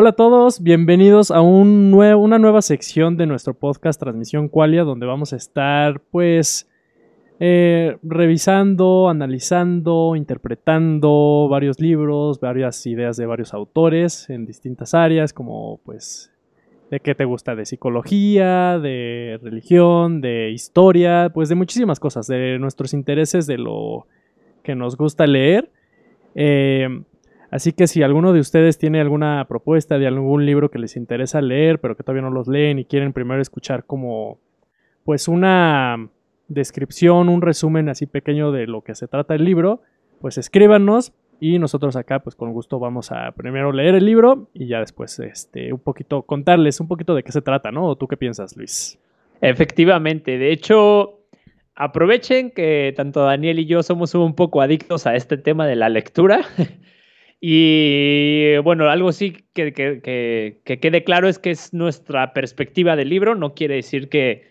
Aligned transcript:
Hola 0.00 0.10
a 0.10 0.12
todos, 0.12 0.62
bienvenidos 0.62 1.32
a 1.32 1.40
un 1.40 1.90
nuevo, 1.90 2.22
una 2.22 2.38
nueva 2.38 2.62
sección 2.62 3.16
de 3.16 3.26
nuestro 3.26 3.54
podcast 3.54 3.98
Transmisión 3.98 4.48
Qualia, 4.48 4.84
donde 4.84 5.06
vamos 5.06 5.32
a 5.32 5.36
estar, 5.36 5.98
pues, 6.12 6.70
eh, 7.40 7.96
revisando, 8.04 9.08
analizando, 9.08 10.14
interpretando 10.14 11.48
varios 11.50 11.80
libros, 11.80 12.38
varias 12.38 12.86
ideas 12.86 13.16
de 13.16 13.26
varios 13.26 13.52
autores 13.52 14.30
en 14.30 14.46
distintas 14.46 14.94
áreas, 14.94 15.32
como, 15.32 15.80
pues, 15.84 16.30
de 16.92 17.00
qué 17.00 17.16
te 17.16 17.24
gusta, 17.24 17.56
de 17.56 17.66
psicología, 17.66 18.78
de 18.78 19.40
religión, 19.42 20.20
de 20.20 20.52
historia, 20.52 21.32
pues 21.34 21.48
de 21.48 21.56
muchísimas 21.56 21.98
cosas, 21.98 22.28
de 22.28 22.60
nuestros 22.60 22.94
intereses, 22.94 23.48
de 23.48 23.58
lo 23.58 24.06
que 24.62 24.76
nos 24.76 24.96
gusta 24.96 25.26
leer. 25.26 25.72
Eh, 26.36 26.86
Así 27.50 27.72
que 27.72 27.86
si 27.86 28.02
alguno 28.02 28.32
de 28.32 28.40
ustedes 28.40 28.78
tiene 28.78 29.00
alguna 29.00 29.46
propuesta 29.48 29.98
de 29.98 30.06
algún 30.06 30.44
libro 30.44 30.70
que 30.70 30.78
les 30.78 30.96
interesa 30.96 31.40
leer, 31.40 31.80
pero 31.80 31.96
que 31.96 32.02
todavía 32.02 32.22
no 32.22 32.30
los 32.30 32.46
leen 32.46 32.78
y 32.78 32.84
quieren 32.84 33.12
primero 33.12 33.40
escuchar 33.40 33.84
como 33.84 34.38
pues 35.04 35.28
una 35.28 36.10
descripción, 36.48 37.28
un 37.28 37.40
resumen 37.40 37.88
así 37.88 38.06
pequeño 38.06 38.52
de 38.52 38.66
lo 38.66 38.82
que 38.82 38.94
se 38.94 39.08
trata 39.08 39.34
el 39.34 39.44
libro, 39.44 39.80
pues 40.20 40.36
escríbanos 40.36 41.12
y 41.40 41.58
nosotros 41.58 41.96
acá 41.96 42.18
pues 42.18 42.34
con 42.34 42.52
gusto 42.52 42.78
vamos 42.78 43.12
a 43.12 43.32
primero 43.32 43.72
leer 43.72 43.94
el 43.94 44.04
libro 44.04 44.48
y 44.52 44.66
ya 44.66 44.80
después 44.80 45.18
este 45.20 45.72
un 45.72 45.78
poquito 45.78 46.22
contarles 46.22 46.80
un 46.80 46.88
poquito 46.88 47.14
de 47.14 47.22
qué 47.22 47.32
se 47.32 47.40
trata, 47.40 47.70
¿no? 47.70 47.86
¿O 47.86 47.96
tú 47.96 48.08
qué 48.08 48.16
piensas, 48.18 48.56
Luis? 48.56 48.98
Efectivamente, 49.40 50.36
de 50.36 50.52
hecho, 50.52 51.20
aprovechen 51.74 52.50
que 52.50 52.92
tanto 52.96 53.22
Daniel 53.22 53.60
y 53.60 53.66
yo 53.66 53.82
somos 53.82 54.14
un 54.14 54.34
poco 54.34 54.60
adictos 54.60 55.06
a 55.06 55.14
este 55.14 55.38
tema 55.38 55.66
de 55.66 55.76
la 55.76 55.88
lectura. 55.88 56.40
Y 57.40 58.56
bueno, 58.58 58.88
algo 58.88 59.12
sí 59.12 59.44
que, 59.52 59.72
quede 60.64 61.04
claro 61.04 61.28
es 61.28 61.38
que 61.38 61.50
es 61.50 61.72
nuestra 61.72 62.32
perspectiva 62.32 62.96
del 62.96 63.10
libro, 63.10 63.34
no 63.36 63.54
quiere 63.54 63.76
decir 63.76 64.08
que 64.08 64.48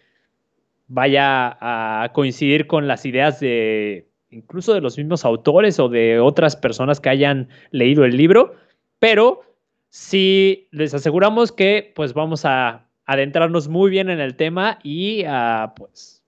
vaya 0.88 1.58
a 1.60 2.14
coincidir 2.14 2.66
con 2.66 2.88
las 2.88 3.06
ideas 3.06 3.42
de 3.42 4.08
incluso 4.30 4.74
de 4.74 4.82
los 4.82 4.98
mismos 4.98 5.26
autores 5.26 5.80
o 5.80 5.90
de 5.90 6.20
otras 6.20 6.56
personas 6.56 7.00
que 7.00 7.10
hayan 7.10 7.50
leído 7.72 8.06
el 8.06 8.16
libro, 8.16 8.56
pero 9.00 9.42
sí 9.90 10.68
les 10.72 10.94
aseguramos 10.94 11.52
que 11.52 11.92
pues 11.96 12.14
vamos 12.14 12.46
a 12.46 12.86
adentrarnos 13.06 13.68
muy 13.68 13.90
bien 13.90 14.10
en 14.10 14.20
el 14.20 14.36
tema 14.36 14.80
y 14.84 15.24
a 15.26 15.74
pues 15.76 16.24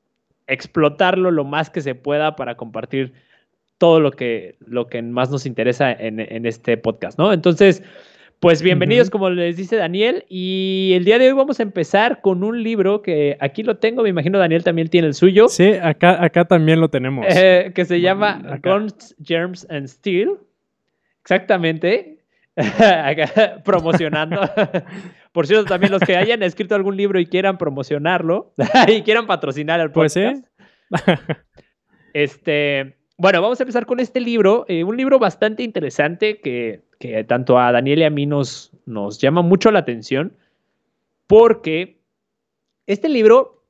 explotarlo 0.47 1.31
lo 1.31 1.45
más 1.45 1.69
que 1.69 1.81
se 1.81 1.95
pueda 1.95 2.35
para 2.35 2.55
compartir 2.55 3.13
todo 3.79 3.99
lo 4.01 4.11
que, 4.11 4.57
lo 4.59 4.87
que 4.87 5.01
más 5.01 5.31
nos 5.31 5.45
interesa 5.45 5.91
en, 5.91 6.45
este 6.45 6.77
podcast, 6.77 7.17
¿no? 7.17 7.31
Entonces, 7.33 7.81
pues 8.41 8.61
bienvenidos, 8.61 9.09
como 9.09 9.29
les 9.29 9.55
dice 9.55 9.77
Daniel, 9.77 10.25
y 10.27 10.91
el 10.95 11.05
día 11.05 11.17
de 11.17 11.29
hoy 11.29 11.33
vamos 11.33 11.61
a 11.61 11.63
empezar 11.63 12.19
con 12.21 12.43
un 12.43 12.61
libro 12.61 13.01
que 13.01 13.37
aquí 13.39 13.63
lo 13.63 13.77
tengo, 13.77 14.03
me 14.03 14.09
imagino 14.09 14.37
Daniel 14.37 14.65
también 14.65 14.89
tiene 14.89 15.07
el 15.07 15.13
suyo. 15.13 15.47
Sí, 15.47 15.73
acá, 15.81 16.21
acá 16.21 16.45
también 16.45 16.81
lo 16.81 16.89
tenemos. 16.89 17.25
Eh, 17.29 17.71
que 17.73 17.85
se 17.85 18.01
llama 18.01 18.59
Guns, 18.61 19.15
Germs 19.23 19.65
and 19.69 19.87
Steel. 19.87 20.37
Exactamente. 21.21 22.19
promocionando. 23.63 24.41
Por 25.31 25.47
cierto, 25.47 25.65
también 25.65 25.93
los 25.93 26.01
que 26.01 26.17
hayan 26.17 26.43
escrito 26.43 26.75
algún 26.75 26.97
libro 26.97 27.17
y 27.17 27.25
quieran 27.25 27.57
promocionarlo 27.57 28.53
y 28.89 29.03
quieran 29.03 29.25
patrocinar 29.25 29.79
pues 29.93 30.13
podcast. 30.13 30.45
Pues 30.89 31.03
sí. 31.03 31.33
este, 32.13 32.98
bueno, 33.19 33.41
vamos 33.41 33.59
a 33.59 33.63
empezar 33.63 33.85
con 33.85 33.99
este 33.99 34.21
libro, 34.21 34.63
eh, 34.69 34.85
un 34.85 34.95
libro 34.95 35.19
bastante 35.19 35.61
interesante 35.61 36.39
que, 36.39 36.81
tanto 37.27 37.59
a 37.59 37.69
Daniel 37.73 37.99
y 37.99 38.03
a 38.05 38.09
mí 38.09 38.25
nos, 38.25 38.71
nos 38.85 39.19
llama 39.19 39.41
mucho 39.41 39.71
la 39.71 39.79
atención, 39.79 40.31
porque 41.27 41.99
este 42.87 43.09
libro, 43.09 43.61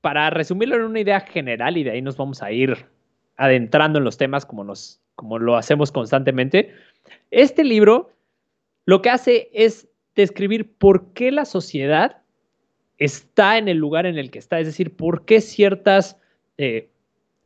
para 0.00 0.30
resumirlo 0.30 0.76
en 0.76 0.82
una 0.82 1.00
idea 1.00 1.18
general, 1.18 1.76
y 1.76 1.82
de 1.82 1.90
ahí 1.90 2.02
nos 2.02 2.16
vamos 2.16 2.42
a 2.44 2.52
ir 2.52 2.86
adentrando 3.36 3.98
en 3.98 4.04
los 4.04 4.18
temas 4.18 4.46
como, 4.46 4.62
nos, 4.62 5.00
como 5.16 5.40
lo 5.40 5.56
hacemos 5.56 5.90
constantemente, 5.90 6.72
este 7.32 7.64
libro 7.64 8.12
lo 8.86 9.02
que 9.02 9.10
hace 9.10 9.50
es 9.52 9.88
describir 10.14 10.72
por 10.78 11.12
qué 11.12 11.32
la 11.32 11.44
sociedad 11.44 12.18
está 12.98 13.58
en 13.58 13.66
el 13.66 13.78
lugar 13.78 14.06
en 14.06 14.16
el 14.16 14.30
que 14.30 14.38
está, 14.38 14.60
es 14.60 14.66
decir, 14.68 14.94
por 14.94 15.24
qué 15.24 15.40
ciertas 15.40 16.20
eh, 16.56 16.88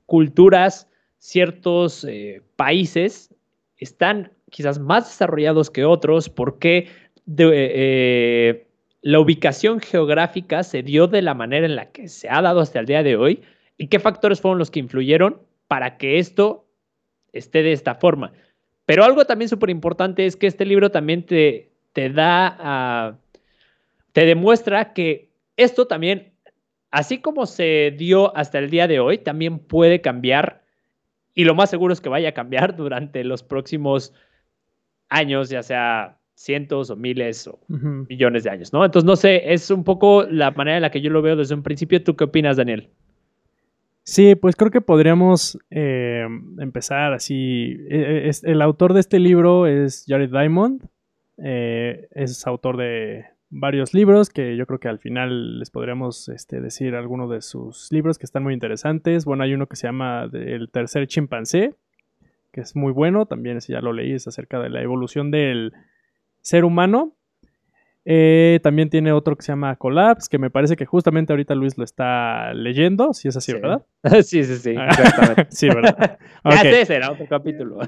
culturas, 0.05 0.88
ciertos 1.19 2.05
eh, 2.05 2.43
países 2.57 3.35
están 3.77 4.33
quizás 4.51 4.79
más 4.79 5.07
desarrollados 5.07 5.71
que 5.71 5.85
otros, 5.85 6.29
porque 6.29 6.89
eh, 7.37 8.67
la 9.03 9.21
ubicación 9.21 9.81
geográfica 9.81 10.63
se 10.63 10.83
dio 10.83 11.07
de 11.07 11.23
la 11.23 11.35
manera 11.35 11.67
en 11.67 11.77
la 11.77 11.91
que 11.91 12.09
se 12.09 12.29
ha 12.29 12.41
dado 12.41 12.61
hasta 12.61 12.81
el 12.81 12.87
día 12.87 13.03
de 13.03 13.17
hoy 13.17 13.43
y 13.77 13.89
qué 13.89 13.99
factores 13.99 14.41
fueron 14.41 14.59
los 14.59 14.71
que 14.71 14.81
influyeron 14.81 15.41
para 15.69 15.99
que 15.99 16.19
esto 16.19 16.67
esté 17.33 17.63
de 17.63 17.73
esta 17.73 17.95
forma. 17.95 18.33
Pero 18.87 19.05
algo 19.05 19.27
también 19.27 19.49
súper 19.49 19.71
importante 19.71 20.25
es 20.25 20.35
que 20.37 20.47
este 20.47 20.65
libro 20.65 20.91
también 20.91 21.25
te, 21.25 21.71
te 21.93 22.09
da, 22.09 23.19
te 24.13 24.25
demuestra 24.25 24.95
que 24.95 25.29
esto 25.57 25.87
también, 25.87 26.33
así 26.91 27.19
como 27.19 27.45
se 27.45 27.95
dio 27.97 28.35
hasta 28.35 28.59
el 28.59 28.71
día 28.71 28.89
de 28.89 28.99
hoy, 28.99 29.19
también 29.19 29.59
puede 29.59 30.01
cambiar 30.01 30.63
y 31.39 31.45
lo 31.45 31.55
más 31.55 31.71
seguro 31.71 31.93
es 31.93 32.01
que 32.01 32.09
vaya 32.09 32.31
a 32.31 32.33
cambiar 32.33 32.75
durante 32.77 33.23
los 33.23 33.45
próximos 33.45 34.13
años, 35.09 35.49
ya 35.49 35.63
sea 35.63 36.19
cientos 36.35 36.91
o 36.91 36.97
miles 36.97 37.47
o 37.47 37.61
millones 37.69 38.43
de 38.43 38.51
años, 38.51 38.73
¿no? 38.73 38.85
Entonces, 38.85 39.07
no 39.07 39.15
sé, 39.15 39.53
es 39.53 39.71
un 39.71 39.85
poco 39.85 40.25
la 40.25 40.51
manera 40.51 40.79
en 40.79 40.83
la 40.83 40.91
que 40.91 41.01
yo 41.01 41.11
lo 41.11 41.23
veo 41.23 41.37
desde 41.37 41.55
un 41.55 41.63
principio. 41.63 42.03
¿Tú 42.03 42.17
qué 42.17 42.25
opinas, 42.25 42.57
Daniel? 42.57 42.91
Sí, 44.03 44.35
pues 44.35 44.57
creo 44.57 44.73
que 44.73 44.81
podríamos 44.81 45.59
eh, 45.71 46.27
empezar 46.59 47.13
así. 47.13 47.77
E, 47.89 48.29
e, 48.29 48.51
el 48.51 48.61
autor 48.61 48.93
de 48.93 49.01
este 49.01 49.21
libro 49.21 49.69
es 49.69 50.07
Jared 50.09 50.31
Diamond. 50.31 50.89
Eh, 51.37 52.09
es 52.17 52.45
autor 52.49 52.77
de 52.77 53.27
varios 53.51 53.95
libros 53.95 54.31
que 54.31 54.57
yo 54.57 54.67
creo 54.67 54.79
que 54.79 54.89
al 54.89 54.99
final 54.99 55.59
les 55.59 55.71
podríamos 55.71 56.29
este, 56.29 56.61
decir 56.61 56.95
algunos 56.95 57.31
de 57.31 57.41
sus 57.41 57.91
libros 57.91 58.19
que 58.19 58.27
están 58.27 58.43
muy 58.43 58.55
interesantes. 58.55 59.25
Bueno, 59.25 59.45
hay 59.45 59.55
uno 59.55 59.67
que 59.67 59.77
se 59.77 59.87
llama 59.87 60.29
El 60.33 60.71
tercer 60.71 61.07
chimpancé, 61.07 61.75
que 62.53 62.61
es 62.61 62.77
muy 62.77 62.93
bueno, 62.93 63.27
también 63.27 63.57
ese 63.57 63.73
ya 63.73 63.81
lo 63.81 63.93
leí, 63.93 64.13
es 64.13 64.27
acerca 64.27 64.59
de 64.61 64.71
la 64.71 64.83
evolución 64.83 65.31
del 65.31 65.73
ser 66.41 66.65
humano. 66.65 67.15
Eh, 68.05 68.61
también 68.63 68.89
tiene 68.89 69.13
otro 69.13 69.37
que 69.37 69.43
se 69.43 69.53
llama 69.53 69.77
Collapse, 69.77 70.29
que 70.31 70.39
me 70.39 70.51
parece 70.51 70.77
que 70.77 70.87
justamente 70.87 71.33
ahorita 71.33 71.55
Luis 71.55 71.77
lo 71.77 71.85
está 71.85 72.55
leyendo, 72.55 73.13
si 73.13 73.29
es 73.29 73.37
así, 73.37 73.53
¿verdad? 73.53 73.85
sí, 74.23 74.45
sí, 74.45 74.57
sí, 74.57 74.71
exactamente. 74.71 75.47
sí, 75.51 75.69
¿verdad? 75.69 76.19
Okay. 76.45 76.83
ese 76.83 76.95
era 76.95 77.11
otro 77.11 77.27
capítulo. 77.29 77.81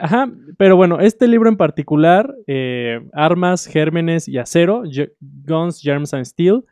Ajá, 0.00 0.28
pero 0.56 0.76
bueno, 0.76 0.98
este 0.98 1.28
libro 1.28 1.48
en 1.48 1.56
particular, 1.56 2.34
eh, 2.48 3.00
Armas, 3.12 3.66
Gérmenes 3.66 4.26
y 4.26 4.38
Acero, 4.38 4.82
Guns, 5.20 5.80
Germs 5.80 6.12
and 6.14 6.24
Steel, 6.24 6.64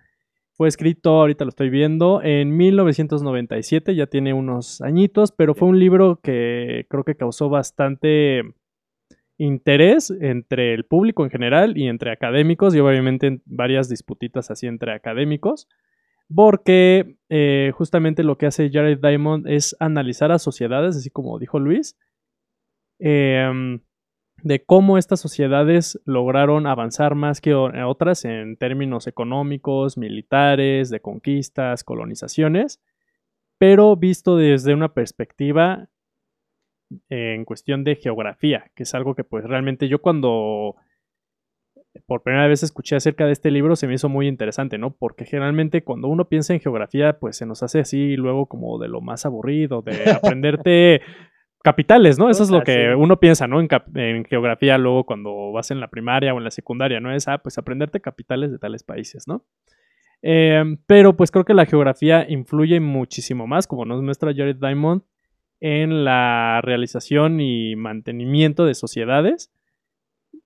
fue 0.54 0.66
escrito, 0.66 1.10
ahorita 1.12 1.44
lo 1.44 1.50
estoy 1.50 1.70
viendo, 1.70 2.20
en 2.22 2.56
1997, 2.56 3.94
ya 3.94 4.06
tiene 4.06 4.34
unos 4.34 4.80
añitos, 4.80 5.30
pero 5.30 5.54
fue 5.54 5.68
un 5.68 5.78
libro 5.78 6.20
que 6.22 6.86
creo 6.88 7.04
que 7.04 7.14
causó 7.14 7.48
bastante 7.48 8.42
interés 9.40 10.10
entre 10.20 10.74
el 10.74 10.84
público 10.84 11.24
en 11.24 11.30
general 11.30 11.76
y 11.78 11.88
entre 11.88 12.12
académicos. 12.12 12.74
Y 12.74 12.80
obviamente 12.80 13.40
varias 13.46 13.88
disputitas 13.88 14.50
así 14.50 14.66
entre 14.66 14.92
académicos. 14.92 15.66
Porque 16.32 17.16
eh, 17.28 17.72
justamente 17.74 18.22
lo 18.22 18.38
que 18.38 18.46
hace 18.46 18.70
Jared 18.70 19.00
Diamond 19.00 19.48
es 19.48 19.74
analizar 19.80 20.30
a 20.30 20.38
sociedades, 20.38 20.96
así 20.96 21.10
como 21.10 21.38
dijo 21.38 21.58
Luis, 21.58 21.98
em, 23.00 23.80
de 24.42 24.64
cómo 24.64 24.96
estas 24.96 25.20
sociedades 25.20 26.00
lograron 26.04 26.66
avanzar 26.66 27.14
más 27.14 27.40
que 27.40 27.54
otras 27.54 28.24
en 28.24 28.56
términos 28.56 29.06
económicos, 29.06 29.98
militares, 29.98 30.90
de 30.90 31.00
conquistas, 31.00 31.82
colonizaciones, 31.82 32.80
pero 33.58 33.96
visto 33.96 34.36
desde 34.36 34.72
una 34.72 34.94
perspectiva 34.94 35.88
en 37.08 37.44
cuestión 37.44 37.84
de 37.84 37.96
geografía, 37.96 38.70
que 38.74 38.82
es 38.82 38.94
algo 38.94 39.14
que 39.14 39.24
pues 39.24 39.44
realmente 39.44 39.88
yo 39.88 40.00
cuando 40.00 40.76
por 42.06 42.22
primera 42.22 42.46
vez 42.46 42.62
escuché 42.62 42.96
acerca 42.96 43.26
de 43.26 43.32
este 43.32 43.50
libro 43.50 43.76
se 43.76 43.86
me 43.86 43.94
hizo 43.94 44.08
muy 44.08 44.28
interesante, 44.28 44.78
¿no? 44.78 44.96
Porque 44.96 45.24
generalmente 45.24 45.82
cuando 45.82 46.08
uno 46.08 46.28
piensa 46.28 46.52
en 46.52 46.60
geografía 46.60 47.18
pues 47.18 47.36
se 47.36 47.46
nos 47.46 47.62
hace 47.62 47.80
así 47.80 48.16
luego 48.16 48.46
como 48.46 48.78
de 48.78 48.88
lo 48.88 49.00
más 49.00 49.26
aburrido, 49.26 49.82
de 49.82 49.92
aprenderte 50.10 51.02
capitales, 51.62 52.18
¿no? 52.18 52.30
Eso 52.30 52.42
es 52.42 52.50
lo 52.50 52.62
que 52.62 52.94
uno 52.94 53.20
piensa, 53.20 53.46
¿no? 53.46 53.60
En, 53.60 54.24
geografía 54.24 54.78
luego 54.78 55.04
cuando 55.04 55.52
vas 55.52 55.70
en 55.70 55.80
la 55.80 55.88
primaria 55.88 56.32
o 56.32 56.38
en 56.38 56.44
la 56.44 56.50
secundaria, 56.50 57.00
¿no? 57.00 57.12
Es, 57.12 57.28
ah, 57.28 57.38
pues 57.38 57.58
aprenderte 57.58 58.00
capitales 58.00 58.50
de 58.50 58.58
tales 58.58 58.82
países, 58.82 59.28
¿no? 59.28 59.44
Em, 60.22 60.78
pero 60.86 61.16
pues 61.16 61.30
creo 61.30 61.44
que 61.44 61.54
la 61.54 61.66
geografía 61.66 62.26
influye 62.28 62.80
muchísimo 62.80 63.46
más, 63.46 63.66
como 63.66 63.84
nos 63.84 64.02
muestra 64.02 64.32
Jared 64.34 64.56
Diamond, 64.56 65.02
en 65.60 66.04
la 66.04 66.60
realización 66.62 67.40
y 67.40 67.76
mantenimiento 67.76 68.64
de 68.64 68.74
sociedades 68.74 69.52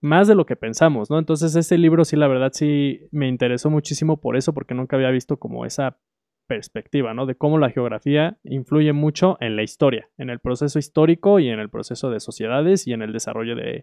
más 0.01 0.29
de 0.29 0.35
lo 0.35 0.45
que 0.45 0.57
pensamos, 0.57 1.11
¿no? 1.11 1.19
Entonces 1.19 1.57
este 1.57 1.79
libro 1.79 2.05
sí, 2.05 2.17
la 2.17 2.29
verdad 2.29 2.53
sí 2.53 3.09
me 3.11 3.27
interesó 3.27 3.71
muchísimo 3.71 4.21
por 4.21 4.37
eso, 4.37 4.53
porque 4.53 4.75
nunca 4.75 4.97
había 4.97 5.11
visto 5.11 5.39
como 5.39 5.65
esa 5.65 5.99
perspectiva, 6.47 7.15
¿no? 7.15 7.25
De 7.25 7.37
cómo 7.37 7.59
la 7.59 7.71
geografía 7.71 8.39
influye 8.45 8.93
mucho 8.93 9.39
en 9.41 9.57
la 9.57 9.63
historia, 9.63 10.11
en 10.19 10.29
el 10.29 10.41
proceso 10.41 10.79
histórico 10.79 11.41
y 11.41 11.49
en 11.49 11.59
el 11.59 11.71
proceso 11.71 12.11
de 12.11 12.21
sociedades 12.21 12.87
y 12.87 12.93
en 12.93 13.03
el 13.03 13.13
desarrollo 13.13 13.57
de, 13.57 13.83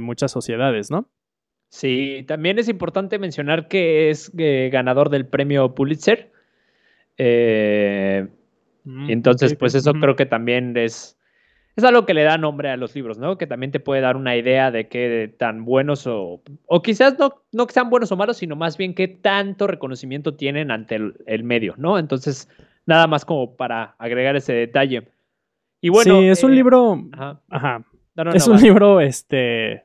muchas 0.00 0.32
sociedades, 0.32 0.90
¿no? 0.90 1.08
Sí, 1.68 2.24
también 2.26 2.58
es 2.58 2.68
importante 2.68 3.18
mencionar 3.18 3.68
que 3.68 4.10
es 4.10 4.32
eh, 4.38 4.70
ganador 4.72 5.08
del 5.10 5.26
premio 5.26 5.74
Pulitzer. 5.74 6.32
Eh, 7.16 8.28
mm, 8.84 9.10
entonces, 9.10 9.54
pues 9.54 9.74
eso 9.74 9.92
creo 9.94 10.16
que 10.16 10.26
también 10.26 10.76
es, 10.76 11.18
es 11.76 11.84
algo 11.84 12.06
que 12.06 12.14
le 12.14 12.22
da 12.22 12.38
nombre 12.38 12.70
a 12.70 12.76
los 12.76 12.94
libros, 12.94 13.18
¿no? 13.18 13.36
Que 13.36 13.46
también 13.46 13.72
te 13.72 13.80
puede 13.80 14.00
dar 14.00 14.16
una 14.16 14.36
idea 14.36 14.70
de 14.70 14.88
qué 14.88 15.34
tan 15.36 15.64
buenos 15.64 16.06
o, 16.06 16.40
o 16.66 16.82
quizás 16.82 17.18
no, 17.18 17.42
no 17.52 17.66
que 17.66 17.72
sean 17.72 17.90
buenos 17.90 18.12
o 18.12 18.16
malos, 18.16 18.36
sino 18.36 18.54
más 18.54 18.76
bien 18.76 18.94
qué 18.94 19.08
tanto 19.08 19.66
reconocimiento 19.66 20.34
tienen 20.34 20.70
ante 20.70 21.00
el, 21.26 21.44
medio, 21.44 21.74
¿no? 21.76 21.98
Entonces, 21.98 22.48
nada 22.86 23.08
más 23.08 23.24
como 23.24 23.56
para 23.56 23.96
agregar 23.98 24.36
ese 24.36 24.52
detalle. 24.52 25.08
Y 25.80 25.88
bueno. 25.88 26.20
Sí, 26.20 26.28
es 26.28 26.44
un 26.44 26.52
eh, 26.52 26.54
libro. 26.54 27.04
Ajá. 27.48 27.84
es 28.32 28.46
un 28.46 28.60
libro, 28.60 29.00
este. 29.00 29.82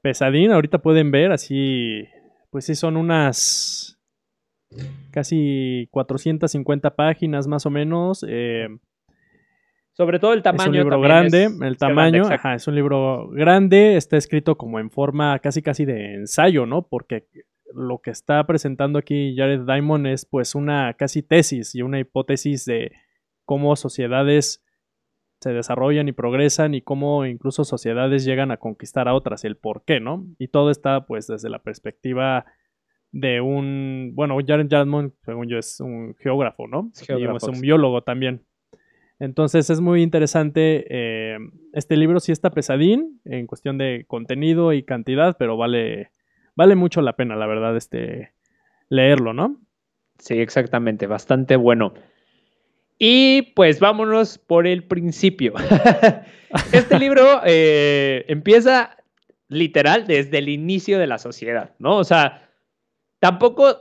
Pesadín, 0.00 0.52
ahorita 0.52 0.78
pueden 0.78 1.10
ver, 1.10 1.32
así. 1.32 2.06
Pues 2.50 2.66
sí, 2.66 2.76
son 2.76 2.96
unas. 2.96 3.93
Casi 5.10 5.88
450 5.90 6.96
páginas 6.96 7.46
más 7.46 7.66
o 7.66 7.70
menos. 7.70 8.24
Eh, 8.28 8.68
sobre 9.92 10.18
todo 10.18 10.32
el 10.32 10.42
tamaño. 10.42 10.62
Es 10.62 10.68
un 10.68 10.74
libro 10.74 11.00
grande, 11.00 11.48
el 11.62 11.76
tamaño, 11.76 12.24
ajá, 12.26 12.54
es 12.54 12.66
un 12.66 12.74
libro 12.74 13.28
grande, 13.30 13.96
está 13.96 14.16
escrito 14.16 14.56
como 14.56 14.80
en 14.80 14.90
forma 14.90 15.38
casi 15.38 15.62
casi 15.62 15.84
de 15.84 16.14
ensayo, 16.14 16.66
¿no? 16.66 16.82
Porque 16.88 17.28
lo 17.72 18.00
que 18.00 18.10
está 18.10 18.44
presentando 18.44 18.98
aquí 18.98 19.34
Jared 19.36 19.62
Diamond 19.62 20.06
es 20.06 20.26
pues 20.26 20.54
una 20.54 20.94
casi 20.94 21.22
tesis 21.22 21.74
y 21.74 21.82
una 21.82 22.00
hipótesis 22.00 22.64
de 22.64 22.92
cómo 23.44 23.76
sociedades 23.76 24.64
se 25.40 25.52
desarrollan 25.52 26.08
y 26.08 26.12
progresan 26.12 26.74
y 26.74 26.82
cómo 26.82 27.26
incluso 27.26 27.64
sociedades 27.64 28.24
llegan 28.24 28.50
a 28.50 28.56
conquistar 28.56 29.08
a 29.08 29.14
otras 29.14 29.44
el 29.44 29.56
por 29.56 29.84
qué, 29.84 30.00
¿no? 30.00 30.26
Y 30.38 30.48
todo 30.48 30.70
está 30.70 31.06
pues 31.06 31.26
desde 31.26 31.50
la 31.50 31.60
perspectiva 31.60 32.46
de 33.14 33.40
un, 33.40 34.10
bueno, 34.14 34.36
Jared 34.44 34.66
Diamond, 34.66 35.12
según 35.24 35.46
yo, 35.46 35.56
es 35.56 35.78
un 35.78 36.16
geógrafo, 36.16 36.66
¿no? 36.66 36.90
Es, 36.92 37.08
es 37.08 37.44
un 37.44 37.60
biólogo 37.60 38.02
también. 38.02 38.44
Entonces 39.20 39.70
es 39.70 39.80
muy 39.80 40.02
interesante. 40.02 40.84
Eh, 40.90 41.38
este 41.74 41.96
libro 41.96 42.18
sí 42.18 42.32
está 42.32 42.50
pesadín 42.50 43.20
en 43.24 43.46
cuestión 43.46 43.78
de 43.78 44.04
contenido 44.08 44.72
y 44.72 44.82
cantidad, 44.82 45.36
pero 45.38 45.56
vale, 45.56 46.10
vale 46.56 46.74
mucho 46.74 47.02
la 47.02 47.12
pena, 47.12 47.36
la 47.36 47.46
verdad, 47.46 47.76
este, 47.76 48.32
leerlo, 48.88 49.32
¿no? 49.32 49.60
Sí, 50.18 50.40
exactamente, 50.40 51.06
bastante 51.06 51.54
bueno. 51.54 51.94
Y 52.98 53.52
pues 53.54 53.78
vámonos 53.78 54.38
por 54.38 54.66
el 54.66 54.82
principio. 54.88 55.54
este 56.72 56.98
libro 56.98 57.42
eh, 57.46 58.24
empieza 58.26 58.96
literal 59.46 60.08
desde 60.08 60.38
el 60.38 60.48
inicio 60.48 60.98
de 60.98 61.06
la 61.06 61.18
sociedad, 61.18 61.74
¿no? 61.78 61.98
O 61.98 62.04
sea, 62.04 62.43
tampoco 63.24 63.78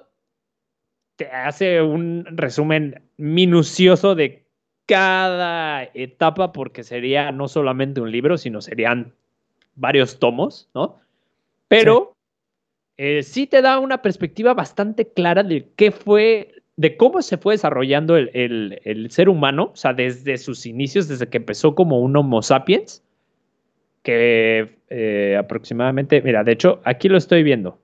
te 1.17 1.27
hace 1.27 1.81
un 1.81 2.25
resumen 2.31 3.01
minucioso 3.17 4.15
de 4.15 4.45
cada 4.85 5.83
etapa 5.93 6.53
porque 6.53 6.85
sería 6.85 7.29
no 7.33 7.49
solamente 7.49 7.99
un 7.99 8.09
libro, 8.09 8.37
sino 8.37 8.61
serían 8.61 9.11
varios 9.75 10.17
tomos, 10.17 10.69
¿no? 10.73 10.97
Pero 11.67 12.15
sí, 12.95 13.03
eh, 13.03 13.23
sí 13.23 13.45
te 13.45 13.61
da 13.61 13.79
una 13.79 14.01
perspectiva 14.01 14.53
bastante 14.53 15.11
clara 15.11 15.43
de 15.43 15.67
qué 15.75 15.91
fue, 15.91 16.63
de 16.77 16.95
cómo 16.95 17.21
se 17.21 17.37
fue 17.37 17.55
desarrollando 17.55 18.15
el, 18.15 19.07
ser 19.09 19.27
humano, 19.27 19.71
o 19.73 19.75
sea, 19.75 19.93
desde 19.93 20.37
sus 20.37 20.65
inicios, 20.65 21.09
desde 21.09 21.27
que 21.27 21.39
empezó 21.39 21.75
como 21.75 21.99
un 21.99 22.15
Homo 22.15 22.41
sapiens, 22.41 23.03
que 24.03 24.77
eh, 24.89 25.35
aproximadamente, 25.37 26.21
mira, 26.21 26.45
de 26.45 26.53
hecho, 26.53 26.79
aquí 26.85 27.09
lo 27.09 27.17
estoy 27.17 27.43
viendo. 27.43 27.82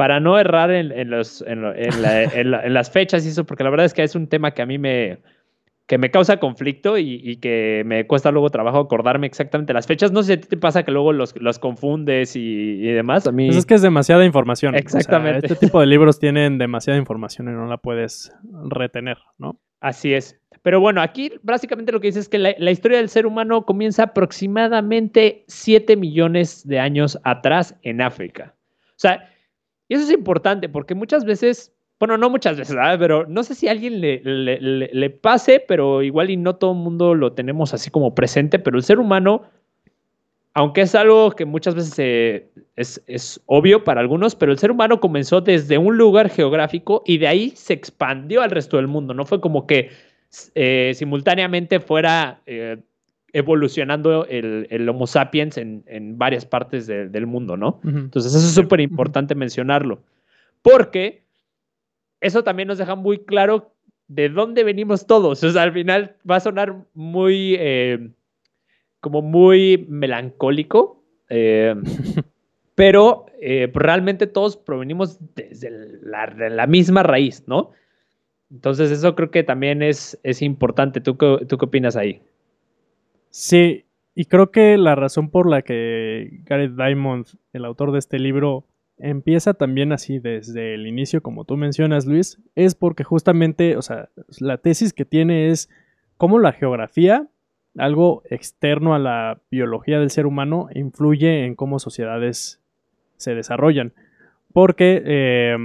Para 0.00 0.18
no 0.18 0.38
errar 0.38 0.70
en, 0.70 1.10
los, 1.10 1.42
en 1.46 2.72
las 2.72 2.90
fechas 2.90 3.26
y 3.26 3.28
eso, 3.28 3.44
porque 3.44 3.64
la 3.64 3.68
verdad 3.68 3.84
es 3.84 3.92
que 3.92 4.02
es 4.02 4.14
un 4.14 4.28
tema 4.28 4.52
que 4.52 4.62
a 4.62 4.66
mí 4.66 4.78
me, 4.78 5.18
que 5.90 5.98
me 5.98 6.10
causa 6.10 6.38
conflicto 6.38 6.96
y, 6.96 7.36
que 7.42 7.82
me 7.84 8.06
cuesta 8.06 8.30
luego 8.30 8.48
trabajo 8.48 8.78
acordarme 8.78 9.26
exactamente 9.26 9.74
las 9.74 9.86
fechas. 9.86 10.10
No 10.10 10.22
sé 10.22 10.26
si 10.28 10.32
a 10.32 10.40
ti 10.40 10.48
te 10.48 10.56
pasa 10.56 10.84
que 10.84 10.90
luego 10.90 11.12
los, 11.12 11.58
confundes 11.58 12.34
y, 12.34 12.80
demás. 12.80 13.26
A 13.26 13.32
mí... 13.32 13.48
Pues 13.48 13.58
es 13.58 13.66
que 13.66 13.74
es 13.74 13.82
demasiada 13.82 14.24
información. 14.24 14.74
Exactamente. 14.74 15.48
este 15.48 15.66
tipo 15.66 15.80
de 15.80 15.86
libros 15.86 16.18
tienen 16.18 16.56
demasiada 16.56 16.98
información 16.98 17.48
y 17.48 17.50
no 17.50 17.66
la 17.66 17.76
puedes 17.76 18.32
retener, 18.70 19.18
¿no? 19.36 19.60
Así 19.80 20.14
es. 20.14 20.40
Pero 20.62 20.80
bueno, 20.80 21.02
aquí 21.02 21.32
básicamente 21.42 21.92
lo 21.92 22.00
que 22.00 22.06
dice 22.06 22.20
es 22.20 22.28
que 22.30 22.38
la, 22.38 22.54
la 22.56 22.70
historia 22.70 22.96
del 22.96 23.10
ser 23.10 23.26
humano 23.26 23.66
comienza 23.66 24.04
aproximadamente 24.04 25.44
7 25.48 25.94
millones 25.96 26.66
de 26.66 26.78
años 26.78 27.18
atrás 27.24 27.74
en 27.82 28.00
África. 28.00 28.54
O 28.90 28.98
sea, 28.98 29.28
y 29.90 29.94
eso 29.94 30.04
es 30.04 30.10
importante 30.10 30.70
porque 30.70 30.94
muchas 30.94 31.26
veces 31.26 31.74
bueno, 32.00 32.16
no 32.16 32.30
muchas 32.30 32.56
veces, 32.56 32.74
pero 32.98 33.26
no 33.26 33.42
sé 33.42 33.54
si 33.54 33.68
a 33.68 33.72
alguien 33.72 34.00
le, 34.00 34.22
le, 34.24 35.10
pase, 35.10 35.62
pero 35.68 36.02
igual 36.02 36.30
y 36.30 36.38
no 36.38 36.56
todo 36.56 36.72
el 36.72 36.78
mundo 36.78 37.14
lo 37.14 37.34
tenemos 37.34 37.74
así 37.74 37.90
como 37.90 38.14
presente, 38.14 38.58
pero 38.58 38.78
el 38.78 38.82
ser 38.82 38.98
humano, 38.98 39.42
aunque 40.54 40.80
es 40.80 40.94
algo 40.94 41.32
que 41.32 41.44
muchas 41.44 41.74
veces 41.74 42.46
es, 42.76 43.02
es, 43.06 43.42
obvio 43.44 43.84
para 43.84 44.00
algunos, 44.00 44.34
pero 44.34 44.50
el 44.50 44.58
ser 44.58 44.70
humano 44.70 44.98
comenzó 44.98 45.42
desde 45.42 45.76
un 45.76 45.98
lugar 45.98 46.30
geográfico 46.30 47.02
y 47.04 47.18
de 47.18 47.28
ahí 47.28 47.50
se 47.54 47.74
expandió 47.74 48.40
al 48.40 48.50
resto 48.50 48.78
del 48.78 48.88
mundo, 48.88 49.12
no 49.12 49.26
fue 49.26 49.42
como 49.42 49.66
que 49.66 49.90
eh, 50.54 50.92
simultáneamente 50.94 51.80
fuera 51.80 52.40
eh, 52.46 52.78
evolucionando 53.32 54.26
el, 54.26 54.66
el, 54.70 54.88
Homo 54.88 55.06
sapiens 55.06 55.56
en, 55.56 55.84
en 55.86 56.18
varias 56.18 56.44
partes 56.44 56.86
del 56.86 57.26
mundo, 57.26 57.56
¿no? 57.56 57.80
Entonces 57.84 58.34
eso 58.34 58.46
es 58.46 58.54
súper 58.54 58.80
importante 58.80 59.34
mencionarlo, 59.34 60.02
porque 60.62 61.22
eso 62.20 62.44
también 62.44 62.68
nos 62.68 62.78
deja 62.78 62.94
muy 62.94 63.18
claro 63.18 63.72
de 64.08 64.28
dónde 64.28 64.64
venimos 64.64 65.06
todos. 65.06 65.42
O 65.44 65.50
sea, 65.50 65.62
al 65.62 65.72
final 65.72 66.16
va 66.28 66.36
a 66.36 66.40
sonar 66.40 66.84
muy, 66.94 67.56
eh, 67.58 68.10
como 69.00 69.22
muy 69.22 69.86
melancólico, 69.88 71.02
eh, 71.28 71.74
pero 72.74 73.26
eh, 73.40 73.70
realmente 73.72 74.26
todos 74.26 74.56
provenimos 74.56 75.18
desde 75.36 75.70
la, 76.02 76.66
misma 76.66 77.02
raíz, 77.02 77.44
¿no? 77.46 77.70
Entonces 78.50 78.90
eso 78.90 79.14
creo 79.14 79.30
que 79.30 79.44
también 79.44 79.80
es, 79.80 80.18
es 80.24 80.42
importante. 80.42 81.00
¿Tú, 81.00 81.14
¿Tú 81.14 81.58
qué 81.58 81.64
opinas 81.64 81.94
ahí? 81.94 82.20
Sí, 83.30 83.86
y 84.14 84.24
creo 84.26 84.50
que 84.50 84.76
la 84.76 84.94
razón 84.96 85.30
por 85.30 85.48
la 85.48 85.62
que 85.62 86.40
Gareth 86.44 86.74
Diamond, 86.74 87.26
el 87.52 87.64
autor 87.64 87.92
de 87.92 88.00
este 88.00 88.18
libro, 88.18 88.66
empieza 88.98 89.54
también 89.54 89.92
así 89.92 90.18
desde 90.18 90.74
el 90.74 90.86
inicio, 90.86 91.22
como 91.22 91.44
tú 91.44 91.56
mencionas, 91.56 92.06
Luis, 92.06 92.38
es 92.54 92.74
porque 92.74 93.04
justamente, 93.04 93.76
o 93.76 93.82
sea, 93.82 94.08
la 94.40 94.58
tesis 94.58 94.92
que 94.92 95.04
tiene 95.04 95.48
es 95.48 95.70
cómo 96.16 96.38
la 96.38 96.52
geografía, 96.52 97.28
algo 97.78 98.22
externo 98.28 98.94
a 98.94 98.98
la 98.98 99.40
biología 99.50 100.00
del 100.00 100.10
ser 100.10 100.26
humano, 100.26 100.68
influye 100.74 101.46
en 101.46 101.54
cómo 101.54 101.78
sociedades 101.78 102.60
se 103.16 103.34
desarrollan. 103.34 103.94
Porque 104.52 105.02
eh, 105.06 105.56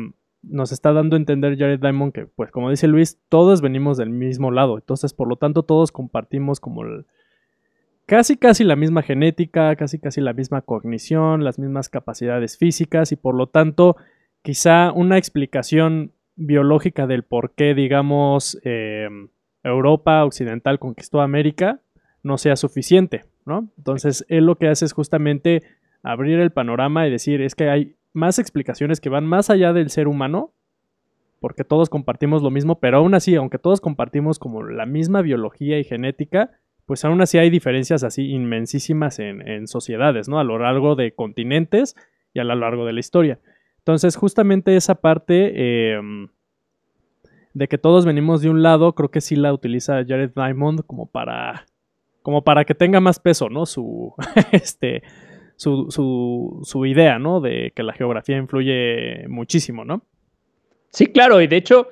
nos 0.44 0.72
está 0.72 0.94
dando 0.94 1.16
a 1.16 1.20
entender 1.20 1.58
Jared 1.58 1.80
Diamond 1.80 2.14
que, 2.14 2.28
pues 2.28 2.52
como 2.52 2.70
dice 2.70 2.88
Luis, 2.88 3.20
todos 3.30 3.62
venimos 3.62 3.98
del 3.98 4.12
mismo 4.12 4.52
lado. 4.52 4.78
Entonces, 4.78 5.14
por 5.14 5.28
lo 5.28 5.38
tanto, 5.38 5.64
todos 5.64 5.92
compartimos 5.92 6.60
como 6.60 6.84
el, 6.84 7.06
casi 8.06 8.38
casi 8.38 8.64
la 8.64 8.76
misma 8.76 9.02
genética, 9.02 9.76
casi 9.76 10.00
casi 10.00 10.22
la 10.22 10.34
misma 10.34 10.62
cognición, 10.62 11.44
las 11.44 11.60
mismas 11.60 11.90
capacidades 11.90 12.58
físicas 12.58 13.12
y 13.12 13.16
por 13.16 13.36
lo 13.36 13.48
tanto 13.48 13.98
quizá 14.42 14.92
una 14.92 15.18
explicación 15.18 16.12
biológica 16.36 17.08
del 17.08 17.24
por 17.24 17.52
qué, 17.52 17.74
digamos, 17.74 18.60
em, 18.64 19.30
Europa 19.64 20.24
occidental 20.24 20.80
conquistó 20.80 21.22
América 21.22 21.80
no 22.22 22.38
sea 22.38 22.56
suficiente, 22.56 23.26
¿no? 23.46 23.70
Entonces, 23.78 24.26
él 24.30 24.46
lo 24.46 24.56
que 24.56 24.68
hace 24.68 24.86
es 24.86 24.94
justamente 24.94 25.62
abrir 26.02 26.40
el 26.40 26.52
panorama 26.52 27.08
y 27.08 27.12
decir, 27.12 27.42
es 27.42 27.54
que 27.54 27.70
hay 27.70 27.96
más 28.14 28.40
explicaciones 28.40 29.00
que 29.00 29.10
van 29.10 29.26
más 29.26 29.50
allá 29.50 29.74
del 29.74 29.90
ser 29.90 30.08
humano, 30.08 30.52
porque 31.40 31.64
todos 31.64 31.90
compartimos 31.90 32.42
lo 32.42 32.50
mismo, 32.50 32.80
pero 32.80 32.98
aún 32.98 33.14
así, 33.14 33.36
aunque 33.36 33.60
todos 33.60 33.80
compartimos 33.80 34.40
como 34.40 34.64
la 34.64 34.88
misma 34.88 35.22
biología 35.22 35.78
y 35.78 35.84
genética, 35.84 36.52
pues 36.86 37.04
aún 37.04 37.22
así 37.22 37.38
hay 37.38 37.50
diferencias 37.50 38.04
así 38.04 38.32
inmensísimas 38.32 39.20
en, 39.20 39.68
sociedades, 39.68 40.30
¿no? 40.30 40.40
A 40.40 40.44
lo 40.44 40.60
largo 40.60 40.96
de 40.96 41.14
continentes 41.14 41.96
y 42.34 42.40
a 42.40 42.44
lo 42.44 42.56
largo 42.56 42.86
de 42.86 42.94
la 42.94 43.00
historia. 43.00 43.40
Entonces, 43.80 44.16
justamente 44.16 44.76
esa 44.76 44.96
parte 44.96 45.94
em, 45.94 46.28
de 47.54 47.68
que 47.68 47.78
todos 47.78 48.06
venimos 48.06 48.42
de 48.42 48.50
un 48.50 48.62
lado, 48.62 48.94
creo 48.94 49.10
que 49.10 49.22
sí 49.22 49.36
la 49.36 49.54
utiliza 49.54 50.04
Jared 50.06 50.32
Diamond 50.36 50.86
como 50.86 51.08
para, 51.08 51.66
como 52.22 52.44
para 52.44 52.66
que 52.66 52.76
tenga 52.76 53.00
más 53.00 53.20
peso, 53.20 53.50
¿no? 53.50 53.66
Su, 53.66 54.14
este, 54.52 55.02
su, 55.56 55.88
su, 55.90 56.60
su 56.64 56.86
idea, 56.86 57.18
¿no? 57.18 57.42
De 57.42 57.72
que 57.76 57.84
la 57.84 57.94
geografía 57.94 58.38
influye 58.38 59.28
muchísimo, 59.28 59.86
¿no? 59.86 60.04
Sí, 60.90 61.08
claro, 61.08 61.42
y 61.42 61.48
de 61.48 61.58
hecho, 61.58 61.88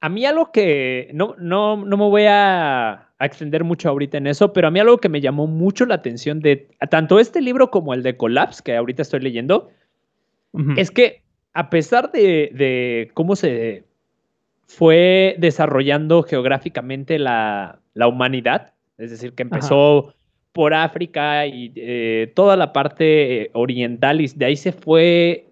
a 0.00 0.08
mí 0.08 0.24
algo 0.24 0.50
que 0.50 1.10
no, 1.12 1.34
no, 1.38 1.76
no 1.84 1.96
me 1.96 2.08
voy 2.08 2.24
a, 2.26 3.09
extender 3.26 3.64
mucho 3.64 3.88
ahorita 3.88 4.18
en 4.18 4.26
eso, 4.26 4.52
pero 4.52 4.68
a 4.68 4.70
mí 4.70 4.80
algo 4.80 4.98
que 4.98 5.08
me 5.08 5.20
llamó 5.20 5.46
mucho 5.46 5.86
la 5.86 5.96
atención 5.96 6.40
de 6.40 6.68
tanto 6.90 7.18
este 7.18 7.40
libro 7.40 7.70
como 7.70 7.94
el 7.94 8.02
de 8.02 8.16
Collapse, 8.16 8.62
que 8.64 8.76
ahorita 8.76 9.02
estoy 9.02 9.20
leyendo, 9.20 9.70
es 10.76 10.90
que 10.90 11.22
a 11.52 11.70
pesar 11.70 12.10
de, 12.12 13.10
cómo 13.14 13.36
se 13.36 13.84
fue 14.66 15.36
desarrollando 15.38 16.22
geográficamente 16.22 17.18
la, 17.18 17.80
humanidad, 17.94 18.72
es 18.98 19.10
decir, 19.10 19.34
que 19.34 19.42
empezó 19.42 20.14
por 20.52 20.74
África 20.74 21.46
y 21.46 21.72
eh, 21.76 22.32
toda 22.34 22.56
la 22.56 22.72
parte 22.72 23.42
eh, 23.42 23.50
oriental 23.52 24.20
y 24.20 24.26
de 24.28 24.44
ahí 24.46 24.56
se 24.56 24.72
fue 24.72 25.46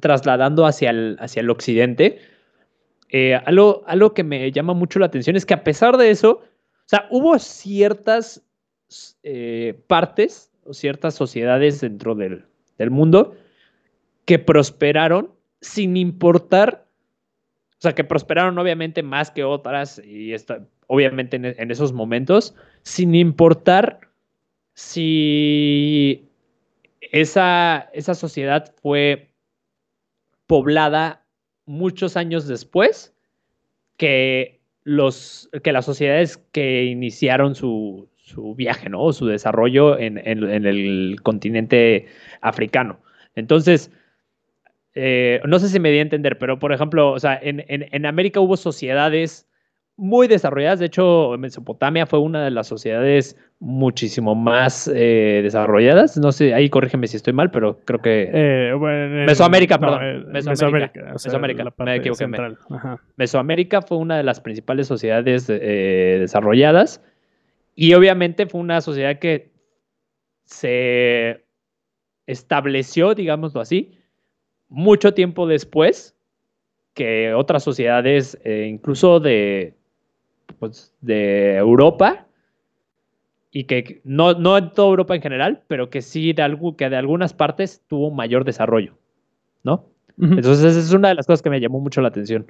trasladando 0.00 0.66
hacia 0.66 0.90
el, 0.90 1.16
hacia 1.18 1.40
el 1.40 1.50
occidente, 1.50 2.18
eh, 3.16 3.40
algo, 3.46 4.12
que 4.12 4.24
me 4.24 4.50
llama 4.50 4.74
mucho 4.74 4.98
la 4.98 5.06
atención 5.06 5.36
es 5.36 5.46
que 5.46 5.54
a 5.54 5.62
pesar 5.62 5.96
de 5.96 6.10
eso, 6.10 6.42
o 6.86 6.88
sea, 6.88 7.06
hubo 7.10 7.38
ciertas 7.38 8.42
eh, 9.22 9.80
partes 9.86 10.52
o 10.64 10.74
ciertas 10.74 11.14
sociedades 11.14 11.80
dentro 11.80 12.14
del, 12.14 12.44
mundo 12.90 13.34
que 14.26 14.38
prosperaron 14.38 15.30
sin 15.60 15.96
importar, 15.96 16.86
o 17.78 17.80
sea, 17.80 17.94
que 17.94 18.04
prosperaron 18.04 18.58
obviamente 18.58 19.02
más 19.02 19.30
que 19.30 19.44
otras 19.44 19.98
y 19.98 20.34
obviamente 20.86 21.36
en, 21.36 21.70
esos 21.70 21.92
momentos, 21.92 22.54
sin 22.82 23.14
importar 23.14 24.00
si 24.74 26.28
esa, 27.00 27.88
esa 27.92 28.14
sociedad 28.14 28.74
fue 28.82 29.30
poblada 30.46 31.24
muchos 31.64 32.16
años 32.16 32.46
después 32.46 33.14
que, 33.96 34.60
los, 34.84 35.50
que 35.62 35.72
las 35.72 35.86
sociedades 35.86 36.38
que 36.52 36.84
iniciaron 36.84 37.54
su, 37.54 38.08
viaje, 38.56 38.88
¿no? 38.88 39.12
Su 39.12 39.26
desarrollo 39.26 39.98
en, 39.98 40.18
el 40.18 41.20
continente 41.22 42.06
africano. 42.40 43.00
Entonces, 43.34 43.90
eh, 44.94 45.40
no 45.46 45.58
sé 45.58 45.68
si 45.68 45.80
me 45.80 45.90
di 45.90 45.98
a 45.98 46.02
entender, 46.02 46.38
pero 46.38 46.58
por 46.58 46.72
ejemplo, 46.72 47.12
o 47.12 47.18
sea, 47.18 47.38
en, 47.42 47.64
en 47.68 48.06
América 48.06 48.40
hubo 48.40 48.56
sociedades 48.56 49.48
muy 49.96 50.26
desarrolladas. 50.26 50.80
De 50.80 50.86
hecho, 50.86 51.36
Mesopotamia 51.38 52.06
fue 52.06 52.18
una 52.18 52.44
de 52.44 52.50
las 52.50 52.66
sociedades 52.66 53.36
muchísimo 53.60 54.34
más 54.34 54.90
eh, 54.92 55.40
desarrolladas. 55.42 56.16
No 56.16 56.32
sé, 56.32 56.52
ahí 56.54 56.68
corrígeme 56.68 57.06
si 57.06 57.16
estoy 57.16 57.32
mal, 57.32 57.50
pero 57.50 57.78
creo 57.84 58.00
que. 58.00 58.30
Eh, 58.32 58.74
Mesoamérica, 59.26 59.78
perdón. 59.78 60.32
Mesoamérica. 60.32 61.12
Mesoamérica. 61.12 61.72
me 61.78 61.96
equivoqué. 61.96 62.26
Mesoamérica 63.16 63.82
fue 63.82 63.98
una 63.98 64.16
de 64.16 64.24
las 64.24 64.40
principales 64.40 64.86
sociedades 64.86 65.48
eh, 65.48 66.16
desarrolladas. 66.20 67.02
Y 67.76 67.94
obviamente 67.94 68.46
fue 68.46 68.60
una 68.60 68.80
sociedad 68.80 69.18
que 69.18 69.52
se 70.44 71.44
estableció, 72.26 73.14
digámoslo 73.14 73.60
así, 73.60 73.98
mucho 74.68 75.14
tiempo 75.14 75.46
después 75.46 76.16
que 76.94 77.34
otras 77.34 77.64
sociedades, 77.64 78.38
incluso 78.44 79.18
de, 79.18 79.74
pues, 80.58 80.94
de 81.00 81.56
Europa 81.56 82.26
y 83.50 83.64
que 83.64 84.00
no, 84.04 84.34
no 84.34 84.58
en 84.58 84.72
toda 84.72 84.88
Europa 84.88 85.14
en 85.14 85.22
general, 85.22 85.62
pero 85.68 85.88
que 85.88 86.02
sí 86.02 86.32
de, 86.32 86.42
algo, 86.42 86.76
que 86.76 86.90
de 86.90 86.96
algunas 86.96 87.32
partes 87.32 87.82
tuvo 87.86 88.10
mayor 88.10 88.44
desarrollo, 88.44 88.94
¿no? 89.62 89.86
Entonces 90.18 90.64
esa 90.64 90.80
es 90.80 90.92
una 90.92 91.08
de 91.08 91.14
las 91.14 91.26
cosas 91.26 91.42
que 91.42 91.50
me 91.50 91.60
llamó 91.60 91.80
mucho 91.80 92.00
la 92.00 92.08
atención. 92.08 92.46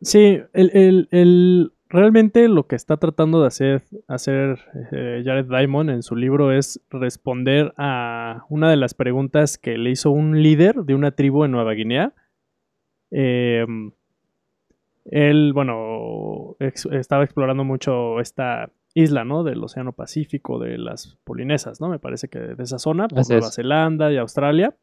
Sí, 0.00 0.40
el, 0.52 1.72
realmente 1.88 2.48
lo 2.48 2.66
que 2.66 2.76
está 2.76 2.96
tratando 2.96 3.40
de 3.40 3.46
hacer, 3.46 3.82
hacer 4.08 4.58
eh, 4.92 5.22
Jared 5.24 5.46
Diamond 5.46 5.90
en 5.90 6.02
su 6.02 6.16
libro 6.16 6.52
es 6.52 6.80
responder 6.90 7.72
a 7.76 8.44
una 8.48 8.70
de 8.70 8.76
las 8.76 8.94
preguntas 8.94 9.58
que 9.58 9.78
le 9.78 9.90
hizo 9.90 10.10
un 10.10 10.42
líder 10.42 10.76
de 10.84 10.94
una 10.94 11.12
tribu 11.12 11.44
en 11.44 11.50
Nueva 11.50 11.72
Guinea. 11.72 12.12
Eh, 13.10 13.64
él, 15.10 15.52
bueno, 15.52 16.56
estaba 16.58 17.24
explorando 17.24 17.64
mucho 17.64 18.20
esta 18.20 18.70
isla, 18.94 19.24
¿no? 19.24 19.44
Del 19.44 19.62
Océano 19.62 19.92
Pacífico, 19.92 20.58
de 20.58 20.78
las 20.78 21.18
Polinesas, 21.24 21.80
¿no? 21.80 21.88
Me 21.88 21.98
parece 21.98 22.28
que 22.28 22.38
de 22.38 22.62
esa 22.62 22.78
zona, 22.78 23.08
por 23.08 23.28
Nueva 23.28 23.50
Zelanda 23.50 24.12
y 24.12 24.16
Australia. 24.16 24.74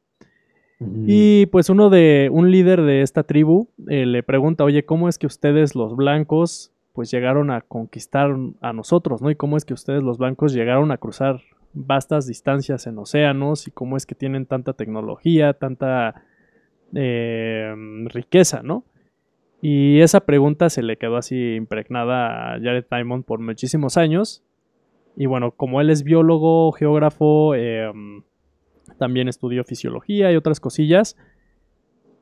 Y 1.07 1.45
pues 1.45 1.69
uno 1.69 1.89
de, 1.89 2.29
un 2.31 2.51
líder 2.51 2.81
de 2.81 3.03
esta 3.03 3.23
tribu 3.23 3.69
eh, 3.87 4.05
le 4.05 4.21
pregunta, 4.21 4.65
oye, 4.65 4.83
¿cómo 4.83 5.07
es 5.07 5.17
que 5.17 5.27
ustedes 5.27 5.75
los 5.75 5.95
blancos 5.95 6.73
pues 6.91 7.09
llegaron 7.09 7.51
a 7.51 7.61
conquistar 7.61 8.35
a 8.61 8.73
nosotros, 8.73 9.21
¿no? 9.21 9.31
Y 9.31 9.35
cómo 9.35 9.55
es 9.57 9.65
que 9.65 9.73
ustedes 9.73 10.03
los 10.03 10.17
blancos 10.17 10.53
llegaron 10.53 10.91
a 10.91 10.97
cruzar 10.97 11.41
vastas 11.73 12.27
distancias 12.27 12.85
en 12.85 12.99
océanos 12.99 13.67
y 13.67 13.71
cómo 13.71 13.97
es 13.97 14.05
que 14.05 14.13
tienen 14.13 14.45
tanta 14.45 14.73
tecnología, 14.73 15.53
tanta 15.53 16.23
eh, 16.93 17.73
riqueza, 18.09 18.61
¿no? 18.61 18.83
Y 19.65 20.01
esa 20.01 20.19
pregunta 20.19 20.69
se 20.69 20.83
le 20.83 20.97
quedó 20.97 21.15
así 21.15 21.55
impregnada 21.55 22.51
a 22.51 22.59
Jared 22.59 22.83
Diamond 22.91 23.23
por 23.23 23.39
muchísimos 23.39 23.95
años. 23.95 24.43
Y 25.15 25.25
bueno, 25.25 25.51
como 25.51 25.79
él 25.79 25.89
es 25.89 26.03
biólogo, 26.03 26.73
geógrafo, 26.73 27.55
em, 27.55 28.23
también 28.97 29.29
estudió 29.29 29.63
fisiología 29.63 30.33
y 30.33 30.35
otras 30.35 30.59
cosillas, 30.59 31.15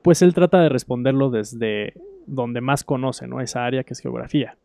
pues 0.04 0.22
él 0.22 0.36
trata 0.36 0.62
de 0.62 0.70
responderlo 0.70 1.32
desde 1.32 1.96
donde 2.28 2.62
más 2.62 2.84
conoce, 2.84 3.26
¿no? 3.28 3.42
Esa 3.42 3.66
área 3.66 3.84
que 3.84 3.94
es 3.94 4.00
geografía. 4.02 4.56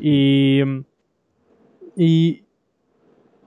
Y, 0.00 0.60
y, 1.96 2.44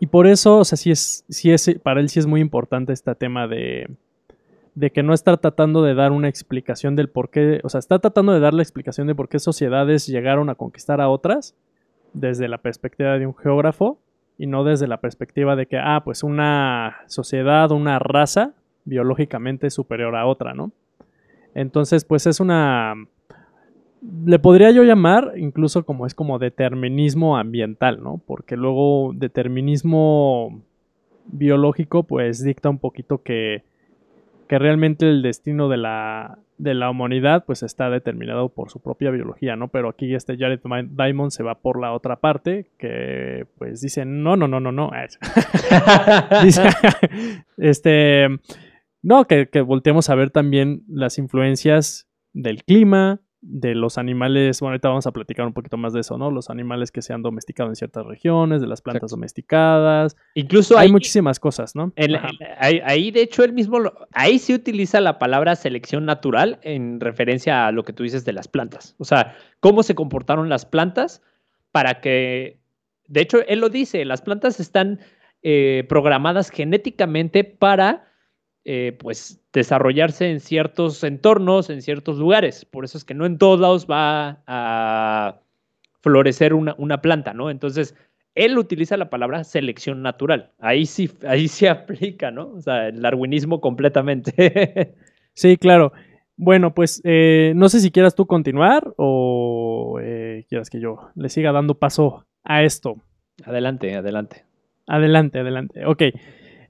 y 0.02 0.08
por 0.08 0.28
eso, 0.28 0.58
o 0.58 0.66
sea, 0.66 0.76
sí 0.76 0.92
es, 0.92 1.24
sí 1.30 1.50
es, 1.50 1.80
para 1.82 2.02
él 2.02 2.10
sí 2.10 2.20
es 2.20 2.28
muy 2.28 2.42
importante 2.42 2.92
este 2.92 3.16
tema 3.16 3.48
de, 3.48 3.88
de 4.80 4.92
que 4.92 5.04
no 5.04 5.14
está 5.14 5.36
tratando 5.36 5.84
de 5.84 5.94
dar 5.94 6.14
una 6.14 6.30
explicación 6.30 6.96
del 6.96 7.10
por 7.10 7.30
qué, 7.30 7.60
o 7.66 7.70
sea, 7.70 7.80
está 7.80 8.00
tratando 8.00 8.32
de 8.32 8.40
dar 8.40 8.54
la 8.54 8.62
explicación 8.62 9.08
de 9.08 9.16
por 9.16 9.28
qué 9.28 9.38
sociedades 9.38 10.08
llegaron 10.08 10.50
a 10.50 10.56
conquistar 10.56 11.02
a 11.02 11.10
otras 11.10 11.54
desde 12.14 12.48
la 12.48 12.60
perspectiva 12.60 13.18
de 13.18 13.28
un 13.28 13.36
geógrafo 13.36 14.00
y 14.38 14.48
no 14.48 14.64
desde 14.64 14.88
la 14.88 15.02
perspectiva 15.02 15.58
de 15.58 15.66
que, 15.66 15.78
ah, 15.78 16.02
pues 16.06 16.24
una 16.24 16.96
sociedad, 17.08 17.72
una 17.72 18.00
raza 18.00 18.54
biológicamente 18.86 19.70
superior 19.70 20.16
a 20.16 20.26
otra, 20.26 20.54
¿no? 20.54 20.72
Entonces, 21.54 22.06
pues 22.06 22.26
es 22.26 22.40
una... 22.40 22.96
Le 24.26 24.40
podría 24.40 24.72
yo 24.72 24.84
llamar 24.84 25.34
incluso 25.36 25.84
como 25.84 26.06
es 26.06 26.16
como 26.16 26.40
determinismo 26.40 27.38
ambiental, 27.38 28.02
¿no? 28.02 28.22
Porque 28.26 28.56
luego 28.56 29.12
determinismo 29.14 30.62
biológico 31.26 32.04
pues 32.04 32.42
dicta 32.42 32.70
un 32.70 32.80
poquito 32.80 33.22
que 33.24 33.64
que 34.50 34.58
realmente 34.58 35.08
el 35.08 35.22
destino 35.22 35.70
de 35.70 35.78
la, 35.78 36.40
de 36.58 36.74
la 36.74 36.90
humanidad 36.90 37.46
pues 37.46 37.62
está 37.62 37.92
determinado 37.92 38.50
por 38.50 38.72
su 38.72 38.82
propia 38.82 39.12
biología, 39.12 39.56
¿no? 39.56 39.68
Pero 39.68 39.90
aquí 39.90 40.16
este 40.16 40.38
Jared 40.38 40.60
Diamond 40.90 41.30
se 41.30 41.44
va 41.44 41.60
por 41.60 41.80
la 41.80 41.94
otra 41.94 42.16
parte 42.16 42.72
que 42.80 43.46
pues 43.60 43.80
dice, 43.80 44.06
no, 44.06 44.36
no, 44.36 44.48
no, 44.48 44.60
no, 44.60 44.72
no. 44.72 44.90
este, 47.58 48.28
no, 49.04 49.28
que, 49.28 49.50
que 49.50 49.62
volteemos 49.62 50.10
a 50.10 50.16
ver 50.16 50.32
también 50.32 50.82
las 50.88 51.20
influencias 51.20 52.10
del 52.34 52.64
clima, 52.64 53.22
de 53.42 53.74
los 53.74 53.98
animales, 53.98 54.60
bueno, 54.60 54.72
ahorita 54.72 54.90
vamos 54.90 55.08
a 55.08 55.12
platicar 55.12 55.46
un 55.46 55.54
poquito 55.54 55.78
más 55.78 55.94
de 55.94 56.02
eso, 56.02 56.18
¿no? 56.18 56.30
Los 56.30 56.50
animales 56.50 56.92
que 56.92 57.02
se 57.02 57.14
han 57.14 57.22
domesticado 57.22 57.70
en 57.70 57.76
ciertas 57.76 58.06
regiones, 58.06 58.60
de 58.60 58.68
las 58.68 58.82
plantas 58.82 59.12
domesticadas. 59.12 60.18
Incluso 60.34 60.78
hay, 60.78 60.92
muchísimas 60.92 61.40
cosas, 61.40 61.74
¿no? 61.76 61.94
ahí, 62.60 63.12
de 63.12 63.22
hecho, 63.22 63.44
él 63.44 63.54
mismo, 63.54 63.80
ahí 64.12 64.40
sí 64.40 64.54
utiliza 64.54 65.00
la 65.00 65.20
palabra 65.20 65.56
selección 65.56 66.06
natural 66.06 66.60
en 66.64 67.00
referencia 67.00 67.68
a 67.68 67.72
lo 67.72 67.86
que 67.86 67.94
tú 67.94 68.04
dices 68.04 68.26
de 68.26 68.34
las 68.34 68.50
plantas. 68.50 68.96
O 68.98 69.06
sea, 69.06 69.36
cómo 69.62 69.84
se 69.84 69.96
comportaron 69.96 70.50
las 70.50 70.66
plantas 70.66 71.22
para 71.72 72.02
que, 72.02 72.60
de 73.08 73.22
hecho, 73.22 73.40
él 73.48 73.60
lo 73.60 73.70
dice, 73.70 74.04
las 74.04 74.22
plantas 74.22 74.60
están 74.60 75.00
eh, 75.44 75.86
programadas 75.88 76.50
genéticamente 76.50 77.46
para 77.46 78.09
eh, 78.72 78.96
pues 79.00 79.42
desarrollarse 79.52 80.30
en 80.30 80.40
ciertos 80.40 81.04
entornos, 81.04 81.72
en 81.72 81.82
ciertos 81.82 82.20
lugares. 82.20 82.66
Por 82.66 82.86
eso 82.86 83.00
es 83.00 83.04
que 83.04 83.16
no 83.16 83.26
en 83.26 83.40
todos 83.40 83.60
lados 83.60 83.88
va 83.90 84.44
a 84.46 85.40
florecer 86.02 86.54
una, 86.54 86.76
una 86.78 87.02
planta, 87.02 87.34
¿no? 87.34 87.50
Entonces, 87.50 87.96
él 88.36 88.60
utiliza 88.60 88.96
la 88.96 89.10
palabra 89.10 89.44
selección 89.44 90.04
natural. 90.04 90.52
Ahí 90.60 90.86
sí, 90.86 91.10
ahí 91.28 91.48
sí 91.48 91.66
aplica, 91.68 92.30
¿no? 92.30 92.50
O 92.50 92.62
sea, 92.62 92.90
el 92.90 93.02
darwinismo 93.02 93.60
completamente. 93.60 94.94
sí, 95.34 95.58
claro. 95.58 95.92
Bueno, 96.38 96.76
pues 96.76 97.02
eh, 97.06 97.54
no 97.56 97.70
sé 97.70 97.80
si 97.80 97.90
quieras 97.90 98.14
tú 98.14 98.28
continuar 98.28 98.94
o 98.98 99.98
eh, 100.00 100.46
quieras 100.48 100.70
que 100.70 100.80
yo 100.80 101.10
le 101.16 101.30
siga 101.30 101.52
dando 101.52 101.80
paso 101.80 102.28
a 102.44 102.62
esto. 102.62 102.98
Adelante, 103.46 103.96
adelante. 103.96 104.46
Adelante, 104.86 105.40
adelante. 105.40 105.88
Ok. 105.88 106.04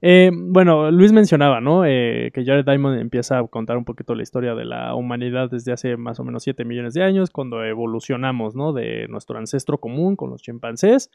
Eh, 0.02 0.30
bueno, 0.32 0.90
Luis 0.90 1.12
mencionaba, 1.12 1.60
¿no? 1.60 1.84
Eh, 1.84 2.30
que 2.32 2.44
Jared 2.44 2.64
Diamond 2.64 2.98
empieza 2.98 3.38
a 3.38 3.46
contar 3.46 3.76
un 3.76 3.84
poquito 3.84 4.14
la 4.14 4.22
historia 4.22 4.54
de 4.54 4.64
la 4.64 4.94
humanidad 4.94 5.50
desde 5.50 5.72
hace 5.72 5.96
más 5.96 6.18
o 6.20 6.24
menos 6.24 6.42
7 6.42 6.64
millones 6.64 6.94
de 6.94 7.02
años, 7.02 7.30
cuando 7.30 7.64
evolucionamos, 7.64 8.54
¿no? 8.54 8.72
De 8.72 9.06
nuestro 9.08 9.38
ancestro 9.38 9.78
común 9.78 10.16
con 10.16 10.30
los 10.30 10.42
chimpancés. 10.42 11.10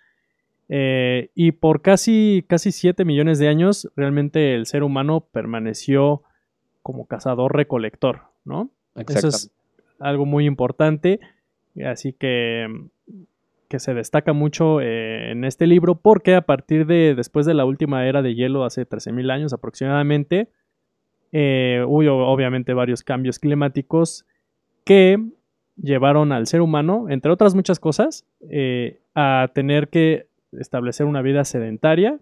Eh, 0.69 1.29
y 1.35 1.53
por 1.53 1.81
casi, 1.81 2.45
casi 2.47 2.71
7 2.71 3.05
millones 3.05 3.39
de 3.39 3.47
años, 3.47 3.91
realmente 3.95 4.55
el 4.55 4.65
ser 4.67 4.83
humano 4.83 5.27
permaneció 5.31 6.21
como 6.83 7.07
cazador-recolector, 7.07 8.21
¿no? 8.43 8.69
Eso 8.95 9.27
es 9.27 9.51
algo 9.99 10.25
muy 10.25 10.45
importante. 10.45 11.19
Así 11.83 12.13
que 12.13 12.67
que 13.75 13.79
se 13.79 13.93
destaca 13.93 14.31
mucho 14.31 14.79
eh, 14.79 15.31
en 15.31 15.43
este 15.43 15.67
libro 15.67 15.95
porque 15.95 16.35
a 16.35 16.43
partir 16.43 16.85
de 16.85 17.13
después 17.13 17.45
de 17.45 17.53
la 17.53 17.65
última 17.65 18.07
era 18.07 18.21
de 18.21 18.33
hielo 18.33 18.63
hace 18.63 18.87
13.000 18.87 19.29
años 19.33 19.51
aproximadamente 19.51 20.47
eh, 21.33 21.83
hubo 21.85 22.25
obviamente 22.25 22.73
varios 22.73 23.03
cambios 23.03 23.37
climáticos 23.37 24.25
que 24.85 25.21
llevaron 25.75 26.31
al 26.31 26.47
ser 26.47 26.61
humano, 26.61 27.07
entre 27.09 27.33
otras 27.33 27.53
muchas 27.53 27.81
cosas, 27.81 28.25
eh, 28.49 29.01
a 29.13 29.51
tener 29.53 29.89
que 29.89 30.29
establecer 30.53 31.05
una 31.05 31.21
vida 31.21 31.43
sedentaria 31.43 32.17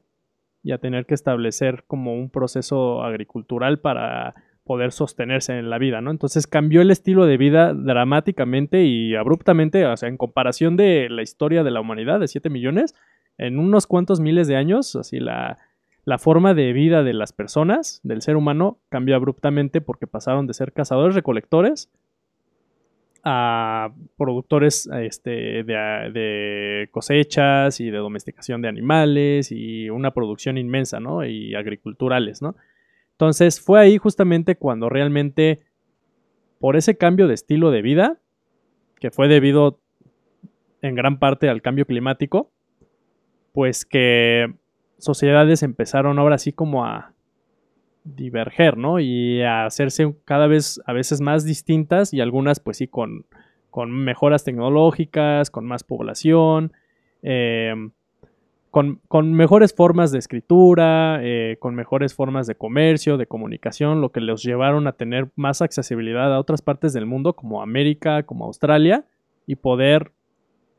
y 0.64 0.72
a 0.72 0.80
tener 0.80 1.06
que 1.06 1.14
establecer 1.14 1.84
como 1.86 2.16
un 2.16 2.32
proceso 2.32 3.04
agricultural 3.04 3.78
para 3.78 4.34
poder 4.64 4.92
sostenerse 4.92 5.58
en 5.58 5.70
la 5.70 5.78
vida, 5.78 6.02
¿no? 6.02 6.12
Entonces 6.12 6.48
cambió 6.48 6.82
el 6.82 6.92
estilo 6.92 7.26
de 7.26 7.38
vida 7.38 7.74
dramáticamente 7.74 8.84
y 8.84 9.16
abruptamente, 9.16 9.86
o 9.86 9.98
sea, 9.98 10.10
en 10.10 10.18
comparación 10.18 10.78
de 10.78 11.10
la 11.10 11.22
historia 11.22 11.64
de 11.64 11.72
la 11.72 11.82
humanidad 11.82 12.20
de 12.20 12.28
7 12.28 12.50
millones, 12.50 12.96
en 13.38 13.60
unos 13.60 13.88
cuantos 13.88 14.20
miles 14.20 14.48
de 14.48 14.56
años, 14.56 14.96
así 14.96 15.20
la, 15.20 15.58
la 16.06 16.18
forma 16.18 16.54
de 16.54 16.72
vida 16.74 17.04
de 17.04 17.14
las 17.14 17.34
personas, 17.34 18.00
del 18.04 18.22
ser 18.22 18.36
humano, 18.36 18.80
cambió 18.90 19.16
abruptamente 19.16 19.82
porque 19.82 20.08
pasaron 20.08 20.48
de 20.48 20.54
ser 20.54 20.72
cazadores 20.72 21.16
recolectores 21.16 21.90
a 23.26 23.94
productores 24.18 24.90
este, 25.02 25.64
de, 25.64 26.12
de, 26.14 26.90
cosechas 26.92 27.80
y 27.80 27.90
de 27.90 27.98
domesticación 27.98 28.62
de 28.62 28.68
animales 28.68 29.52
y 29.52 29.90
una 29.90 30.14
producción 30.14 30.58
inmensa, 30.58 31.00
¿no? 31.00 31.26
Y 31.26 31.56
agriculturales, 31.56 32.42
¿no? 32.42 32.56
Entonces 33.24 33.62
fue 33.62 33.80
ahí 33.80 33.98
justamente 33.98 34.58
cuando 34.58 34.90
realmente, 34.90 35.62
por 36.60 36.76
ese 36.76 36.98
cambio 36.98 37.30
de 37.30 37.34
estilo 37.34 37.72
de 37.72 37.82
vida, 37.82 38.20
que 39.00 39.12
fue 39.12 39.30
debido 39.30 39.80
en 40.82 40.96
gran 40.96 41.20
parte 41.20 41.48
al 41.48 41.62
cambio 41.62 41.86
climático, 41.86 42.52
pues 43.54 43.86
que 43.86 44.54
sociedades 44.98 45.64
empezaron 45.64 46.20
ahora 46.20 46.38
sí 46.38 46.52
como 46.52 46.84
a 46.84 47.14
diverger, 48.04 48.76
¿no? 48.76 49.00
Y 49.00 49.42
a 49.42 49.66
hacerse 49.66 50.14
cada 50.26 50.48
vez 50.48 50.82
a 50.86 50.92
veces 50.92 51.22
más 51.22 51.46
distintas 51.46 52.14
y 52.14 52.20
algunas 52.20 52.60
pues 52.60 52.76
sí 52.76 52.90
con, 52.90 53.26
con 53.70 53.90
mejoras 53.90 54.44
tecnológicas, 54.44 55.50
con 55.50 55.66
más 55.66 55.86
población, 55.86 56.74
eh, 57.22 57.74
con, 58.74 59.34
mejores 59.34 59.72
formas 59.72 60.12
de 60.12 60.18
escritura, 60.18 61.20
eh, 61.22 61.58
con 61.60 61.76
mejores 61.76 62.16
formas 62.16 62.48
de 62.48 62.56
comercio, 62.56 63.18
de 63.18 63.28
comunicación, 63.28 64.02
lo 64.02 64.12
que 64.12 64.20
los 64.20 64.42
llevaron 64.42 64.88
a 64.88 64.94
tener 64.94 65.28
más 65.36 65.62
accesibilidad 65.62 66.34
a 66.34 66.40
otras 66.40 66.64
partes 66.64 66.92
del 66.92 67.06
mundo, 67.06 67.34
como 67.34 67.62
América, 67.62 68.24
como 68.24 68.46
Australia, 68.46 69.06
y 69.46 69.58
poder, 69.58 70.12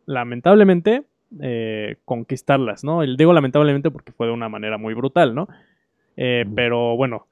lamentablemente, 0.06 1.04
eh, 1.40 1.94
conquistarlas, 2.04 2.82
¿no? 2.82 3.02
digo 3.02 3.32
lamentablemente 3.32 3.92
porque 3.92 4.10
fue 4.10 4.26
de 4.26 4.32
una 4.32 4.48
manera 4.48 4.76
muy 4.76 4.94
brutal, 4.94 5.36
¿no? 5.36 5.46
Eh, 6.16 6.46
pero 6.52 6.96
bueno, 6.96 7.28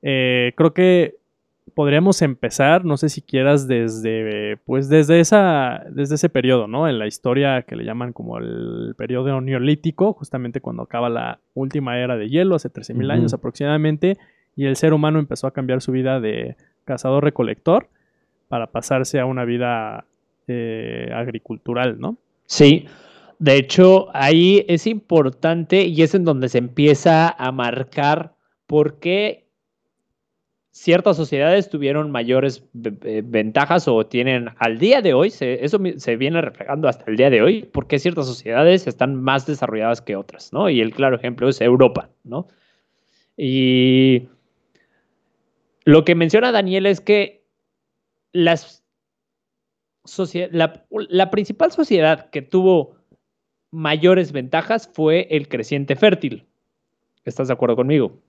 creo 0.00 0.74
que 0.74 1.16
podríamos 1.74 2.22
empezar, 2.22 2.84
no 2.84 2.96
sé 2.96 3.08
si 3.08 3.20
quieras, 3.20 3.68
desde, 3.68 4.56
pues 4.64 4.88
desde, 4.88 5.20
esa, 5.20 5.84
desde 5.90 6.14
ese 6.14 6.28
periodo, 6.28 6.66
¿no? 6.66 6.88
En 6.88 6.98
la 6.98 7.06
historia 7.06 7.62
que 7.62 7.76
le 7.76 7.84
llaman 7.84 8.12
como 8.12 8.38
el 8.38 8.94
periodo 8.96 9.40
neolítico, 9.40 10.12
justamente 10.12 10.60
cuando 10.60 10.84
acaba 10.84 11.08
la 11.08 11.40
última 11.52 11.98
era 11.98 12.16
de 12.16 12.28
hielo, 12.28 12.54
hace 12.54 12.70
13.000 12.70 13.12
años 13.12 13.34
aproximadamente, 13.34 14.16
y 14.56 14.66
el 14.66 14.76
ser 14.76 14.92
humano 14.92 15.18
empezó 15.18 15.46
a 15.46 15.52
cambiar 15.52 15.82
su 15.82 15.92
vida 15.92 16.20
de 16.20 16.56
cazador-recolector 16.84 17.88
para 18.48 18.68
pasarse 18.68 19.18
a 19.18 19.26
una 19.26 19.44
vida 19.44 20.06
eh, 20.46 21.10
agricultural, 21.12 21.98
¿no? 21.98 22.18
Sí, 22.46 22.86
de 23.38 23.56
hecho, 23.56 24.08
ahí 24.14 24.64
es 24.68 24.86
importante 24.86 25.84
y 25.84 26.02
es 26.02 26.14
en 26.14 26.24
donde 26.24 26.48
se 26.48 26.58
empieza 26.58 27.28
a 27.28 27.52
marcar 27.52 28.34
por 28.66 28.98
qué 29.00 29.43
ciertas 30.74 31.16
sociedades 31.16 31.70
tuvieron 31.70 32.10
mayores 32.10 32.64
ventajas 32.72 33.86
o 33.86 34.04
tienen 34.06 34.48
al 34.58 34.78
día 34.78 35.02
de 35.02 35.14
hoy, 35.14 35.32
eso 35.38 35.78
se 35.96 36.16
viene 36.16 36.40
reflejando 36.40 36.88
hasta 36.88 37.08
el 37.08 37.16
día 37.16 37.30
de 37.30 37.42
hoy, 37.42 37.62
porque 37.72 38.00
ciertas 38.00 38.26
sociedades 38.26 38.88
están 38.88 39.14
más 39.14 39.46
desarrolladas 39.46 40.02
que 40.02 40.16
otras, 40.16 40.52
¿no? 40.52 40.68
Y 40.68 40.80
el 40.80 40.92
claro 40.92 41.14
ejemplo 41.14 41.48
es 41.48 41.60
Europa, 41.60 42.10
¿no? 42.24 42.48
Y 43.36 44.26
lo 45.84 46.04
que 46.04 46.16
menciona 46.16 46.50
Daniel 46.50 46.86
es 46.86 47.00
que 47.00 47.44
las 48.32 48.82
la, 50.50 50.84
la 50.90 51.30
principal 51.30 51.70
sociedad 51.70 52.30
que 52.30 52.42
tuvo 52.42 52.96
mayores 53.70 54.32
ventajas 54.32 54.90
fue 54.92 55.28
el 55.30 55.46
creciente 55.46 55.94
fértil. 55.94 56.46
¿Estás 57.24 57.46
de 57.46 57.54
acuerdo 57.54 57.76
conmigo? 57.76 58.23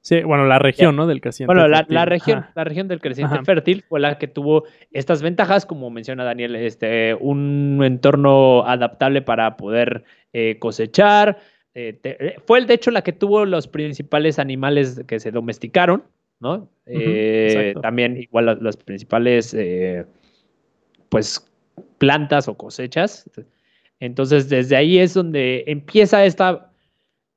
Sí, 0.00 0.22
bueno, 0.22 0.46
la 0.46 0.58
región, 0.58 0.96
¿no? 0.96 1.06
Del 1.06 1.20
creciente 1.20 1.52
bueno, 1.52 1.68
la, 1.68 1.84
la, 1.88 2.04
región, 2.04 2.46
la 2.54 2.64
región 2.64 2.88
del 2.88 3.00
creciente 3.00 3.42
fértil 3.44 3.84
fue 3.88 4.00
la 4.00 4.18
que 4.18 4.28
tuvo 4.28 4.64
estas 4.92 5.22
ventajas, 5.22 5.66
como 5.66 5.90
menciona 5.90 6.24
Daniel, 6.24 6.54
este, 6.56 7.14
un 7.14 7.80
entorno 7.84 8.64
adaptable 8.64 9.22
para 9.22 9.56
poder 9.56 10.04
eh, 10.32 10.56
cosechar. 10.60 11.38
Eh, 11.74 11.98
eh, 12.04 12.36
fue, 12.46 12.64
de 12.64 12.74
hecho, 12.74 12.90
la 12.90 13.02
que 13.02 13.12
tuvo 13.12 13.44
los 13.44 13.66
principales 13.66 14.38
animales 14.38 15.02
que 15.06 15.20
se 15.20 15.30
domesticaron, 15.30 16.04
¿no? 16.40 16.70
también 17.82 18.16
igual 18.16 18.58
las 18.60 18.76
principales, 18.76 19.56
pues, 21.08 21.50
plantas 21.98 22.48
o 22.48 22.56
cosechas. 22.56 23.28
Entonces, 24.00 24.48
desde 24.48 24.76
ahí 24.76 24.98
es 24.98 25.12
donde 25.12 25.64
empieza 25.66 26.24
esta 26.24 26.67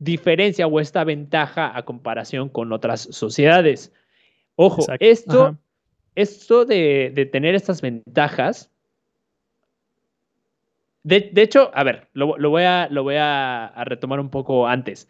diferencia 0.01 0.65
o 0.65 0.79
esta 0.79 1.03
ventaja 1.03 1.77
a 1.77 1.83
comparación 1.83 2.49
con 2.49 2.73
otras 2.73 3.01
sociedades. 3.11 3.93
Ojo, 4.55 4.83
esto, 4.99 5.57
esto 6.15 6.65
de, 6.65 7.29
tener 7.31 7.53
estas 7.53 7.81
ventajas, 7.81 8.71
de, 11.03 11.31
hecho, 11.35 11.69
a 11.75 11.83
ver, 11.83 12.07
lo, 12.13 12.35
voy, 12.49 12.63
a, 12.63 12.87
lo 12.89 13.03
voy 13.03 13.15
a, 13.19 13.73
retomar 13.85 14.19
un 14.19 14.29
poco 14.29 14.67
antes. 14.67 15.07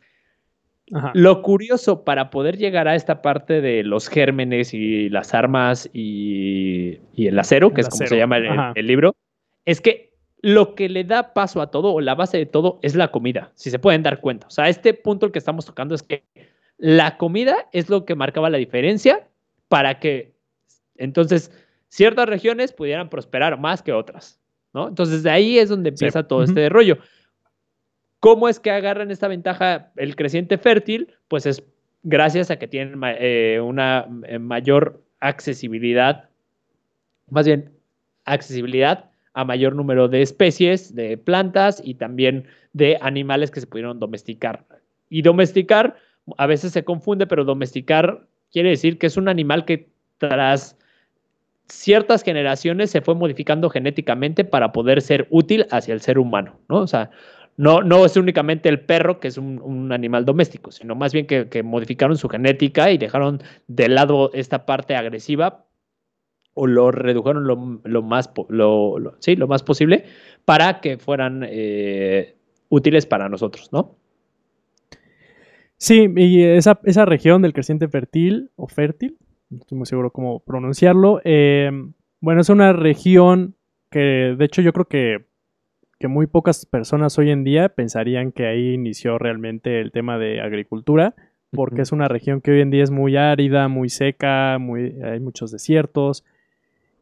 Lo 1.13 1.41
curioso 1.41 2.03
para 2.03 2.29
poder 2.29 2.57
llegar 2.57 2.89
a 2.89 2.95
esta 2.95 3.21
parte 3.21 3.61
de 3.61 3.83
los 3.83 4.09
gérmenes 4.09 4.73
y 4.73 5.07
las 5.07 5.33
armas 5.33 5.89
y, 5.93 6.99
el 7.15 7.39
acero, 7.39 7.73
que 7.73 7.79
es 7.79 7.87
como 7.87 8.07
se 8.07 8.17
llama 8.17 8.73
el 8.75 8.87
libro, 8.87 9.15
es 9.63 9.79
que 9.79 10.10
lo 10.41 10.75
que 10.75 10.89
le 10.89 11.03
da 11.03 11.33
paso 11.33 11.61
a 11.61 11.69
todo 11.69 11.93
o 11.93 12.01
la 12.01 12.15
base 12.15 12.37
de 12.37 12.45
todo 12.45 12.79
es 12.81 12.95
la 12.95 13.09
comida, 13.09 13.51
si 13.55 13.69
se 13.69 13.79
pueden 13.79 14.03
dar 14.03 14.21
cuenta. 14.21 14.47
O 14.47 14.49
sea, 14.49 14.69
este 14.69 14.93
punto 14.93 15.25
el 15.27 15.31
que 15.31 15.39
estamos 15.39 15.65
tocando 15.65 15.93
es 15.93 16.01
que 16.01 16.23
la 16.77 17.17
comida 17.17 17.69
es 17.73 17.89
lo 17.89 18.05
que 18.05 18.15
marcaba 18.15 18.49
la 18.49 18.57
diferencia 18.57 19.27
para 19.67 19.99
que 19.99 20.33
entonces 20.97 21.51
ciertas 21.89 22.27
regiones 22.27 22.73
pudieran 22.73 23.09
prosperar 23.09 23.59
más 23.59 23.83
que 23.83 23.93
otras, 23.93 24.39
¿no? 24.73 24.87
Entonces 24.87 25.21
de 25.21 25.29
ahí 25.29 25.59
es 25.59 25.69
donde 25.69 25.89
empieza 25.89 26.27
todo 26.27 26.43
este 26.43 26.69
rollo. 26.69 26.97
¿Cómo 28.19 28.49
es 28.49 28.59
que 28.59 28.71
agarran 28.71 29.11
esta 29.11 29.27
ventaja 29.27 29.91
el 29.95 30.15
creciente 30.15 30.57
fértil? 30.57 31.13
Pues 31.27 31.45
es 31.45 31.63
gracias 32.03 32.49
a 32.49 32.57
que 32.57 32.67
tienen 32.67 32.99
eh, 33.03 33.59
una 33.63 34.07
eh, 34.27 34.39
mayor 34.39 35.03
accesibilidad, 35.19 36.29
más 37.29 37.45
bien 37.45 37.71
accesibilidad 38.25 39.10
a 39.33 39.45
mayor 39.45 39.75
número 39.75 40.07
de 40.07 40.21
especies, 40.21 40.95
de 40.95 41.17
plantas 41.17 41.81
y 41.83 41.95
también 41.95 42.45
de 42.73 42.97
animales 43.01 43.51
que 43.51 43.61
se 43.61 43.67
pudieron 43.67 43.99
domesticar. 43.99 44.65
Y 45.09 45.21
domesticar 45.21 45.95
a 46.37 46.45
veces 46.47 46.73
se 46.73 46.83
confunde, 46.83 47.27
pero 47.27 47.43
domesticar 47.43 48.27
quiere 48.51 48.69
decir 48.69 48.97
que 48.97 49.07
es 49.07 49.17
un 49.17 49.27
animal 49.27 49.65
que 49.65 49.89
tras 50.17 50.77
ciertas 51.67 52.23
generaciones 52.23 52.91
se 52.91 53.01
fue 53.01 53.15
modificando 53.15 53.69
genéticamente 53.69 54.43
para 54.43 54.71
poder 54.71 55.01
ser 55.01 55.27
útil 55.29 55.65
hacia 55.71 55.93
el 55.93 56.01
ser 56.01 56.19
humano, 56.19 56.59
¿no? 56.67 56.79
O 56.79 56.87
sea, 56.87 57.09
no, 57.57 57.81
no 57.81 58.05
es 58.05 58.17
únicamente 58.17 58.69
el 58.69 58.81
perro, 58.81 59.19
que 59.19 59.27
es 59.27 59.37
un, 59.37 59.91
animal 59.91 60.25
doméstico, 60.25 60.71
sino 60.71 60.95
más 60.95 61.13
bien 61.13 61.27
que, 61.27 61.47
que, 61.47 61.63
modificaron 61.63 62.17
su 62.17 62.27
genética 62.29 62.91
y 62.91 62.97
dejaron 62.97 63.41
de 63.67 63.89
lado 63.89 64.31
esta 64.33 64.65
parte 64.65 64.95
agresiva 64.95 65.65
o 66.53 66.67
lo 66.67 66.91
redujeron 66.91 67.47
lo, 67.47 68.01
más, 68.01 68.31
lo, 68.49 69.15
sí, 69.19 69.35
lo 69.35 69.47
más 69.47 69.63
posible 69.63 70.05
para 70.45 70.81
que 70.81 70.97
fueran 70.97 71.45
eh, 71.47 72.35
útiles 72.69 73.05
para 73.05 73.29
nosotros, 73.29 73.69
¿no? 73.71 73.97
Sí, 75.77 76.07
y 76.15 76.43
esa, 76.43 76.79
esa 76.83 77.05
región 77.05 77.41
del 77.41 77.53
creciente 77.53 77.87
fértil, 77.87 78.51
o 78.55 78.67
fértil, 78.67 79.17
no 79.49 79.59
estoy 79.59 79.77
muy 79.77 79.87
seguro 79.87 80.11
cómo 80.11 80.39
pronunciarlo, 80.41 81.21
eh, 81.23 81.71
bueno, 82.19 82.41
es 82.41 82.49
una 82.49 82.71
región 82.71 83.55
que 83.89 84.35
de 84.37 84.45
hecho 84.45 84.61
yo 84.61 84.73
creo 84.73 84.85
que, 84.85 85.25
que 85.99 86.07
muy 86.07 86.27
pocas 86.27 86.65
personas 86.65 87.17
hoy 87.17 87.31
en 87.31 87.43
día 87.43 87.69
pensarían 87.69 88.31
que 88.31 88.45
ahí 88.45 88.73
inició 88.73 89.17
realmente 89.17 89.81
el 89.81 89.91
tema 89.91 90.19
de 90.19 90.39
agricultura, 90.39 91.15
porque 91.51 91.81
es 91.81 91.91
una 91.91 92.07
región 92.07 92.41
que 92.41 92.51
hoy 92.51 92.61
en 92.61 92.69
día 92.69 92.83
es 92.83 92.91
muy 92.91 93.17
árida, 93.17 93.67
muy 93.67 93.89
seca, 93.89 94.57
muy, 94.59 94.95
hay 95.03 95.19
muchos 95.19 95.51
desiertos, 95.51 96.23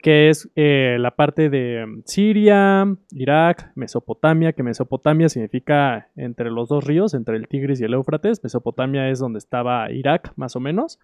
que 0.02 0.30
es 0.30 0.50
eh, 0.56 0.98
la 1.00 1.12
parte 1.12 1.50
de 1.50 1.86
mm, 1.86 2.02
Siria, 2.06 2.88
Irak, 3.12 3.72
Mesopotamia, 3.76 4.54
que 4.54 4.64
Mesopotamia 4.64 5.30
significa 5.30 6.10
entre 6.16 6.50
los 6.52 6.70
dos 6.70 6.86
ríos, 6.86 7.14
entre 7.14 7.36
el 7.36 7.48
Tigris 7.48 7.82
y 7.82 7.84
el 7.84 7.94
Éufrates. 7.94 8.42
Mesopotamia 8.44 9.10
es 9.10 9.20
donde 9.20 9.40
estaba 9.40 9.92
Irak, 9.92 10.32
más 10.36 10.56
o 10.56 10.60
menos. 10.60 11.00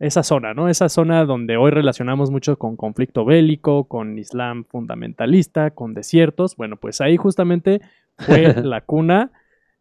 Esa 0.00 0.22
zona, 0.22 0.54
¿no? 0.54 0.68
Esa 0.68 0.88
zona 0.88 1.24
donde 1.24 1.56
hoy 1.56 1.70
relacionamos 1.70 2.30
mucho 2.30 2.58
con 2.58 2.76
conflicto 2.76 3.24
bélico, 3.24 3.84
con 3.84 4.18
Islam 4.18 4.64
fundamentalista, 4.64 5.70
con 5.70 5.94
desiertos. 5.94 6.56
Bueno, 6.56 6.76
pues 6.76 7.00
ahí 7.00 7.16
justamente 7.16 7.80
fue 8.18 8.54
la 8.62 8.82
cuna, 8.82 9.30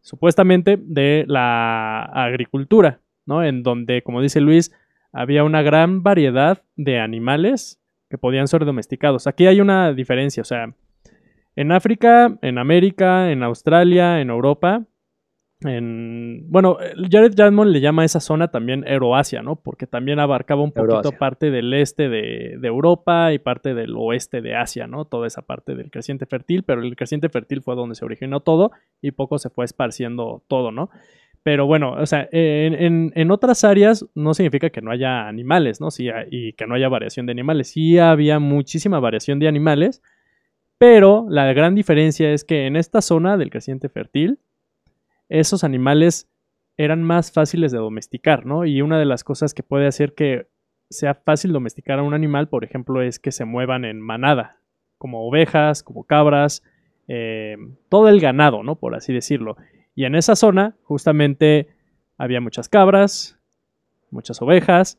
supuestamente, 0.01 0.77
de 0.79 1.25
la 1.27 2.03
agricultura, 2.03 2.99
¿no? 3.25 3.43
En 3.43 3.63
donde, 3.63 4.03
como 4.03 4.21
dice 4.21 4.39
Luis, 4.39 4.71
había 5.11 5.43
una 5.43 5.63
gran 5.63 6.03
variedad 6.03 6.61
de 6.75 6.99
animales 6.99 7.82
que 8.13 8.19
podían 8.19 8.47
ser 8.47 8.63
domesticados. 8.63 9.25
Aquí 9.25 9.47
hay 9.47 9.59
una 9.59 9.91
diferencia, 9.91 10.41
o 10.41 10.45
sea, 10.45 10.75
en 11.55 11.71
África, 11.71 12.37
en 12.43 12.59
América, 12.59 13.31
en 13.31 13.41
Australia, 13.41 14.21
en 14.21 14.29
Europa, 14.29 14.85
en... 15.61 16.45
Bueno, 16.47 16.77
Jared 17.09 17.33
Diamond 17.33 17.71
le 17.71 17.81
llama 17.81 18.03
a 18.03 18.05
esa 18.05 18.19
zona 18.19 18.49
también 18.49 18.83
Euroasia, 18.87 19.41
¿no? 19.41 19.55
Porque 19.55 19.87
también 19.87 20.19
abarcaba 20.19 20.61
un 20.61 20.73
poquito 20.73 20.97
Euroasia. 20.97 21.17
parte 21.17 21.49
del 21.49 21.73
este 21.73 22.07
de, 22.07 22.57
de 22.59 22.67
Europa 22.67 23.33
y 23.33 23.39
parte 23.39 23.73
del 23.73 23.95
oeste 23.97 24.41
de 24.41 24.57
Asia, 24.57 24.85
¿no? 24.85 25.05
Toda 25.05 25.25
esa 25.25 25.41
parte 25.41 25.73
del 25.73 25.89
creciente 25.89 26.27
fértil, 26.27 26.61
pero 26.61 26.83
el 26.83 26.95
creciente 26.95 27.29
fértil 27.29 27.63
fue 27.63 27.75
donde 27.75 27.95
se 27.95 28.05
originó 28.05 28.41
todo 28.41 28.73
y 29.01 29.09
poco 29.09 29.39
se 29.39 29.49
fue 29.49 29.65
esparciendo 29.65 30.43
todo, 30.47 30.71
¿no? 30.71 30.91
Pero 31.43 31.65
bueno, 31.65 31.93
o 31.93 32.05
sea, 32.05 32.27
en, 32.31 32.73
en- 32.73 33.11
en 33.15 33.31
otras 33.31 33.63
áreas 33.65 34.05
no 34.15 34.33
significa 34.33 34.69
que 34.69 34.81
no 34.81 34.91
haya 34.91 35.27
animales, 35.27 35.81
¿no? 35.81 35.91
Sí, 35.91 36.07
y 36.31 36.53
que 36.53 36.65
no 36.67 36.75
haya 36.75 36.87
variación 36.89 37.25
de 37.25 37.33
animales. 37.33 37.69
Sí 37.69 37.97
había 37.99 38.39
muchísima 38.39 38.99
variación 38.99 39.39
de 39.39 39.47
animales, 39.49 40.01
pero 40.77 41.25
la 41.29 41.51
gran 41.53 41.75
diferencia 41.75 42.31
es 42.33 42.43
que 42.43 42.67
en 42.67 42.75
esta 42.75 43.01
zona 43.01 43.37
del 43.37 43.49
creciente 43.51 43.89
fértil, 43.89 44.39
esos 45.29 45.63
animales 45.63 46.29
eran 46.77 47.03
más 47.03 47.31
fáciles 47.31 47.71
de 47.71 47.77
domesticar, 47.77 48.45
¿no? 48.45 48.65
Y 48.65 48.81
una 48.81 48.99
de 48.99 49.05
las 49.05 49.23
cosas 49.23 49.53
que 49.53 49.63
puede 49.63 49.87
hacer 49.87 50.13
que 50.13 50.47
sea 50.89 51.13
fácil 51.15 51.53
domesticar 51.53 51.99
a 51.99 52.03
un 52.03 52.13
animal, 52.13 52.47
por 52.49 52.63
ejemplo, 52.63 53.01
es 53.01 53.19
que 53.19 53.31
se 53.31 53.45
muevan 53.45 53.85
en 53.85 54.01
manada, 54.01 54.57
como 54.97 55.27
ovejas, 55.27 55.83
como 55.83 56.03
cabras, 56.05 56.63
eh, 57.07 57.57
todo 57.89 58.09
el 58.09 58.19
ganado, 58.19 58.63
¿no? 58.63 58.75
Por 58.75 58.95
así 58.95 59.13
decirlo. 59.13 59.57
Y 59.95 60.05
en 60.05 60.15
esa 60.15 60.35
zona, 60.35 60.75
justamente, 60.83 61.67
había 62.17 62.41
muchas 62.41 62.69
cabras, 62.69 63.37
muchas 64.11 64.41
ovejas. 64.41 64.97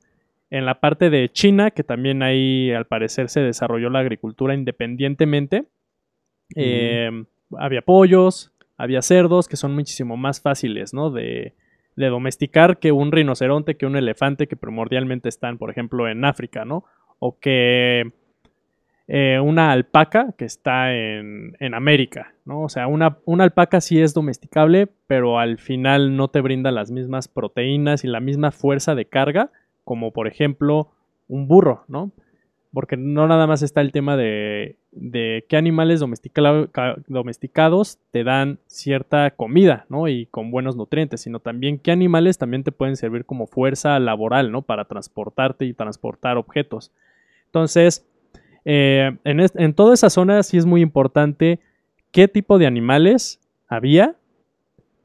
En 0.50 0.66
la 0.66 0.80
parte 0.80 1.10
de 1.10 1.30
China, 1.30 1.70
que 1.70 1.82
también 1.82 2.22
ahí 2.22 2.70
al 2.70 2.86
parecer 2.86 3.28
se 3.28 3.40
desarrolló 3.40 3.90
la 3.90 4.00
agricultura 4.00 4.54
independientemente, 4.54 5.66
eh, 6.54 7.10
había 7.58 7.82
pollos, 7.82 8.52
había 8.76 9.02
cerdos, 9.02 9.48
que 9.48 9.56
son 9.56 9.74
muchísimo 9.74 10.16
más 10.16 10.40
fáciles, 10.40 10.92
¿no? 10.94 11.10
De, 11.10 11.54
de 11.96 12.06
domesticar 12.08 12.78
que 12.78 12.92
un 12.92 13.12
rinoceronte, 13.12 13.76
que 13.76 13.86
un 13.86 13.96
elefante, 13.96 14.46
que 14.46 14.56
primordialmente 14.56 15.28
están, 15.28 15.58
por 15.58 15.70
ejemplo, 15.70 16.08
en 16.08 16.24
África, 16.24 16.64
¿no? 16.64 16.84
O 17.18 17.38
que 17.38 18.12
eh, 19.06 19.38
una 19.38 19.70
alpaca 19.70 20.32
que 20.38 20.46
está 20.46 20.94
en, 20.94 21.56
en 21.60 21.74
América, 21.74 22.32
¿no? 22.46 22.62
O 22.62 22.68
sea, 22.68 22.86
una, 22.86 23.18
una 23.26 23.44
alpaca 23.44 23.80
sí 23.80 24.00
es 24.00 24.14
domesticable, 24.14 24.88
pero 25.06 25.38
al 25.38 25.58
final 25.58 26.16
no 26.16 26.28
te 26.28 26.40
brinda 26.40 26.70
las 26.70 26.90
mismas 26.90 27.28
proteínas 27.28 28.04
y 28.04 28.08
la 28.08 28.20
misma 28.20 28.50
fuerza 28.50 28.94
de 28.94 29.04
carga 29.04 29.50
como, 29.84 30.12
por 30.12 30.26
ejemplo, 30.26 30.90
un 31.28 31.46
burro, 31.48 31.84
¿no? 31.86 32.12
Porque 32.72 32.96
no 32.96 33.28
nada 33.28 33.46
más 33.46 33.62
está 33.62 33.82
el 33.82 33.92
tema 33.92 34.16
de, 34.16 34.76
de 34.90 35.44
qué 35.48 35.56
animales 35.56 36.00
domesticados 36.00 37.98
te 38.10 38.24
dan 38.24 38.58
cierta 38.66 39.30
comida, 39.30 39.86
¿no? 39.88 40.08
Y 40.08 40.26
con 40.26 40.50
buenos 40.50 40.76
nutrientes, 40.76 41.20
sino 41.20 41.38
también 41.40 41.78
qué 41.78 41.92
animales 41.92 42.38
también 42.38 42.64
te 42.64 42.72
pueden 42.72 42.96
servir 42.96 43.26
como 43.26 43.46
fuerza 43.46 43.98
laboral, 44.00 44.50
¿no? 44.50 44.62
Para 44.62 44.86
transportarte 44.86 45.66
y 45.66 45.74
transportar 45.74 46.36
objetos. 46.36 46.90
Entonces, 47.46 48.04
eh, 48.64 49.16
en, 49.24 49.74
toda 49.74 49.94
esa 49.94 50.10
zona 50.10 50.42
sí 50.42 50.56
es 50.56 50.66
muy 50.66 50.80
importante 50.80 51.60
qué 52.12 52.28
tipo 52.28 52.58
de 52.58 52.66
animales 52.66 53.40
había, 53.68 54.14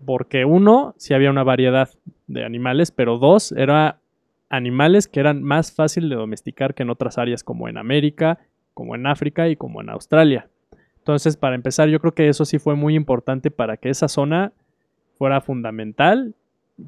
porque 0.06 0.46
uno, 0.46 0.94
sí 0.98 1.14
había 1.14 1.30
una 1.30 1.44
variedad 1.44 1.90
de 2.28 2.46
animales, 2.46 2.92
pero 2.92 3.18
dos, 3.18 3.52
era 3.52 4.00
animales 4.50 5.08
que 5.08 5.20
eran 5.20 5.44
más 5.44 5.74
fácil 5.74 6.10
de 6.10 6.16
domesticar 6.16 6.74
que 6.74 6.84
en 6.84 6.90
otras 6.90 7.18
áreas 7.18 7.44
como 7.44 7.68
en 7.68 7.78
América, 7.78 8.40
como 8.74 8.96
en 8.96 9.08
África 9.08 9.50
y 9.50 9.56
como 9.56 9.82
en 9.82 9.90
Australia. 9.90 10.48
Entonces, 10.98 11.38
para 11.38 11.56
empezar, 11.56 11.90
yo 11.90 12.00
creo 12.00 12.14
que 12.14 12.30
eso 12.30 12.46
sí 12.46 12.60
fue 12.60 12.76
muy 12.76 12.96
importante 12.96 13.52
para 13.52 13.78
que 13.78 13.90
esa 13.90 14.08
zona 14.08 14.54
fuera 15.18 15.42
fundamental 15.42 16.34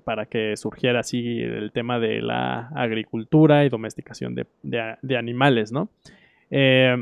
para 0.06 0.26
que 0.26 0.56
surgiera 0.56 1.02
así 1.02 1.42
el 1.42 1.72
tema 1.74 2.00
de 2.00 2.22
la 2.22 2.70
agricultura 2.76 3.66
y 3.66 3.70
domesticación 3.70 4.36
de- 4.36 4.46
de 4.64 5.18
animales, 5.18 5.74
¿no? 5.74 5.90
Eh, 6.52 6.96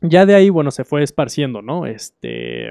ya 0.00 0.24
de 0.26 0.34
ahí, 0.34 0.48
bueno, 0.50 0.70
se 0.70 0.84
fue 0.84 1.02
esparciendo, 1.02 1.60
¿no? 1.60 1.84
Este, 1.86 2.70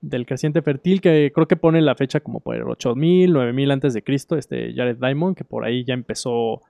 del 0.00 0.26
creciente 0.26 0.62
fértil, 0.62 1.00
que 1.00 1.32
creo 1.34 1.48
que 1.48 1.56
pone 1.56 1.80
la 1.80 1.94
fecha 1.96 2.20
como 2.20 2.40
por 2.40 2.54
el 2.54 2.62
8000, 2.64 3.32
9000 3.32 3.70
antes 3.70 3.94
de 3.94 4.02
Cristo, 4.04 4.36
este 4.36 4.72
Jared 4.74 4.98
Diamond, 4.98 5.36
que 5.36 5.44
por 5.44 5.64
ahí 5.64 5.84
ya 5.84 5.94
empezó 5.94 6.60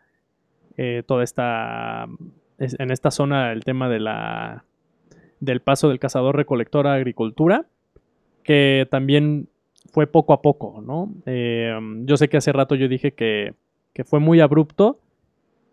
eh, 0.77 1.03
toda 1.07 1.25
esta, 1.25 2.07
es- 2.59 2.79
en 2.79 2.91
esta 2.93 3.11
zona 3.11 3.53
el 3.53 3.65
tema 3.65 3.89
de 3.89 3.99
la, 4.01 4.65
del 5.41 5.61
paso 5.61 5.89
del 5.89 5.99
cazador 5.99 6.37
recolector 6.37 6.87
a 6.87 6.95
agricultura, 6.95 7.67
que 8.45 8.87
también 8.91 9.49
fue 9.93 10.07
poco 10.07 10.33
a 10.33 10.41
poco, 10.41 10.81
¿no? 10.87 11.13
Eh, 11.27 11.77
yo 12.05 12.17
sé 12.17 12.29
que 12.29 12.37
hace 12.37 12.53
rato 12.53 12.77
yo 12.77 12.89
dije 12.89 13.13
que, 13.13 13.55
que 13.93 14.05
fue 14.05 14.21
muy 14.21 14.41
abrupto. 14.41 15.01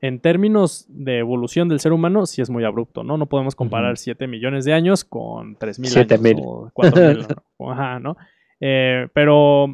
En 0.02 0.20
términos 0.20 0.86
de 0.90 1.20
evolución 1.20 1.70
del 1.70 1.80
ser 1.80 1.94
humano, 1.94 2.26
sí 2.26 2.42
es 2.42 2.50
muy 2.50 2.64
abrupto, 2.64 3.04
¿no? 3.04 3.18
No 3.18 3.26
podemos 3.28 3.56
comparar 3.56 3.94
Ujú. 3.94 4.02
7 4.04 4.28
millones 4.28 4.66
de 4.66 4.74
años 4.74 5.04
con 5.04 5.56
3 5.56 5.80
mil 5.80 5.98
años 5.98 6.22
mil. 6.22 6.38
o 6.44 6.70
4 6.74 7.08
mil, 7.08 7.26
¿no? 7.60 7.72
Ajá, 7.72 8.00
¿no? 8.00 8.18
Eh, 8.60 9.08
pero 9.14 9.68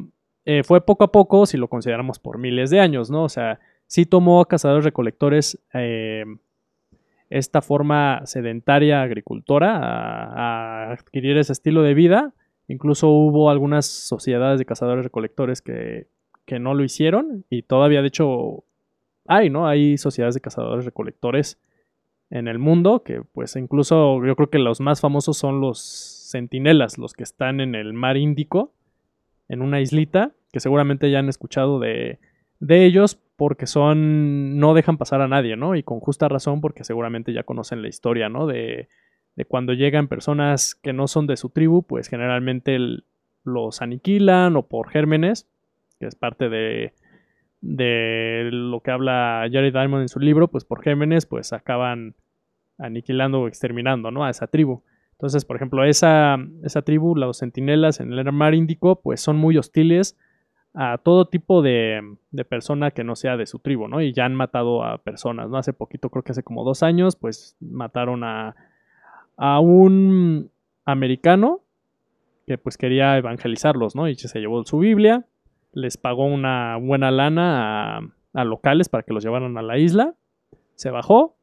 eh, 0.44 0.62
fue 0.64 0.80
poco 0.84 1.04
a 1.04 1.12
poco 1.12 1.46
si 1.46 1.56
lo 1.56 1.68
consideramos 1.68 2.18
por 2.18 2.38
miles 2.38 2.70
de 2.70 2.80
años, 2.80 3.10
¿no? 3.10 3.24
O 3.24 3.28
sea, 3.28 3.58
sí 3.86 4.06
tomó 4.06 4.40
a 4.40 4.48
cazadores 4.48 4.84
recolectores 4.84 5.58
eh, 5.74 6.24
esta 7.28 7.62
forma 7.62 8.22
sedentaria 8.24 9.02
agricultora 9.02 9.76
a, 9.76 10.88
a 10.88 10.92
adquirir 10.92 11.36
ese 11.36 11.52
estilo 11.52 11.82
de 11.82 11.94
vida. 11.94 12.32
Incluso 12.68 13.08
hubo 13.08 13.50
algunas 13.50 13.86
sociedades 13.86 14.58
de 14.58 14.64
cazadores 14.64 15.04
recolectores 15.04 15.62
que, 15.62 16.06
que 16.46 16.58
no 16.58 16.74
lo 16.74 16.84
hicieron 16.84 17.44
y 17.50 17.62
todavía 17.62 18.02
de 18.02 18.08
hecho 18.08 18.64
hay, 19.26 19.50
¿no? 19.50 19.66
Hay 19.66 19.98
sociedades 19.98 20.34
de 20.34 20.40
cazadores 20.40 20.84
recolectores 20.84 21.60
en 22.30 22.48
el 22.48 22.58
mundo 22.58 23.02
que 23.02 23.22
pues 23.32 23.56
incluso 23.56 24.24
yo 24.24 24.36
creo 24.36 24.50
que 24.50 24.58
los 24.58 24.80
más 24.80 25.00
famosos 25.00 25.36
son 25.36 25.60
los 25.60 26.28
centinelas, 26.30 26.98
los 26.98 27.12
que 27.12 27.22
están 27.22 27.60
en 27.60 27.74
el 27.74 27.92
mar 27.92 28.16
Índico, 28.16 28.72
en 29.48 29.60
una 29.60 29.80
islita, 29.80 30.32
que 30.50 30.60
seguramente 30.60 31.10
ya 31.10 31.18
han 31.18 31.28
escuchado 31.28 31.78
de, 31.78 32.18
de 32.58 32.86
ellos 32.86 33.18
porque 33.36 33.66
son, 33.66 34.58
no 34.58 34.72
dejan 34.72 34.98
pasar 34.98 35.20
a 35.20 35.28
nadie, 35.28 35.56
¿no? 35.56 35.74
Y 35.74 35.82
con 35.82 36.00
justa 36.00 36.28
razón 36.28 36.60
porque 36.60 36.84
seguramente 36.84 37.32
ya 37.32 37.42
conocen 37.42 37.82
la 37.82 37.88
historia, 37.88 38.28
¿no? 38.28 38.46
De, 38.46 38.88
de 39.36 39.44
cuando 39.44 39.72
llegan 39.72 40.08
personas 40.08 40.74
que 40.74 40.92
no 40.92 41.08
son 41.08 41.26
de 41.26 41.36
su 41.36 41.50
tribu, 41.50 41.82
pues 41.82 42.08
generalmente 42.08 42.78
los 43.44 43.82
aniquilan 43.82 44.56
o 44.56 44.68
por 44.68 44.88
gérmenes, 44.90 45.48
que 45.98 46.06
es 46.06 46.14
parte 46.14 46.48
de, 46.48 46.94
de 47.62 48.50
lo 48.52 48.80
que 48.80 48.90
habla 48.90 49.48
Jared 49.50 49.72
Diamond 49.72 50.02
en 50.02 50.08
su 50.08 50.20
libro, 50.20 50.48
pues 50.48 50.64
por 50.64 50.82
gérmenes 50.82 51.26
pues 51.26 51.52
acaban 51.52 52.14
aniquilando 52.76 53.40
o 53.40 53.48
exterminando, 53.48 54.10
¿no? 54.10 54.24
A 54.24 54.30
esa 54.30 54.48
tribu. 54.48 54.82
Entonces, 55.12 55.44
por 55.44 55.56
ejemplo, 55.56 55.84
esa, 55.84 56.36
esa 56.64 56.82
tribu, 56.82 57.14
los 57.14 57.38
centinelas 57.38 58.00
en 58.00 58.12
el 58.12 58.32
mar 58.32 58.54
Índico, 58.54 59.00
pues 59.00 59.20
son 59.20 59.36
muy 59.36 59.56
hostiles 59.56 60.18
a 60.74 60.98
todo 60.98 61.26
tipo 61.26 61.62
de, 61.62 62.00
de 62.32 62.44
persona 62.44 62.90
que 62.90 63.04
no 63.04 63.14
sea 63.14 63.36
de 63.36 63.46
su 63.46 63.60
tribu, 63.60 63.86
¿no? 63.86 64.00
Y 64.00 64.12
ya 64.12 64.24
han 64.24 64.34
matado 64.34 64.84
a 64.84 64.98
personas, 64.98 65.48
¿no? 65.48 65.58
Hace 65.58 65.72
poquito, 65.72 66.10
creo 66.10 66.24
que 66.24 66.32
hace 66.32 66.42
como 66.42 66.64
dos 66.64 66.82
años, 66.82 67.14
pues 67.14 67.56
mataron 67.60 68.24
a, 68.24 68.56
a 69.36 69.60
un 69.60 70.50
americano 70.84 71.60
que 72.46 72.58
pues 72.58 72.76
quería 72.76 73.16
evangelizarlos, 73.16 73.94
¿no? 73.94 74.08
Y 74.08 74.16
se 74.16 74.40
llevó 74.40 74.64
su 74.64 74.78
Biblia, 74.78 75.24
les 75.72 75.96
pagó 75.96 76.24
una 76.24 76.76
buena 76.76 77.10
lana 77.10 77.98
a, 78.34 78.44
locales 78.44 78.88
para 78.88 79.02
que 79.02 79.12
los 79.12 79.24
llevaran 79.24 79.56
a 79.58 79.62
la 79.62 79.78
isla. 79.78 80.14
Se 80.74 80.90
bajó 80.90 81.36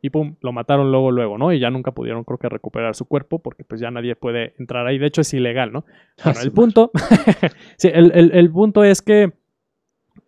y 0.00 0.10
pum, 0.10 0.36
lo 0.40 0.52
mataron 0.52 0.90
luego, 0.90 1.10
luego, 1.10 1.38
¿no? 1.38 1.52
Y 1.52 1.60
ya 1.60 1.70
nunca 1.70 1.92
pudieron, 1.92 2.24
creo 2.24 2.38
que, 2.38 2.48
recuperar 2.48 2.94
su 2.94 3.06
cuerpo 3.06 3.38
porque 3.38 3.64
pues 3.64 3.80
ya 3.80 3.90
nadie 3.90 4.16
puede 4.16 4.54
entrar 4.58 4.86
ahí. 4.86 4.98
De 4.98 5.06
hecho, 5.06 5.20
es 5.20 5.32
ilegal, 5.32 5.72
¿no? 5.72 5.84
Bueno, 6.24 6.40
el 6.40 6.52
punto, 6.52 6.90
sí, 7.76 7.88
el, 7.92 8.50
punto 8.50 8.84
es 8.84 9.00
que 9.00 9.32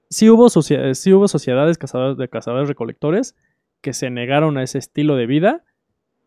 sí 0.09 0.30
hubo, 0.30 0.48
sí 0.48 1.12
hubo 1.12 1.28
sociedades 1.28 1.78
de 1.78 2.28
cazadores 2.28 2.68
recolectores 2.68 3.37
que 3.80 3.92
se 3.92 4.11
negaron 4.11 4.57
a 4.57 4.62
ese 4.62 4.78
estilo 4.78 5.16
de 5.16 5.26
vida 5.26 5.64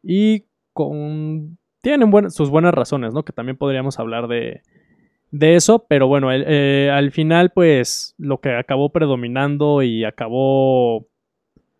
y 0.03 0.43
con 0.73 1.57
tienen 1.81 2.31
sus 2.31 2.49
buenas 2.49 2.73
razones, 2.73 3.13
¿no? 3.13 3.23
Que 3.23 3.33
también 3.33 3.57
podríamos 3.57 3.97
hablar 3.97 4.27
de, 4.27 4.61
de 5.31 5.55
eso, 5.55 5.85
pero 5.87 6.07
bueno, 6.07 6.31
eh, 6.31 6.89
al 6.91 7.11
final 7.11 7.51
pues 7.51 8.15
lo 8.17 8.39
que 8.39 8.51
acabó 8.51 8.91
predominando 8.91 9.83
y 9.83 10.03
acabó, 10.05 11.07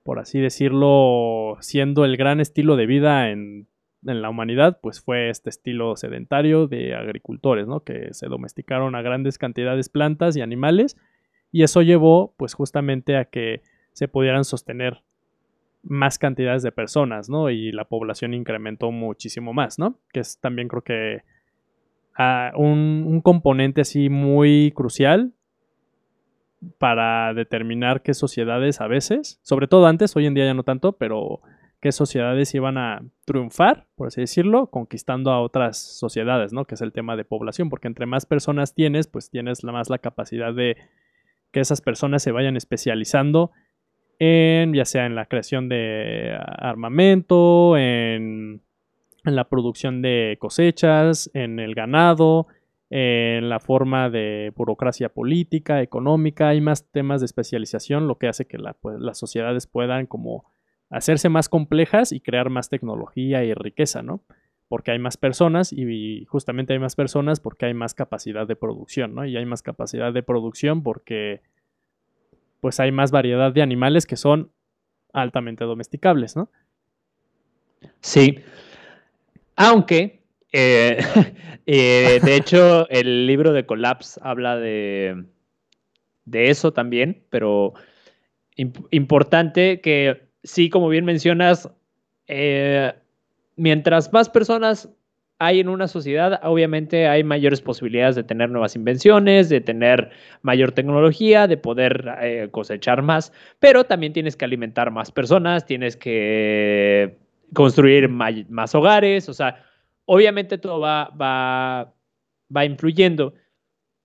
por 0.03 0.19
así 0.19 0.39
decirlo, 0.39 1.57
siendo 1.61 2.05
el 2.05 2.17
gran 2.17 2.39
estilo 2.39 2.75
de 2.75 2.85
vida 2.85 3.29
en, 3.29 3.67
en 4.05 4.21
la 4.21 4.29
humanidad, 4.29 4.79
pues 4.81 5.01
fue 5.01 5.29
este 5.29 5.49
estilo 5.49 5.95
sedentario 5.95 6.67
de 6.67 6.95
agricultores, 6.95 7.67
¿no? 7.67 7.81
Que 7.81 8.13
se 8.13 8.27
domesticaron 8.27 8.95
a 8.95 9.01
grandes 9.01 9.37
cantidades 9.37 9.89
plantas 9.89 10.35
y 10.35 10.41
animales 10.41 10.97
y 11.51 11.63
eso 11.63 11.81
llevó 11.81 12.33
pues 12.37 12.53
justamente 12.53 13.17
a 13.17 13.25
que 13.25 13.61
se 13.93 14.07
pudieran 14.07 14.43
sostener 14.43 15.01
más 15.83 16.19
cantidades 16.19 16.63
de 16.63 16.71
personas, 16.71 17.29
¿no? 17.29 17.49
Y 17.49 17.71
la 17.71 17.85
población 17.85 18.33
incrementó 18.33 18.91
muchísimo 18.91 19.53
más, 19.53 19.79
¿no? 19.79 19.99
Que 20.11 20.19
es 20.19 20.39
también 20.39 20.67
creo 20.67 20.83
que 20.83 21.23
ah, 22.17 22.51
un, 22.55 23.21
componente 23.21 23.81
así 23.81 24.09
muy 24.09 24.71
crucial 24.75 25.33
para 26.77 27.33
determinar 27.33 28.01
qué 28.01 28.13
sociedades 28.13 28.81
a 28.81 28.87
veces, 28.87 29.39
sobre 29.43 29.67
todo 29.67 29.87
antes, 29.87 30.15
hoy 30.15 30.25
en 30.25 30.33
día 30.33 30.45
ya 30.45 30.53
no 30.53 30.63
tanto, 30.63 30.93
pero 30.93 31.41
qué 31.79 31.91
sociedades 31.91 32.53
iban 32.55 32.77
a 32.77 33.03
triunfar, 33.25 33.85
por 33.95 34.07
así 34.07 34.21
decirlo, 34.21 34.67
conquistando 34.67 35.31
a 35.31 35.41
otras 35.41 35.77
sociedades, 35.77 36.53
¿no? 36.53 36.65
Que 36.65 36.75
es 36.75 36.81
el 36.81 36.91
tema 36.91 37.15
de 37.15 37.25
población, 37.25 37.69
porque 37.69 37.87
entre 37.87 38.07
más 38.07 38.25
personas 38.25 38.73
tienes, 38.73 39.07
pues 39.07 39.29
tienes 39.29 39.63
más 39.63 39.89
la 39.89 39.99
capacidad 39.99 40.53
de 40.53 40.77
que 41.51 41.59
esas 41.59 41.81
personas 41.81 42.23
se 42.23 42.31
vayan 42.31 42.57
especializando 42.57 43.51
en 44.19 44.73
ya 44.73 44.85
sea 44.85 45.05
en 45.05 45.15
la 45.15 45.27
creación 45.27 45.69
de 45.69 46.35
armamento, 46.39 47.77
en, 47.77 48.61
la 49.35 49.49
producción 49.49 50.01
de 50.01 50.37
cosechas, 50.39 51.29
en 51.33 51.59
el 51.59 51.75
ganado, 51.75 52.47
en 52.89 53.49
la 53.49 53.59
forma 53.59 54.09
de 54.09 54.53
burocracia 54.55 55.09
política, 55.09 55.81
económica, 55.81 56.49
hay 56.49 56.61
más 56.61 56.89
temas 56.89 57.21
de 57.21 57.25
especialización, 57.25 58.07
lo 58.07 58.17
que 58.17 58.27
hace 58.27 58.45
que 58.45 58.57
pues, 58.81 58.99
las 58.99 59.17
sociedades 59.17 59.67
puedan 59.67 60.05
como 60.05 60.45
hacerse 60.89 61.27
más 61.27 61.49
complejas 61.49 62.13
y 62.13 62.21
crear 62.21 62.49
más 62.49 62.69
tecnología 62.69 63.43
y 63.43 63.53
riqueza, 63.53 64.03
¿no? 64.03 64.21
Porque 64.69 64.91
hay 64.91 64.99
más 64.99 65.17
personas 65.17 65.73
y 65.73 66.25
justamente 66.25 66.73
hay 66.73 66.79
más 66.79 66.95
personas 66.95 67.39
porque 67.39 67.65
hay 67.65 67.73
más 67.73 67.93
capacidad 67.93 68.47
de 68.47 68.55
producción, 68.55 69.15
¿no? 69.15 69.25
Y 69.25 69.35
hay 69.35 69.45
más 69.45 69.61
capacidad 69.61 70.13
de 70.13 70.23
producción 70.23 70.83
porque 70.83 71.41
pues 72.61 72.79
hay 72.79 72.91
más 72.91 73.11
variedad 73.11 73.51
de 73.51 73.61
animales 73.61 74.05
que 74.05 74.15
son 74.15 74.51
altamente 75.13 75.65
domesticables, 75.65 76.35
¿no? 76.35 76.49
Sí. 77.99 78.39
Aunque, 79.57 80.21
eh, 80.53 80.97
eh, 81.65 82.19
de 82.23 82.35
hecho, 82.35 82.87
el 82.89 83.25
libro 83.27 83.51
de 83.51 83.65
Collapse 83.65 84.19
habla 84.23 84.55
de, 84.55 85.25
eso 86.31 86.71
también, 86.71 87.23
pero 87.29 87.73
importante 88.55 89.81
que 89.81 90.29
sí, 90.43 90.69
como 90.69 90.89
bien 90.89 91.05
mencionas, 91.05 91.69
eh, 92.27 92.93
mientras 93.55 94.13
más 94.13 94.29
personas 94.29 94.89
hay 95.39 95.59
en 95.59 95.69
una 95.69 95.87
sociedad, 95.87 96.39
obviamente 96.43 97.07
hay 97.07 97.23
mayores 97.23 97.61
posibilidades 97.61 98.15
de 98.15 98.23
tener 98.23 98.49
nuevas 98.49 98.75
invenciones, 98.75 99.49
de 99.49 99.61
tener 99.61 100.11
mayor 100.41 100.71
tecnología, 100.71 101.47
de 101.47 101.57
poder 101.57 102.49
cosechar 102.51 103.03
más, 103.03 103.31
pero 103.59 103.83
también 103.83 104.13
tienes 104.13 104.35
que 104.35 104.45
alimentar 104.45 104.89
más 104.89 105.11
personas, 105.11 105.65
tienes 105.65 105.95
que 105.95 107.17
construir 107.53 108.09
más 108.09 108.75
hogares, 108.75 109.29
o 109.29 109.33
sea, 109.33 109.63
obviamente 110.05 110.57
todo 110.57 110.79
va, 110.79 111.09
va, 111.09 111.93
va 112.55 112.65
influyendo. 112.65 113.33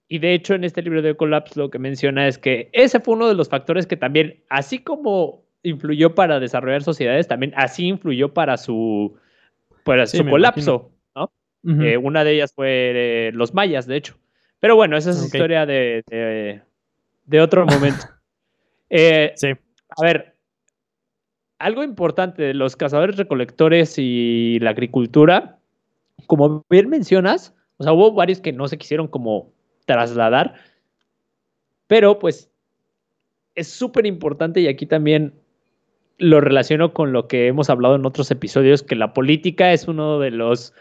Y 0.08 0.18
de 0.18 0.34
hecho, 0.34 0.54
en 0.54 0.64
este 0.64 0.82
libro 0.82 1.00
de 1.00 1.16
Collapse 1.16 1.58
lo 1.58 1.70
que 1.70 1.78
menciona 1.78 2.28
es 2.28 2.36
que 2.36 2.68
ese 2.72 3.00
fue 3.00 3.14
uno 3.14 3.28
de 3.28 3.34
los 3.34 3.48
factores 3.48 3.86
que 3.86 3.96
también, 3.96 4.42
así 4.50 4.78
como 4.78 5.44
influyó 5.62 6.14
para 6.14 6.40
desarrollar 6.40 6.82
sociedades, 6.82 7.28
también 7.28 7.52
así 7.56 7.86
influyó 7.86 8.34
para 8.34 8.56
su, 8.56 9.16
para 9.84 10.06
su 10.06 10.24
colapso. 10.26 10.90
Eh, 11.64 11.96
una 11.96 12.24
de 12.24 12.32
ellas 12.32 12.52
fue 12.52 13.28
eh, 13.28 13.32
los 13.32 13.54
mayas, 13.54 13.86
de 13.86 13.96
hecho. 13.96 14.18
Pero 14.58 14.74
bueno, 14.74 14.96
esa 14.96 15.10
es 15.10 15.24
historia 15.24 15.64
de, 15.64 16.02
de, 17.24 17.40
otro 17.40 17.64
momento. 17.66 18.04
Eh, 18.90 19.32
sí. 19.36 19.48
A 19.96 20.02
ver, 20.02 20.31
algo 21.62 21.84
importante 21.84 22.42
de 22.42 22.54
los 22.54 22.74
cazadores 22.74 23.16
recolectores 23.16 23.94
y 23.96 24.58
la 24.60 24.70
agricultura, 24.70 25.58
como 26.26 26.64
bien 26.68 26.88
mencionas, 26.88 27.54
o 27.76 27.84
sea, 27.84 27.92
hubo 27.92 28.12
varios 28.12 28.40
que 28.40 28.52
no 28.52 28.66
se 28.66 28.78
quisieron 28.78 29.06
como 29.06 29.52
trasladar, 29.86 30.54
pero 31.86 32.18
pues 32.18 32.50
es 33.54 33.68
súper 33.68 34.06
importante 34.06 34.60
y 34.60 34.66
aquí 34.66 34.86
también 34.86 35.34
lo 36.18 36.40
relaciono 36.40 36.92
con 36.92 37.12
lo 37.12 37.28
que 37.28 37.46
hemos 37.46 37.70
hablado 37.70 37.94
en 37.94 38.06
otros 38.06 38.30
episodios, 38.32 38.82
que 38.82 38.96
la 38.96 39.14
política 39.14 39.72
es 39.72 39.86
uno 39.86 40.18
de 40.18 40.32
los 40.32 40.74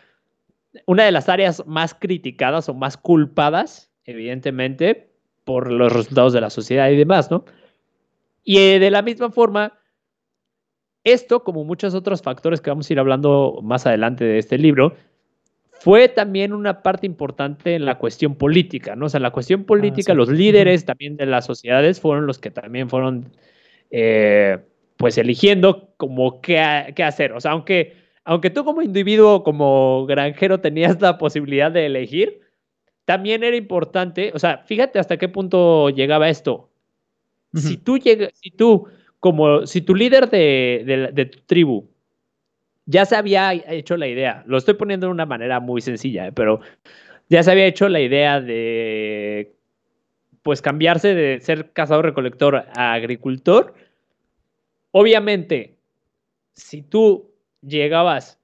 una 0.87 1.03
de 1.03 1.11
las 1.11 1.29
áreas 1.29 1.63
más 1.67 1.93
criticadas 1.93 2.69
o 2.69 2.73
más 2.73 2.97
culpadas, 2.97 3.91
evidentemente, 4.05 5.11
por 5.43 5.71
los 5.71 5.93
resultados 5.93 6.33
de 6.33 6.41
la 6.41 6.49
sociedad 6.49 6.89
y 6.89 6.95
demás, 6.95 7.29
¿no? 7.29 7.45
Y 8.43 8.57
eh, 8.57 8.79
de 8.79 8.89
la 8.89 9.01
misma 9.01 9.31
forma, 9.31 9.80
esto, 11.03 11.43
como 11.43 11.63
muchos 11.63 11.93
otros 11.93 12.21
factores 12.21 12.61
que 12.61 12.69
vamos 12.69 12.89
a 12.89 12.93
ir 12.93 12.99
hablando 12.99 13.59
más 13.63 13.85
adelante 13.85 14.23
de 14.23 14.37
este 14.37 14.57
libro, 14.57 14.95
fue 15.71 16.07
también 16.09 16.53
una 16.53 16.83
parte 16.83 17.07
importante 17.07 17.75
en 17.75 17.85
la 17.85 17.97
cuestión 17.97 18.35
política, 18.35 18.95
¿no? 18.95 19.07
O 19.07 19.09
sea, 19.09 19.19
la 19.19 19.31
cuestión 19.31 19.63
política, 19.63 20.11
ah, 20.11 20.15
los 20.15 20.29
líderes 20.29 20.85
también 20.85 21.17
de 21.17 21.25
las 21.25 21.45
sociedades 21.45 21.99
fueron 21.99 22.27
los 22.27 22.37
que 22.37 22.51
también 22.51 22.89
fueron, 22.89 23.31
eh, 23.89 24.59
pues, 24.97 25.17
eligiendo 25.17 25.93
como 25.97 26.39
qué, 26.41 26.93
qué 26.95 27.03
hacer. 27.03 27.33
O 27.33 27.41
sea, 27.41 27.51
aunque 27.51 28.01
aunque 28.23 28.49
tú 28.49 28.63
como 28.63 28.81
individuo, 28.81 29.43
como 29.43 30.05
granjero, 30.05 30.59
tenías 30.59 31.01
la 31.01 31.17
posibilidad 31.17 31.71
de 31.71 31.85
elegir, 31.87 32.41
también 33.05 33.43
era 33.43 33.55
importante, 33.55 34.31
o 34.33 34.39
sea, 34.39 34.59
fíjate 34.59 34.99
hasta 34.99 35.17
qué 35.17 35.27
punto 35.27 35.89
llegaba 35.89 36.29
esto. 36.29 36.69
Si 37.53 37.75
tú 37.75 37.97
si 37.97 38.51
tú, 38.51 38.87
como, 39.21 39.67
si 39.67 39.81
tu 39.81 39.95
líder 39.95 40.29
de, 40.29 41.29
tu 41.31 41.39
tribu 41.45 41.87
ya 42.87 43.05
se 43.05 43.15
había 43.15 43.53
hecho 43.53 43.95
la 43.95 44.07
idea, 44.07 44.43
lo 44.47 44.57
estoy 44.57 44.73
poniendo 44.73 45.05
de 45.05 45.11
una 45.11 45.27
manera 45.27 45.59
muy 45.59 45.79
sencilla, 45.79 46.27
¿eh? 46.27 46.31
pero 46.33 46.59
ya 47.29 47.43
se 47.43 47.51
había 47.51 47.67
hecho 47.67 47.87
la 47.87 48.01
idea 48.01 48.41
de, 48.41 49.53
pues, 50.41 50.61
cambiarse 50.61 51.13
de 51.13 51.39
ser 51.39 51.71
cazador-recolector 51.71 52.65
a 52.75 52.93
agricultor, 52.93 53.75
obviamente, 54.89 55.77
si 56.53 56.81
tú 56.81 57.31
llegabas 57.61 58.39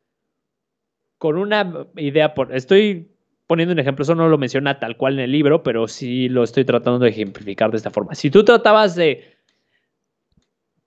con 1.17 1.37
una 1.37 1.87
idea, 1.95 2.35
por, 2.35 2.55
estoy 2.55 3.09
poniendo 3.47 3.73
un 3.73 3.79
ejemplo, 3.79 4.03
eso 4.03 4.13
no 4.13 4.29
lo 4.29 4.37
menciona 4.37 4.77
tal 4.79 4.95
cual 4.95 5.15
en 5.15 5.21
el 5.21 5.31
libro, 5.31 5.63
pero 5.63 5.87
sí 5.87 6.29
lo 6.29 6.43
estoy 6.43 6.65
tratando 6.65 6.99
de 6.99 7.09
ejemplificar 7.09 7.71
de 7.71 7.77
esta 7.77 7.89
forma. 7.89 8.13
Si 8.13 8.29
tú 8.29 8.45
tratabas 8.45 8.95
de 8.95 9.36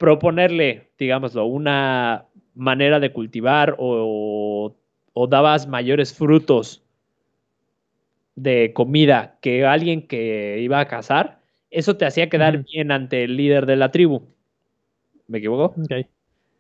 proponerle, 0.01 0.89
digámoslo, 0.99 1.45
una 1.45 2.25
manera 2.55 2.99
de 3.01 3.13
cultivar 3.13 3.77
o, 3.79 4.75
o 5.13 5.27
dabas 5.27 5.69
mayores 5.69 6.15
frutos 6.15 6.83
de 8.35 8.73
comida 8.73 9.39
que 9.43 9.67
alguien 9.67 10.07
que 10.07 10.59
iba 10.63 10.81
a 10.81 10.89
cazar, 10.89 11.43
eso 11.71 11.99
te 11.99 12.07
hacía 12.07 12.31
quedar 12.31 12.65
bien 12.65 12.91
ante 12.91 13.25
el 13.25 13.37
líder 13.37 13.67
de 13.67 13.77
la 13.77 13.91
tribu. 13.91 14.23
¿Me 15.29 15.37
equivoco? 15.37 15.75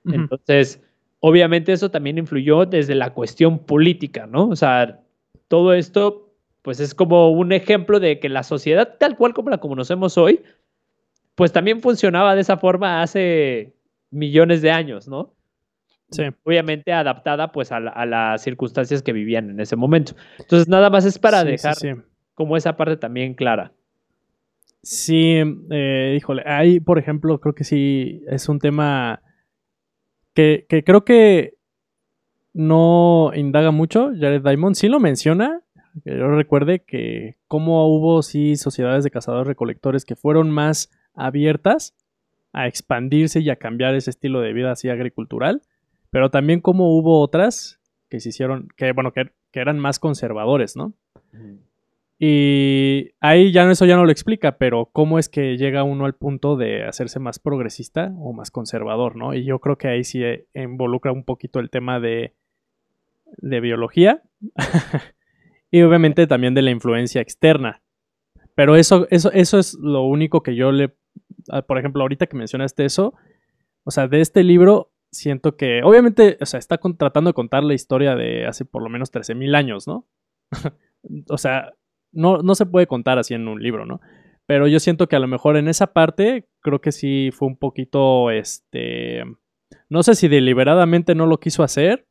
Entonces, 0.04 0.82
obviamente 1.20 1.72
eso 1.72 1.90
también 1.90 2.18
influyó 2.18 2.66
desde 2.66 2.94
la 2.94 3.14
cuestión 3.14 3.58
política, 3.58 4.26
¿no? 4.26 4.50
O 4.50 4.56
sea, 4.56 5.00
todo 5.48 5.72
esto, 5.72 6.30
pues 6.60 6.78
es 6.78 6.94
como 6.94 7.30
un 7.30 7.52
ejemplo 7.52 8.00
de 8.00 8.20
que 8.20 8.28
la 8.28 8.42
sociedad 8.42 8.96
tal 9.00 9.16
cual 9.16 9.32
como 9.32 9.48
la 9.48 9.58
conocemos 9.58 10.18
hoy, 10.18 10.42
pues 11.40 11.52
también 11.52 11.80
funcionaba 11.80 12.34
de 12.34 12.42
esa 12.42 12.58
forma 12.58 13.00
hace 13.00 13.72
millones 14.10 14.60
de 14.60 14.72
años, 14.72 15.08
¿no? 15.08 15.32
Sí. 16.10 16.24
Obviamente 16.44 16.92
adaptada 16.92 17.50
pues 17.50 17.72
a, 17.72 17.80
las 17.80 18.42
circunstancias 18.42 19.02
que 19.02 19.14
vivían 19.14 19.48
en 19.48 19.58
ese 19.58 19.74
momento. 19.74 20.12
Entonces 20.38 20.68
nada 20.68 20.90
más 20.90 21.06
es 21.06 21.18
para 21.18 21.42
dejar 21.42 21.76
como 22.34 22.58
esa 22.58 22.76
parte 22.76 22.98
también 22.98 23.32
clara. 23.32 23.72
Sí, 24.82 25.36
eh, 25.70 26.14
híjole, 26.14 26.42
ahí 26.44 26.78
por 26.78 26.98
ejemplo 26.98 27.40
creo 27.40 27.54
que 27.54 27.64
sí 27.64 28.22
es 28.28 28.46
un 28.50 28.58
tema 28.58 29.22
que, 30.34 30.66
que 30.68 30.84
creo 30.84 31.06
que 31.06 31.54
no 32.52 33.30
indaga 33.34 33.70
mucho. 33.70 34.10
Jared 34.12 34.42
Diamond 34.42 34.76
sí 34.76 34.88
lo 34.88 35.00
menciona, 35.00 35.62
que 36.04 36.18
yo 36.18 36.28
recuerde 36.28 36.84
que 36.84 37.38
cómo 37.48 37.86
hubo 37.88 38.20
sí 38.20 38.56
sociedades 38.56 39.04
de 39.04 39.10
cazadores 39.10 39.46
recolectores 39.46 40.04
que 40.04 40.16
fueron 40.16 40.50
más 40.50 40.90
abiertas 41.26 41.94
a 42.52 42.66
expandirse 42.66 43.40
y 43.40 43.50
a 43.50 43.56
cambiar 43.56 43.94
ese 43.94 44.10
estilo 44.10 44.40
de 44.40 44.52
vida 44.52 44.72
así 44.72 44.88
agricultural, 44.88 45.62
pero 46.10 46.30
también 46.30 46.60
cómo 46.60 46.96
hubo 46.96 47.20
otras 47.20 47.80
que 48.08 48.20
se 48.20 48.30
hicieron, 48.30 48.68
que 48.76 48.92
bueno, 48.92 49.12
que, 49.12 49.30
que 49.52 49.60
eran 49.60 49.78
más 49.78 49.98
conservadores, 49.98 50.76
¿no? 50.76 50.92
Y 52.22 53.12
ahí 53.20 53.50
ya 53.50 53.70
eso 53.70 53.86
ya 53.86 53.96
no 53.96 54.04
lo 54.04 54.12
explica, 54.12 54.58
pero 54.58 54.90
cómo 54.92 55.18
es 55.18 55.30
que 55.30 55.56
llega 55.56 55.84
uno 55.84 56.04
al 56.04 56.14
punto 56.14 56.56
de 56.56 56.84
hacerse 56.84 57.18
más 57.18 57.38
progresista 57.38 58.12
o 58.18 58.34
más 58.34 58.50
conservador, 58.50 59.16
¿no? 59.16 59.32
Y 59.32 59.44
yo 59.44 59.58
creo 59.58 59.78
que 59.78 59.88
ahí 59.88 60.04
sí 60.04 60.22
involucra 60.52 61.12
un 61.12 61.24
poquito 61.24 61.60
el 61.60 61.70
tema 61.70 61.98
de, 61.98 62.34
de 63.38 63.60
biología 63.60 64.22
y 65.70 65.80
obviamente 65.80 66.26
también 66.26 66.52
de 66.52 66.62
la 66.62 66.70
influencia 66.70 67.22
externa. 67.22 67.80
Pero 68.54 68.76
eso, 68.76 69.06
eso, 69.10 69.32
eso 69.32 69.58
es 69.58 69.74
lo 69.80 70.02
único 70.02 70.42
que 70.42 70.54
yo 70.54 70.72
le, 70.72 70.94
por 71.66 71.78
ejemplo, 71.78 72.02
ahorita 72.02 72.26
que 72.26 72.36
mencionaste 72.36 72.84
eso, 72.84 73.14
o 73.84 73.90
sea, 73.90 74.08
de 74.08 74.20
este 74.20 74.42
libro 74.42 74.92
siento 75.10 75.56
que, 75.56 75.82
obviamente, 75.82 76.38
o 76.40 76.46
sea, 76.46 76.58
está 76.58 76.78
tratando 76.78 77.30
de 77.30 77.34
contar 77.34 77.64
la 77.64 77.74
historia 77.74 78.14
de 78.14 78.46
hace 78.46 78.64
por 78.64 78.82
lo 78.82 78.88
menos 78.88 79.12
13.000 79.12 79.56
años, 79.56 79.86
¿no? 79.86 80.06
o 81.28 81.38
sea, 81.38 81.72
no, 82.12 82.38
no 82.38 82.54
se 82.54 82.66
puede 82.66 82.86
contar 82.86 83.18
así 83.18 83.34
en 83.34 83.48
un 83.48 83.62
libro, 83.62 83.86
¿no? 83.86 84.00
Pero 84.46 84.66
yo 84.66 84.80
siento 84.80 85.08
que 85.08 85.16
a 85.16 85.20
lo 85.20 85.28
mejor 85.28 85.56
en 85.56 85.68
esa 85.68 85.92
parte 85.92 86.48
creo 86.60 86.80
que 86.80 86.92
sí 86.92 87.30
fue 87.32 87.48
un 87.48 87.56
poquito, 87.56 88.30
este, 88.30 89.22
no 89.88 90.02
sé 90.02 90.14
si 90.14 90.28
deliberadamente 90.28 91.14
no 91.14 91.26
lo 91.26 91.38
quiso 91.38 91.62
hacer 91.62 92.06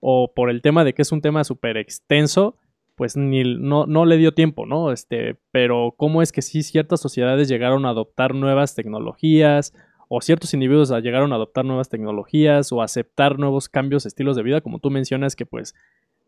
o 0.00 0.32
por 0.34 0.50
el 0.50 0.62
tema 0.62 0.84
de 0.84 0.94
que 0.94 1.02
es 1.02 1.12
un 1.12 1.22
tema 1.22 1.44
súper 1.44 1.76
extenso, 1.76 2.56
pues 2.98 3.16
ni, 3.16 3.44
no, 3.44 3.86
no 3.86 4.04
le 4.04 4.16
dio 4.16 4.34
tiempo, 4.34 4.66
¿no? 4.66 4.90
Este, 4.90 5.36
pero 5.52 5.94
cómo 5.96 6.20
es 6.20 6.32
que 6.32 6.42
sí 6.42 6.64
ciertas 6.64 7.00
sociedades 7.00 7.48
llegaron 7.48 7.86
a 7.86 7.90
adoptar 7.90 8.34
nuevas 8.34 8.74
tecnologías 8.74 9.72
o 10.08 10.20
ciertos 10.20 10.52
individuos 10.52 10.90
llegaron 11.00 11.32
a 11.32 11.36
adoptar 11.36 11.64
nuevas 11.64 11.88
tecnologías 11.88 12.72
o 12.72 12.82
aceptar 12.82 13.38
nuevos 13.38 13.68
cambios, 13.68 14.04
estilos 14.04 14.34
de 14.34 14.42
vida, 14.42 14.60
como 14.62 14.80
tú 14.80 14.90
mencionas 14.90 15.36
que 15.36 15.46
pues 15.46 15.76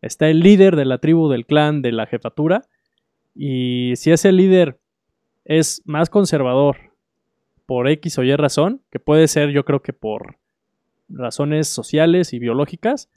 está 0.01 0.29
el 0.29 0.39
líder 0.39 0.77
de 0.77 0.85
la 0.85 0.99
tribu, 0.99 1.27
del 1.29 1.45
clan, 1.45 1.81
de 1.81 1.91
la 1.91 2.05
jefatura, 2.05 2.61
y 3.35 3.93
si 3.97 4.11
ese 4.11 4.31
líder 4.31 4.79
es 5.43 5.81
más 5.83 6.09
conservador 6.09 6.77
por 7.65 7.89
X 7.89 8.17
o 8.17 8.23
Y 8.23 8.33
razón, 8.37 8.81
que 8.91 8.99
puede 8.99 9.27
ser 9.27 9.49
yo 9.49 9.65
creo 9.65 9.81
que 9.81 9.91
por 9.91 10.37
razones 11.09 11.67
sociales 11.67 12.31
y 12.31 12.39
biológicas, 12.39 13.09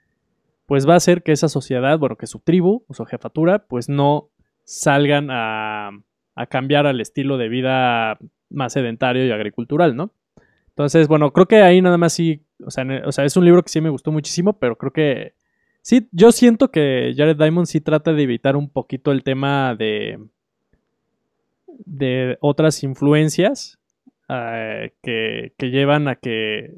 pues 0.66 0.88
va 0.88 0.94
a 0.94 0.96
hacer 0.98 1.22
que 1.22 1.32
esa 1.32 1.48
sociedad, 1.48 1.98
bueno, 1.98 2.16
que 2.16 2.26
su 2.26 2.40
tribu 2.40 2.84
o 2.88 2.94
su 2.94 3.04
jefatura, 3.04 3.66
pues 3.66 3.88
no 3.88 4.30
salgan 4.64 5.28
a, 5.30 5.90
a 6.34 6.46
cambiar 6.46 6.86
al 6.86 7.00
estilo 7.00 7.36
de 7.38 7.48
vida 7.48 8.18
más 8.50 8.72
sedentario 8.72 9.26
y 9.26 9.30
agricultural, 9.30 9.96
¿no? 9.96 10.12
Entonces, 10.68 11.06
bueno, 11.06 11.32
creo 11.32 11.46
que 11.46 11.62
ahí 11.62 11.80
nada 11.80 11.98
más 11.98 12.12
sí, 12.12 12.42
o 12.64 12.70
sea, 12.70 12.84
o 13.04 13.12
sea, 13.12 13.24
es 13.24 13.36
un 13.36 13.44
libro 13.44 13.62
que 13.62 13.68
sí 13.68 13.80
me 13.80 13.90
gustó 13.90 14.10
muchísimo, 14.10 14.58
pero 14.58 14.76
creo 14.76 14.92
que 14.92 15.34
Sí, 15.84 16.08
yo 16.12 16.32
siento 16.32 16.70
que 16.70 17.12
Jared 17.14 17.36
Diamond 17.36 17.66
sí 17.66 17.82
trata 17.82 18.14
de 18.14 18.22
evitar 18.22 18.56
un 18.56 18.70
poquito 18.70 19.12
el 19.12 19.22
tema 19.22 19.74
de, 19.74 20.18
de 21.66 22.38
otras 22.40 22.82
influencias 22.82 23.78
eh, 24.30 24.94
que, 25.02 25.52
llevan 25.58 26.08
a 26.08 26.14
que 26.14 26.72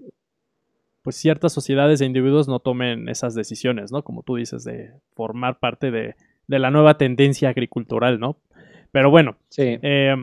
pues 1.06 1.14
ciertas 1.14 1.52
sociedades 1.52 2.00
e 2.00 2.04
individuos 2.04 2.48
no 2.48 2.58
tomen 2.58 3.08
esas 3.08 3.36
decisiones, 3.36 3.92
¿no? 3.92 4.02
Como 4.02 4.24
tú 4.24 4.34
dices, 4.34 4.64
de 4.64 4.90
formar 5.14 5.60
parte 5.60 5.92
de, 5.92 6.16
la 6.48 6.72
nueva 6.72 6.98
tendencia 6.98 7.48
agricultural, 7.48 8.18
¿no? 8.18 8.38
Pero 8.90 9.08
bueno, 9.08 9.36
sí. 9.48 9.78
Eh, 9.82 10.16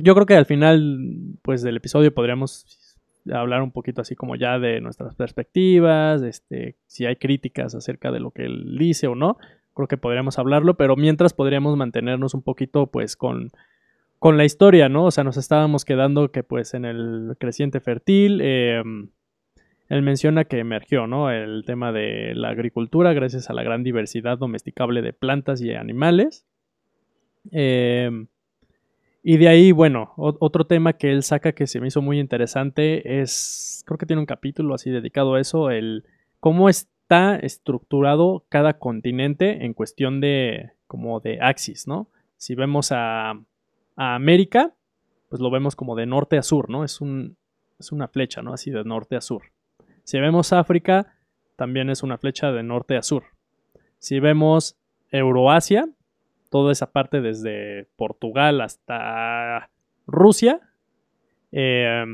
yo 0.00 0.14
creo 0.14 0.24
que 0.24 0.36
al 0.36 0.46
final, 0.46 1.36
pues 1.42 1.60
del 1.60 1.76
episodio 1.76 2.14
podríamos 2.14 2.96
hablar 3.30 3.60
un 3.60 3.72
poquito 3.72 4.00
así 4.00 4.16
como 4.16 4.36
ya 4.36 4.58
de 4.58 4.80
nuestras 4.80 5.14
perspectivas, 5.14 6.22
este, 6.22 6.76
si 6.86 7.04
hay 7.04 7.16
críticas 7.16 7.74
acerca 7.74 8.10
de 8.10 8.20
lo 8.20 8.30
que 8.30 8.46
él 8.46 8.78
dice 8.78 9.06
o 9.06 9.14
no, 9.14 9.36
creo 9.74 9.86
que 9.86 9.98
podríamos 9.98 10.38
hablarlo, 10.38 10.78
pero 10.78 10.96
mientras 10.96 11.34
podríamos 11.34 11.76
mantenernos 11.76 12.32
un 12.32 12.40
poquito 12.40 12.86
pues 12.86 13.16
con, 13.16 13.50
con 14.18 14.38
la 14.38 14.46
historia, 14.46 14.88
¿no? 14.88 15.04
O 15.04 15.10
sea, 15.10 15.24
nos 15.24 15.36
estábamos 15.36 15.84
quedando 15.84 16.32
que 16.32 16.42
pues 16.42 16.72
en 16.72 16.86
el 16.86 17.36
creciente 17.38 17.80
fértil, 17.80 18.40
em, 18.40 19.10
él 19.90 20.02
menciona 20.02 20.44
que 20.44 20.60
emergió, 20.60 21.08
¿no? 21.08 21.32
El 21.32 21.64
tema 21.66 21.90
de 21.90 22.32
la 22.36 22.50
agricultura 22.50 23.12
gracias 23.12 23.50
a 23.50 23.52
la 23.52 23.64
gran 23.64 23.82
diversidad 23.82 24.38
domesticable 24.38 25.02
de 25.02 25.12
plantas 25.12 25.60
y 25.60 25.74
animales. 25.74 26.46
Eh, 27.50 28.08
y 29.24 29.36
de 29.36 29.48
ahí, 29.48 29.72
bueno, 29.72 30.12
otro 30.16 30.64
tema 30.64 30.92
que 30.92 31.10
él 31.10 31.24
saca 31.24 31.52
que 31.52 31.66
se 31.66 31.80
me 31.80 31.88
hizo 31.88 32.02
muy 32.02 32.20
interesante 32.20 33.20
es, 33.20 33.82
creo 33.84 33.98
que 33.98 34.06
tiene 34.06 34.20
un 34.20 34.26
capítulo 34.26 34.74
así 34.74 34.90
dedicado 34.90 35.34
a 35.34 35.40
eso, 35.40 35.70
el 35.70 36.04
cómo 36.38 36.68
está 36.68 37.34
estructurado 37.36 38.46
cada 38.48 38.78
continente 38.78 39.64
en 39.64 39.74
cuestión 39.74 40.20
de, 40.20 40.70
como 40.86 41.18
de 41.18 41.40
axis, 41.40 41.88
¿no? 41.88 42.08
Si 42.36 42.54
vemos 42.54 42.92
a, 42.92 43.30
a 43.96 44.14
América, 44.14 44.72
pues 45.28 45.42
lo 45.42 45.50
vemos 45.50 45.74
como 45.74 45.96
de 45.96 46.06
norte 46.06 46.38
a 46.38 46.42
sur, 46.42 46.70
¿no? 46.70 46.84
Es, 46.84 47.00
un, 47.00 47.36
es 47.80 47.90
una 47.90 48.06
flecha, 48.06 48.40
¿no? 48.40 48.52
Así 48.52 48.70
de 48.70 48.84
norte 48.84 49.16
a 49.16 49.20
sur. 49.20 49.42
Si 50.10 50.18
vemos 50.18 50.52
África, 50.52 51.14
también 51.54 51.88
es 51.88 52.02
una 52.02 52.18
flecha 52.18 52.50
de 52.50 52.64
norte 52.64 52.96
a 52.96 53.02
sur. 53.02 53.26
Si 54.00 54.18
vemos 54.18 54.76
Euroasia, 55.12 55.88
toda 56.50 56.72
esa 56.72 56.90
parte 56.90 57.20
desde 57.20 57.86
Portugal 57.94 58.60
hasta 58.60 59.70
Rusia, 60.08 60.62
eh, 61.52 62.06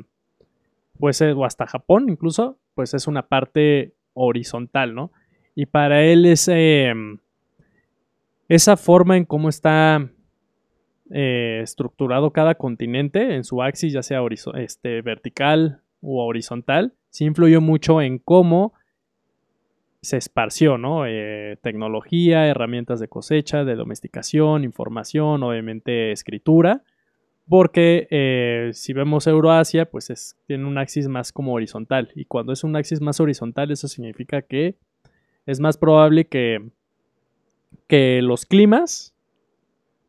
pues, 0.98 1.22
o 1.22 1.46
hasta 1.46 1.66
Japón 1.66 2.10
incluso, 2.10 2.58
pues 2.74 2.92
es 2.92 3.06
una 3.06 3.28
parte 3.28 3.94
horizontal, 4.12 4.94
¿no? 4.94 5.10
Y 5.54 5.64
para 5.64 6.02
él 6.02 6.26
ese, 6.26 6.92
esa 8.46 8.76
forma 8.76 9.16
en 9.16 9.24
cómo 9.24 9.48
está 9.48 10.06
eh, 11.10 11.60
estructurado 11.62 12.30
cada 12.30 12.56
continente 12.56 13.36
en 13.36 13.42
su 13.42 13.62
axis, 13.62 13.94
ya 13.94 14.02
sea 14.02 14.20
este, 14.54 15.00
vertical 15.00 15.80
o 16.06 16.24
horizontal, 16.24 16.94
sí 17.10 17.24
influyó 17.24 17.60
mucho 17.60 18.00
en 18.00 18.18
cómo 18.18 18.72
se 20.02 20.16
esparció, 20.16 20.78
¿no? 20.78 21.04
Eh, 21.04 21.58
tecnología, 21.62 22.46
herramientas 22.46 23.00
de 23.00 23.08
cosecha, 23.08 23.64
de 23.64 23.74
domesticación, 23.74 24.62
información, 24.62 25.42
obviamente 25.42 26.12
escritura, 26.12 26.84
porque 27.48 28.06
eh, 28.10 28.70
si 28.72 28.92
vemos 28.92 29.26
Euroasia, 29.26 29.90
pues 29.90 30.10
es, 30.10 30.36
tiene 30.46 30.64
un 30.64 30.78
axis 30.78 31.08
más 31.08 31.32
como 31.32 31.54
horizontal, 31.54 32.12
y 32.14 32.24
cuando 32.24 32.52
es 32.52 32.62
un 32.62 32.76
axis 32.76 33.00
más 33.00 33.18
horizontal, 33.18 33.72
eso 33.72 33.88
significa 33.88 34.42
que 34.42 34.76
es 35.44 35.58
más 35.58 35.76
probable 35.76 36.26
que, 36.26 36.70
que 37.88 38.22
los 38.22 38.46
climas 38.46 39.15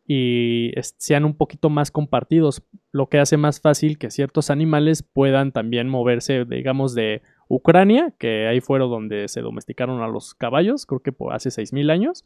y 0.08 0.72
sean 0.98 1.26
un 1.26 1.36
poquito 1.36 1.70
más 1.70 1.92
compartidos, 1.92 2.64
lo 2.94 3.10
que 3.10 3.20
hace 3.20 3.36
más 3.36 3.60
fácil 3.60 3.98
que 3.98 4.10
ciertos 4.10 4.50
animales 4.50 5.04
puedan 5.04 5.52
también 5.52 5.90
moverse, 5.90 6.46
digamos, 6.46 6.96
de 6.96 7.22
Ucrania, 7.50 8.14
que 8.18 8.48
ahí 8.48 8.62
fueron 8.62 8.90
donde 8.90 9.28
se 9.28 9.42
domesticaron 9.42 10.02
a 10.02 10.08
los 10.08 10.34
caballos, 10.34 10.86
creo 10.86 11.02
que 11.02 11.12
por 11.12 11.34
hace 11.34 11.50
6.000 11.50 11.92
años, 11.92 12.26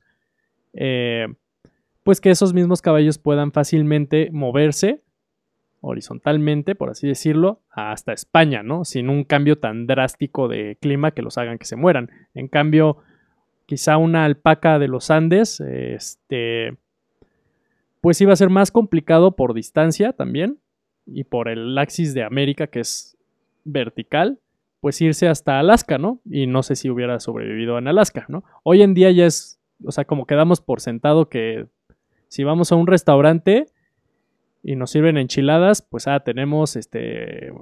eh, 0.74 1.28
pues 2.03 2.22
que 2.22 2.30
esos 2.30 2.53
mismos 2.53 2.84
caballos 2.84 3.18
puedan 3.18 3.51
fácilmente 3.51 4.30
moverse 4.32 5.01
horizontalmente, 5.82 6.76
por 6.76 6.91
así 6.91 7.08
decirlo, 7.08 7.62
hasta 7.72 8.14
España, 8.14 8.62
¿no? 8.62 8.86
Sin 8.86 9.10
un 9.10 9.24
cambio 9.24 9.58
tan 9.58 9.88
drástico 9.88 10.47
de 10.47 10.78
clima 10.80 11.12
que 11.12 11.24
los 11.24 11.39
hagan 11.39 11.58
que 11.58 11.66
se 11.66 11.76
mueran. 11.76 12.12
En 12.36 12.47
cambio, 12.47 12.97
quizá 13.66 13.97
una 13.97 14.26
alpaca 14.26 14.78
de 14.78 14.88
los 14.88 15.10
Andes, 15.10 15.60
este, 15.60 16.78
pues 18.02 18.20
iba 18.22 18.34
a 18.34 18.36
ser 18.36 18.49
más 18.49 18.72
complicado 18.72 19.36
por 19.36 19.54
distancia 19.54 20.14
también 20.14 20.60
y 21.06 21.24
por 21.24 21.47
el 21.47 21.78
axis 21.78 22.14
de 22.14 22.24
América 22.24 22.68
que 22.68 22.82
es 22.82 23.18
vertical 23.64 24.39
pues 24.82 24.99
irse 24.99 25.28
hasta 25.28 25.60
Alaska, 25.60 25.99
¿no? 25.99 26.20
Y 26.26 26.47
no 26.47 26.64
sé 26.64 26.76
si 26.76 26.89
hubiera 26.89 27.20
sobrevivido 27.20 27.78
en 27.78 27.88
Alaska, 27.88 28.26
¿no? 28.28 28.43
Hoy 28.64 28.82
en 28.82 28.95
día 28.95 29.12
ya 29.12 29.28
es, 29.28 29.60
o 29.86 29.91
sea, 29.91 30.06
como 30.06 30.26
quedamos 30.26 30.60
por 30.60 30.82
sentado 30.82 31.30
que 31.30 31.68
si 32.28 32.43
vamos 32.43 32.72
a 32.72 32.76
un 32.76 32.88
restaurante 32.88 33.68
y 34.64 34.76
nos 34.76 34.89
sirven 34.89 35.18
enchiladas, 35.18 35.84
pues 35.84 36.08
ah, 36.08 36.22
tenemos 36.22 36.76
este 36.76 37.54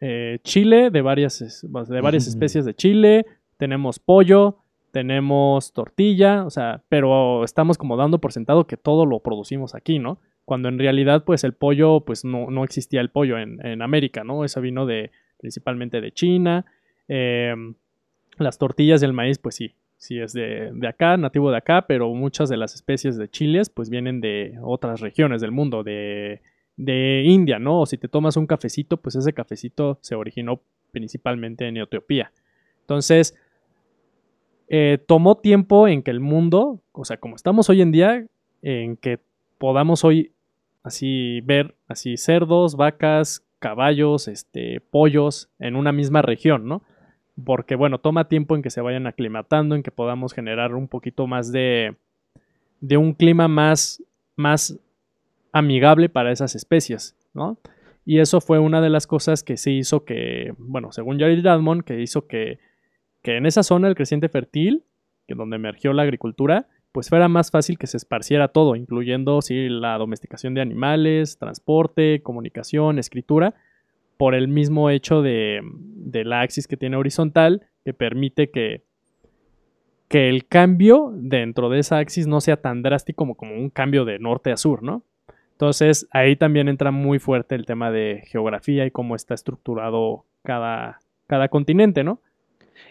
eh, 0.00 0.38
chile 0.44 0.90
de 0.90 1.02
varias, 1.02 1.66
de 1.68 2.00
varias 2.00 2.28
especies 2.28 2.64
de 2.64 2.74
chile, 2.74 3.26
tenemos 3.56 3.98
pollo, 3.98 4.58
tenemos 4.90 5.72
tortilla, 5.72 6.44
o 6.44 6.50
sea, 6.50 6.82
pero 6.88 7.44
estamos 7.44 7.78
como 7.78 7.96
dando 7.96 8.20
por 8.20 8.32
sentado 8.32 8.66
que 8.66 8.76
todo 8.76 9.06
lo 9.06 9.20
producimos 9.20 9.74
aquí, 9.74 9.98
¿no? 9.98 10.18
cuando 10.50 10.68
en 10.68 10.80
realidad 10.80 11.22
pues 11.24 11.44
el 11.44 11.52
pollo, 11.52 12.00
pues 12.00 12.24
no, 12.24 12.50
no 12.50 12.64
existía 12.64 13.00
el 13.00 13.10
pollo 13.10 13.38
en, 13.38 13.82
América, 13.82 14.24
¿no? 14.24 14.44
Eso 14.44 14.60
vino 14.60 14.84
de 14.84 15.12
principalmente 15.38 16.00
de 16.00 16.10
China. 16.10 16.66
Em, 17.06 17.74
las 18.36 18.58
tortillas 18.58 19.00
del 19.00 19.12
maíz, 19.12 19.38
pues 19.38 19.54
sí, 19.54 19.76
sí 19.96 20.18
es 20.18 20.32
de, 20.32 20.72
de, 20.74 20.88
acá, 20.88 21.16
nativo 21.16 21.52
de 21.52 21.56
acá, 21.56 21.86
pero 21.86 22.12
muchas 22.14 22.48
de 22.48 22.56
las 22.56 22.74
especies 22.74 23.16
de 23.16 23.28
chiles 23.28 23.70
pues 23.70 23.90
vienen 23.90 24.20
de 24.20 24.58
otras 24.60 24.98
regiones 25.00 25.40
del 25.40 25.52
mundo, 25.52 25.84
de, 25.84 26.42
de 26.76 27.22
India, 27.24 27.60
¿no? 27.60 27.82
O 27.82 27.86
si 27.86 27.96
te 27.96 28.08
tomas 28.08 28.36
un 28.36 28.48
cafecito, 28.48 28.96
pues 28.96 29.14
ese 29.14 29.32
cafecito 29.32 30.00
se 30.00 30.16
originó 30.16 30.62
principalmente 30.90 31.68
en 31.68 31.76
Etiopía. 31.76 32.32
Entonces, 32.80 33.38
eh, 34.72 34.98
tomó 35.04 35.36
tiempo 35.36 35.88
en 35.88 36.00
que 36.04 36.12
el 36.12 36.20
mundo, 36.20 36.80
o 36.92 37.04
sea, 37.04 37.16
como 37.16 37.34
estamos 37.34 37.68
hoy 37.68 37.82
en 37.82 37.90
día, 37.90 38.24
en 38.62 38.96
que 38.96 39.18
podamos 39.58 40.04
hoy 40.04 40.30
así 40.84 41.40
ver 41.40 41.74
así 41.88 42.16
cerdos, 42.16 42.76
vacas, 42.76 43.44
caballos, 43.58 44.28
este, 44.28 44.80
pollos 44.80 45.50
en 45.58 45.74
una 45.74 45.90
misma 45.90 46.22
región, 46.22 46.68
¿no? 46.68 46.84
Porque 47.44 47.74
bueno, 47.74 47.98
toma 47.98 48.28
tiempo 48.28 48.54
en 48.54 48.62
que 48.62 48.70
se 48.70 48.80
vayan 48.80 49.08
aclimatando, 49.08 49.74
en 49.74 49.82
que 49.82 49.90
podamos 49.90 50.32
generar 50.32 50.76
un 50.76 50.86
poquito 50.86 51.26
más 51.26 51.50
de, 51.50 51.96
de 52.80 52.96
un 52.96 53.12
clima 53.14 53.48
más, 53.48 54.00
más 54.36 54.78
amigable 55.50 56.08
para 56.08 56.30
esas 56.30 56.54
especies, 56.54 57.16
¿no? 57.34 57.58
Y 58.06 58.20
eso 58.20 58.40
fue 58.40 58.60
una 58.60 58.80
de 58.80 58.90
las 58.90 59.08
cosas 59.08 59.42
que 59.42 59.56
se 59.56 59.72
hizo 59.72 60.04
que, 60.04 60.54
bueno, 60.58 60.92
según 60.92 61.18
Jared 61.18 61.44
Radmond, 61.44 61.82
que 61.82 62.00
hizo 62.00 62.28
que, 62.28 62.60
que 63.22 63.36
en 63.36 63.46
esa 63.46 63.62
zona 63.62 63.88
el 63.88 63.94
creciente 63.94 64.28
fértil, 64.28 64.84
que 65.26 65.34
donde 65.34 65.56
emergió 65.56 65.92
la 65.92 66.02
agricultura, 66.02 66.68
pues 66.92 67.08
fuera 67.08 67.28
más 67.28 67.50
fácil 67.50 67.78
que 67.78 67.86
se 67.86 67.96
esparciera 67.96 68.48
todo, 68.48 68.74
incluyendo 68.74 69.42
sí, 69.42 69.68
la 69.68 69.96
domesticación 69.98 70.54
de 70.54 70.60
animales, 70.60 71.38
transporte, 71.38 72.22
comunicación, 72.22 72.98
escritura, 72.98 73.54
por 74.16 74.34
el 74.34 74.48
mismo 74.48 74.90
hecho 74.90 75.22
de, 75.22 75.60
de 75.62 76.24
la 76.24 76.40
axis 76.40 76.66
que 76.66 76.76
tiene 76.76 76.96
horizontal, 76.96 77.66
que 77.84 77.94
permite 77.94 78.50
que, 78.50 78.82
que 80.08 80.28
el 80.28 80.46
cambio 80.46 81.12
dentro 81.14 81.68
de 81.70 81.78
esa 81.78 81.98
axis 81.98 82.26
no 82.26 82.40
sea 82.40 82.56
tan 82.56 82.82
drástico 82.82 83.16
como, 83.16 83.36
como 83.36 83.54
un 83.54 83.70
cambio 83.70 84.04
de 84.04 84.18
norte 84.18 84.50
a 84.50 84.56
sur, 84.56 84.82
¿no? 84.82 85.04
Entonces 85.52 86.08
ahí 86.10 86.36
también 86.36 86.68
entra 86.68 86.90
muy 86.90 87.18
fuerte 87.18 87.54
el 87.54 87.66
tema 87.66 87.90
de 87.90 88.22
geografía 88.26 88.86
y 88.86 88.90
cómo 88.90 89.14
está 89.14 89.34
estructurado 89.34 90.24
cada, 90.42 91.00
cada 91.26 91.48
continente, 91.48 92.02
¿no? 92.02 92.20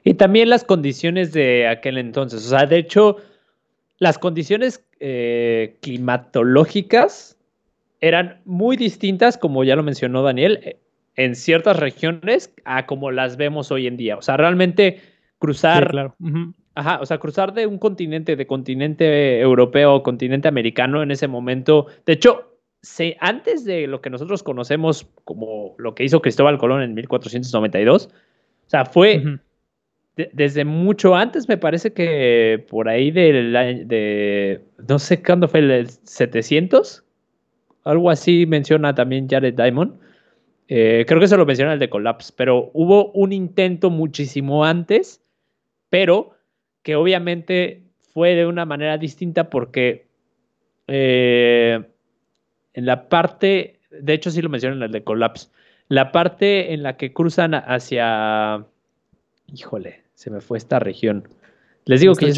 Y 0.03 0.15
también 0.15 0.49
las 0.49 0.63
condiciones 0.63 1.33
de 1.33 1.67
aquel 1.67 1.97
entonces. 1.97 2.45
O 2.45 2.49
sea, 2.49 2.65
de 2.65 2.77
hecho, 2.77 3.17
las 3.97 4.17
condiciones 4.17 4.85
eh, 4.99 5.77
climatológicas 5.81 7.37
eran 8.01 8.41
muy 8.45 8.77
distintas, 8.77 9.37
como 9.37 9.63
ya 9.63 9.75
lo 9.75 9.83
mencionó 9.83 10.23
Daniel, 10.23 10.59
eh, 10.63 10.79
en 11.15 11.35
ciertas 11.35 11.77
regiones 11.77 12.53
a 12.63 12.85
como 12.85 13.11
las 13.11 13.35
vemos 13.35 13.71
hoy 13.71 13.87
en 13.87 13.97
día. 13.97 14.17
O 14.17 14.21
sea, 14.21 14.37
realmente 14.37 15.01
cruzar. 15.37 15.83
Sí, 15.83 15.89
claro. 15.89 16.15
Ajá, 16.75 16.99
o 17.01 17.05
sea, 17.05 17.17
cruzar 17.17 17.53
de 17.53 17.67
un 17.67 17.77
continente, 17.77 18.37
de 18.37 18.47
continente 18.47 19.41
europeo 19.41 19.95
o 19.95 20.03
continente 20.03 20.47
americano 20.47 21.03
en 21.03 21.11
ese 21.11 21.27
momento. 21.27 21.87
De 22.05 22.13
hecho, 22.13 22.49
antes 23.19 23.65
de 23.65 23.87
lo 23.87 24.01
que 24.01 24.09
nosotros 24.09 24.43
conocemos 24.43 25.07
como 25.25 25.75
lo 25.77 25.93
que 25.93 26.05
hizo 26.05 26.21
Cristóbal 26.21 26.57
Colón 26.57 26.81
en 26.81 26.93
1492, 26.93 28.07
o 28.07 28.69
sea, 28.69 28.85
fue 28.85 29.39
desde 30.33 30.65
mucho 30.65 31.15
antes, 31.15 31.47
me 31.47 31.57
parece 31.57 31.93
que 31.93 32.65
por 32.69 32.89
ahí 32.89 33.11
de, 33.11 33.31
de 33.85 34.61
no 34.87 34.99
sé 34.99 35.21
cuándo 35.21 35.47
fue 35.47 35.59
el 35.59 35.89
700, 35.89 37.03
algo 37.83 38.09
así 38.09 38.45
menciona 38.45 38.93
también 38.93 39.27
Jared 39.29 39.53
Diamond. 39.53 39.99
Eh, 40.67 41.05
creo 41.07 41.19
que 41.19 41.27
se 41.27 41.37
lo 41.37 41.45
menciona 41.45 41.73
el 41.73 41.79
de 41.79 41.89
Collapse, 41.89 42.33
pero 42.35 42.69
hubo 42.73 43.11
un 43.13 43.33
intento 43.33 43.89
muchísimo 43.89 44.65
antes, 44.65 45.23
pero 45.89 46.35
que 46.83 46.95
obviamente 46.95 47.83
fue 48.13 48.35
de 48.35 48.45
una 48.45 48.65
manera 48.65 48.97
distinta 48.97 49.49
porque 49.49 50.07
eh, 50.87 51.83
en 52.73 52.85
la 52.85 53.09
parte, 53.09 53.79
de 53.89 54.13
hecho 54.13 54.29
sí 54.29 54.41
lo 54.41 54.49
mencionan 54.49 54.79
en 54.79 54.83
el 54.83 54.91
de 54.91 55.03
Collapse, 55.03 55.49
la 55.87 56.11
parte 56.11 56.73
en 56.73 56.83
la 56.83 56.97
que 56.97 57.13
cruzan 57.13 57.55
hacia, 57.55 58.65
híjole, 59.51 60.03
se 60.19 60.29
me 60.29 60.41
fue 60.41 60.57
esta 60.57 60.79
región. 60.79 61.29
Les 61.85 62.01
digo 62.01 62.13
que 62.13 62.27
yo 62.27 62.33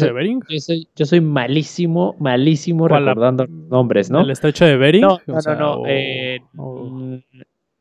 soy, 0.60 0.88
yo 0.94 1.04
soy, 1.04 1.20
malísimo, 1.20 2.14
malísimo 2.20 2.86
recordando 2.86 3.44
nombres, 3.48 4.08
¿no? 4.08 4.20
¿El 4.20 4.30
estrecho 4.30 4.64
de 4.64 4.76
Bering? 4.76 5.02
No, 5.02 5.18
no, 5.26 5.54
no. 5.56 5.82
Eh, 5.88 6.38
mm, 6.52 7.16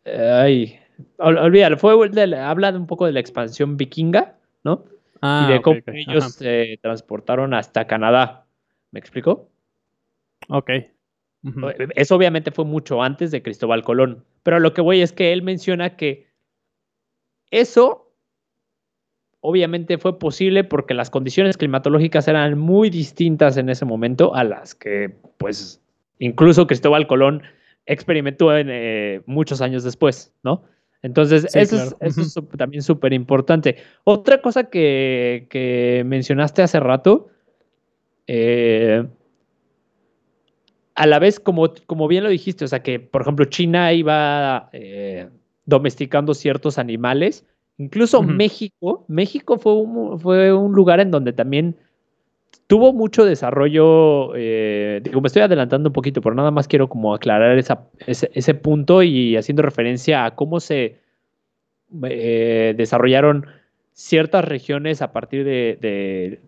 ay, 0.06 0.80
olvídalo. 1.20 1.78
Fue 1.78 1.94
habla 2.36 2.70
un 2.72 2.88
poco 2.88 3.06
de 3.06 3.12
la 3.12 3.20
expansión 3.20 3.78
vikinga, 3.78 4.38
¿no? 4.64 4.86
Ah, 5.22 5.46
y 5.48 5.54
de 5.54 5.62
cómo 5.62 5.80
ellos 5.86 6.34
se 6.34 6.80
transportaron 6.82 7.54
hasta 7.54 7.86
Canadá. 7.86 8.48
¿Me 8.90 9.00
explico? 9.00 9.50
Ok. 10.50 10.72
Eso 11.96 12.16
obviamente 12.16 12.50
fue 12.50 12.66
mucho 12.66 13.04
antes 13.04 13.30
de 13.30 13.44
Cristóbal 13.44 13.84
Colón, 13.84 14.26
pero 14.42 14.60
lo 14.60 14.74
que 14.74 14.82
voy 14.82 15.02
es 15.02 15.14
que 15.14 15.32
él 15.32 15.44
menciona 15.44 15.96
que 15.96 16.28
eso 17.52 18.11
obviamente 19.42 19.98
fue 19.98 20.18
posible 20.18 20.64
porque 20.64 20.94
las 20.94 21.10
condiciones 21.10 21.58
climatológicas 21.58 22.28
eran 22.28 22.58
muy 22.58 22.90
distintas 22.90 23.58
en 23.58 23.70
ese 23.70 23.86
momento 23.86 24.34
a 24.36 24.44
las 24.44 24.74
que 24.76 25.14
pues 25.38 25.82
incluso 26.20 26.68
Cristóbal 26.68 27.08
Colón 27.08 27.42
experimentó 27.86 28.56
en, 28.56 28.68
eh, 28.70 29.22
muchos 29.26 29.62
años 29.62 29.84
después, 29.84 30.34
¿no? 30.44 30.64
Entonces, 31.04 31.48
eso, 31.56 31.98
es, 32.00 32.40
también 32.58 32.84
súper 32.84 33.12
importante. 33.12 33.78
Otra 34.04 34.40
cosa 34.40 34.70
que, 34.70 35.48
que, 35.50 36.04
mencionaste 36.06 36.62
hace 36.62 36.80
rato, 36.80 37.30
eh, 38.28 39.04
a 40.94 41.08
la 41.08 41.18
vez, 41.18 41.40
como, 41.40 41.74
como 41.88 42.08
bien 42.08 42.24
lo 42.24 42.30
dijiste, 42.30 42.66
o 42.66 42.68
sea, 42.68 42.84
que 42.84 43.00
por 43.00 43.24
ejemplo 43.24 43.46
China 43.46 43.92
iba 43.94 44.70
eh, 44.74 45.30
domesticando 45.66 46.36
ciertos 46.36 46.78
animales, 46.78 47.46
incluso 47.82 48.22
México, 48.22 49.06
México 49.08 49.58
fue 49.58 49.74
un, 49.74 50.20
fue 50.20 50.54
un 50.54 50.74
lugar 50.74 51.00
en 51.00 51.12
donde 51.12 51.34
también 51.34 51.76
tuvo 52.68 52.94
mucho 52.94 53.26
desarrollo, 53.26 54.34
eh, 54.36 55.02
digo, 55.04 55.22
me 55.22 55.28
estoy 55.28 55.42
adelantando 55.42 55.90
un 55.90 55.94
poquito, 55.94 56.22
pero 56.22 56.36
nada 56.36 56.52
más 56.52 56.68
quiero 56.68 56.88
como 56.88 57.14
aclarar 57.14 57.58
ese, 58.08 58.54
punto 58.56 59.04
y 59.04 59.36
haciendo 59.36 59.62
referencia 59.62 60.26
a 60.26 60.36
cómo 60.36 60.60
se 60.60 61.00
eh, 62.04 62.74
desarrollaron 62.78 63.46
ciertas 63.94 64.46
regiones 64.46 65.02
a 65.02 65.12
partir 65.12 65.44
de, 65.44 66.40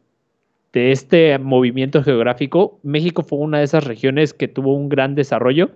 de 0.74 0.92
este 0.92 1.38
movimiento 1.38 2.04
geográfico, 2.04 2.80
México 2.82 3.22
fue 3.22 3.38
una 3.40 3.60
de 3.60 3.66
esas 3.66 3.84
regiones 3.84 4.34
que 4.34 4.48
tuvo 4.48 4.74
un 4.74 4.90
gran 4.90 5.16
desarrollo. 5.16 5.72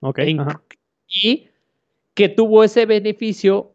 Ok. 0.00 0.20
y 1.06 1.48
que 2.14 2.28
tuvo 2.28 2.64
ese 2.64 2.86
beneficio, 2.86 3.71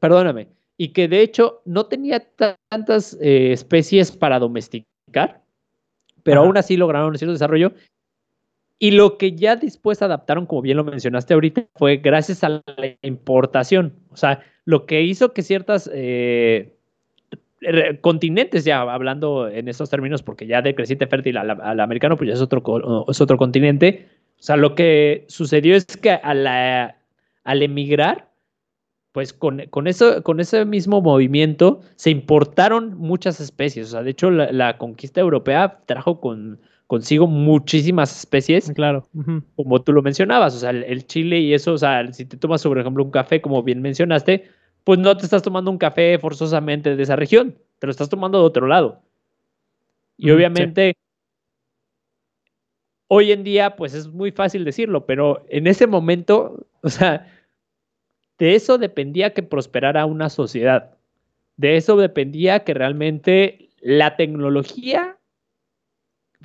perdóname, 0.00 0.48
y 0.76 0.88
que 0.88 1.08
de 1.08 1.20
hecho 1.20 1.62
no 1.64 1.86
tenía 1.86 2.20
tantas 2.68 3.16
eh, 3.20 3.52
especies 3.52 4.12
para 4.12 4.38
domesticar, 4.38 5.42
pero 6.22 6.40
aún 6.40 6.56
así 6.56 6.76
lograron 6.76 7.10
un 7.10 7.18
cierto 7.18 7.32
desarrollo. 7.32 7.72
Y 8.78 8.90
lo 8.90 9.16
que 9.16 9.32
ya 9.32 9.56
después 9.56 10.02
adaptaron, 10.02 10.44
como 10.44 10.60
bien 10.60 10.76
lo 10.76 10.84
mencionaste 10.84 11.32
ahorita, 11.32 11.66
fue 11.76 11.96
gracias 11.96 12.44
a 12.44 12.48
la 12.48 12.62
importación. 13.02 13.94
O 14.10 14.16
sea, 14.16 14.42
lo 14.66 14.84
que 14.84 15.00
hizo 15.02 15.32
que 15.32 15.42
ciertas 15.42 15.88
eh, 15.94 16.76
continentes 18.00 18.64
ya 18.64 18.80
hablando 18.80 19.48
en 19.48 19.68
esos 19.68 19.88
términos, 19.88 20.22
porque 20.22 20.46
ya 20.46 20.60
de 20.60 20.74
creciente 20.74 21.06
fértil 21.06 21.38
al, 21.38 21.80
americano, 21.80 22.16
pues 22.16 22.28
ya 22.28 22.34
es 22.34 22.40
otro, 22.40 23.06
es 23.08 23.20
otro 23.20 23.38
continente. 23.38 24.08
O 24.38 24.42
sea, 24.42 24.56
lo 24.56 24.74
que 24.74 25.24
sucedió 25.28 25.74
es 25.74 25.86
que 25.86 26.10
al 26.10 27.62
emigrar, 27.62 28.28
pues 29.16 29.32
con, 29.32 29.62
con, 29.70 29.86
eso, 29.86 30.22
con 30.22 30.40
ese 30.40 30.66
mismo 30.66 31.00
movimiento 31.00 31.80
se 31.94 32.10
importaron 32.10 32.98
muchas 32.98 33.40
especies. 33.40 33.86
O 33.86 33.90
sea, 33.92 34.02
de 34.02 34.10
hecho, 34.10 34.30
la, 34.30 34.76
conquista 34.76 35.22
europea 35.22 35.80
trajo 35.86 36.20
con, 36.20 36.60
consigo 36.86 37.26
muchísimas 37.26 38.14
especies. 38.14 38.70
Claro. 38.74 39.08
Como 39.56 39.80
tú 39.80 39.94
lo 39.94 40.02
mencionabas, 40.02 40.54
o 40.54 40.58
sea, 40.58 40.68
el, 40.68 40.84
el, 40.84 41.06
chile 41.06 41.40
y 41.40 41.54
eso, 41.54 41.72
o 41.72 41.78
sea, 41.78 42.12
si 42.12 42.26
te 42.26 42.36
tomas, 42.36 42.62
por 42.62 42.78
ejemplo, 42.78 43.02
un 43.02 43.10
café, 43.10 43.40
como 43.40 43.62
bien 43.62 43.80
mencionaste, 43.80 44.50
pues 44.84 44.98
no 44.98 45.16
te 45.16 45.24
estás 45.24 45.40
tomando 45.40 45.70
un 45.70 45.78
café 45.78 46.18
forzosamente 46.18 46.94
de 46.94 47.02
esa 47.02 47.16
región, 47.16 47.56
te 47.78 47.86
lo 47.86 47.92
estás 47.92 48.10
tomando 48.10 48.38
de 48.38 48.44
otro 48.44 48.66
lado. 48.66 49.00
Y 50.18 50.30
obviamente, 50.30 50.94
hoy 53.08 53.32
en 53.32 53.44
día, 53.44 53.76
pues 53.76 53.94
es 53.94 54.08
muy 54.08 54.30
fácil 54.30 54.66
decirlo, 54.66 55.06
pero 55.06 55.46
en 55.48 55.66
ese 55.68 55.86
momento, 55.86 56.66
o 56.82 56.90
sea, 56.90 57.26
de 58.38 58.54
eso 58.54 58.78
dependía 58.78 59.32
que 59.32 59.42
prosperara 59.42 60.06
una 60.06 60.28
sociedad. 60.28 60.96
De 61.56 61.76
eso 61.76 61.96
dependía 61.96 62.64
que 62.64 62.74
realmente 62.74 63.70
la 63.80 64.16
tecnología, 64.16 65.16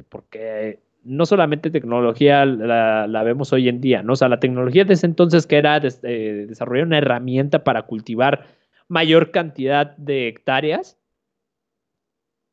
porque 0.10 0.80
no 1.04 1.26
solamente 1.26 1.70
tecnología 1.70 2.46
la, 2.46 3.24
vemos 3.24 3.52
hoy 3.52 3.68
en 3.68 3.82
día, 3.82 4.04
¿no? 4.04 4.14
O 4.14 4.16
sea, 4.16 4.30
la 4.30 4.40
tecnología 4.40 4.86
de 4.86 4.94
ese 4.94 5.06
entonces 5.06 5.48
que 5.48 5.58
era 5.58 5.78
eh, 5.78 6.46
desarrollar 6.48 6.86
una 6.86 7.00
herramienta 7.00 7.64
para 7.64 7.84
cultivar 7.84 8.46
mayor 8.88 9.32
cantidad 9.32 9.96
de 9.98 10.28
hectáreas, 10.28 10.98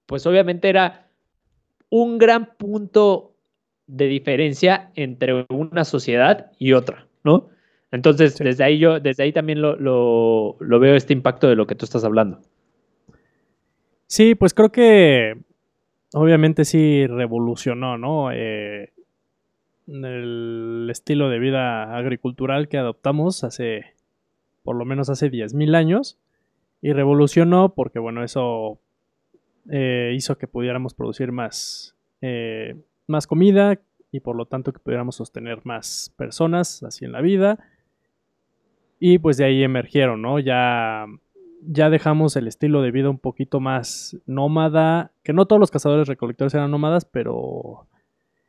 pues 0.06 0.26
obviamente 0.26 0.68
era 0.68 1.08
un 1.90 2.18
gran 2.18 2.56
punto 2.56 3.34
de 3.86 4.06
diferencia 4.06 4.90
entre 4.94 5.46
una 5.48 5.84
sociedad 5.84 6.50
y 6.58 6.72
otra, 6.72 7.06
¿no? 7.24 7.50
Entonces, 7.90 8.36
desde 8.38 8.64
ahí 8.64 8.78
yo, 8.78 9.00
desde 9.00 9.22
ahí 9.22 9.32
también 9.32 9.62
lo, 9.62 9.76
lo, 9.76 10.78
veo 10.78 10.94
este 10.94 11.14
impacto 11.14 11.48
de 11.48 11.56
lo 11.56 11.66
que 11.66 11.74
tú 11.74 11.84
estás 11.84 12.04
hablando. 12.04 12.40
Sí, 14.06 14.34
pues 14.34 14.54
creo 14.54 14.70
que 14.70 15.38
obviamente 16.12 16.64
sí 16.64 17.06
revolucionó, 17.06 17.96
¿no? 17.96 18.30
Eh, 18.32 18.92
el 19.86 20.88
estilo 20.90 21.30
de 21.30 21.38
vida 21.38 21.96
agricultural 21.96 22.68
que 22.68 22.76
adoptamos 22.76 23.42
hace, 23.42 23.94
por 24.62 24.76
lo 24.76 24.84
menos 24.84 25.08
hace 25.08 25.30
10.000 25.30 25.74
años, 25.74 26.18
y 26.82 26.92
revolucionó 26.92 27.74
porque, 27.74 27.98
bueno, 27.98 28.22
eso 28.22 28.78
eh, 29.70 30.12
hizo 30.14 30.36
que 30.36 30.46
pudiéramos 30.46 30.92
producir 30.92 31.32
más, 31.32 31.96
eh, 32.20 32.76
más 33.06 33.26
comida 33.26 33.80
y 34.12 34.20
por 34.20 34.36
lo 34.36 34.46
tanto 34.46 34.72
que 34.72 34.78
pudiéramos 34.78 35.16
sostener 35.16 35.64
más 35.64 36.14
personas 36.16 36.82
así 36.82 37.04
en 37.04 37.12
la 37.12 37.20
vida 37.20 37.58
y 38.98 39.18
pues 39.18 39.36
de 39.36 39.44
ahí 39.44 39.62
emergieron, 39.62 40.22
¿no? 40.22 40.38
Ya, 40.38 41.06
ya 41.62 41.90
dejamos 41.90 42.36
el 42.36 42.48
estilo 42.48 42.82
de 42.82 42.90
vida 42.90 43.10
un 43.10 43.18
poquito 43.18 43.60
más 43.60 44.16
nómada, 44.26 45.12
que 45.22 45.32
no 45.32 45.46
todos 45.46 45.60
los 45.60 45.70
cazadores 45.70 46.08
recolectores 46.08 46.54
eran 46.54 46.70
nómadas, 46.70 47.04
pero 47.04 47.86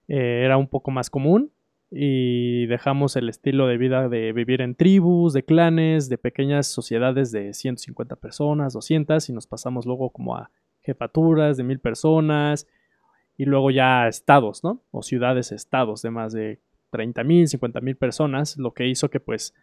eh, 0.07 0.41
era 0.43 0.57
un 0.57 0.67
poco 0.67 0.91
más 0.91 1.09
común. 1.09 1.51
Y 1.91 2.67
dejamos 2.67 3.15
el 3.15 3.29
estilo 3.29 3.65
de 3.65 3.77
vida 3.77 4.09
de 4.09 4.31
vivir 4.31 4.61
en 4.61 4.75
tribus, 4.75 5.33
de 5.33 5.43
clanes, 5.43 6.07
de 6.07 6.19
pequeñas 6.19 6.67
sociedades 6.67 7.31
de 7.31 7.53
150 7.55 8.15
personas, 8.15 8.73
200, 8.73 9.27
y 9.29 9.33
nos 9.33 9.47
pasamos 9.47 9.87
luego 9.87 10.11
como 10.11 10.35
a 10.35 10.51
jefaturas 10.81 11.57
de 11.57 11.63
mil 11.63 11.79
personas, 11.79 12.67
y 13.37 13.45
luego 13.45 13.71
ya 13.71 14.07
estados, 14.07 14.63
¿no? 14.63 14.81
O 14.91 15.01
ciudades-estados 15.01 16.01
de 16.01 16.11
más 16.11 16.33
de 16.33 16.59
30 16.91 17.23
mil, 17.23 17.47
50 17.47 17.81
mil 17.81 17.95
personas, 17.95 18.57
lo 18.57 18.73
que 18.73 18.87
hizo 18.87 19.09
que 19.09 19.19
pues 19.19 19.55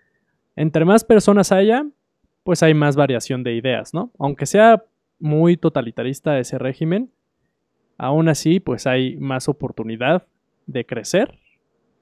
entre 0.56 0.84
más 0.84 1.04
personas 1.04 1.52
haya, 1.52 1.86
pues 2.42 2.62
hay 2.62 2.74
más 2.74 2.96
variación 2.96 3.42
de 3.42 3.54
ideas, 3.54 3.92
¿no? 3.92 4.10
Aunque 4.18 4.46
sea 4.46 4.84
muy 5.18 5.56
totalitarista 5.56 6.38
ese 6.38 6.58
régimen, 6.58 7.10
aún 7.98 8.28
así, 8.28 8.60
pues 8.60 8.86
hay 8.86 9.16
más 9.16 9.48
oportunidad 9.48 10.26
de 10.66 10.84
crecer, 10.84 11.38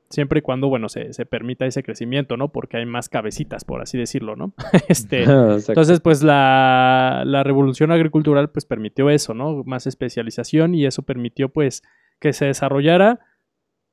siempre 0.08 0.38
y 0.38 0.42
cuando, 0.42 0.68
bueno, 0.68 0.88
se, 0.88 1.10
permita 1.26 1.66
ese 1.66 1.82
crecimiento, 1.82 2.36
¿no? 2.36 2.52
Porque 2.52 2.76
hay 2.76 2.86
más 2.86 3.08
cabecitas, 3.08 3.64
por 3.64 3.82
así 3.82 3.98
decirlo, 3.98 4.36
¿no? 4.36 4.54
este, 4.88 5.22
entonces, 5.68 6.00
pues 6.00 6.22
la, 6.22 7.22
la, 7.26 7.42
revolución 7.42 7.90
agricultural, 7.90 8.50
pues 8.50 8.64
permitió 8.64 9.10
eso, 9.10 9.34
¿no? 9.34 9.64
Más 9.64 9.86
especialización 9.86 10.74
y 10.74 10.86
eso 10.86 11.02
permitió, 11.02 11.48
pues, 11.48 11.82
que 12.20 12.32
se 12.32 12.46
desarrollara 12.46 13.20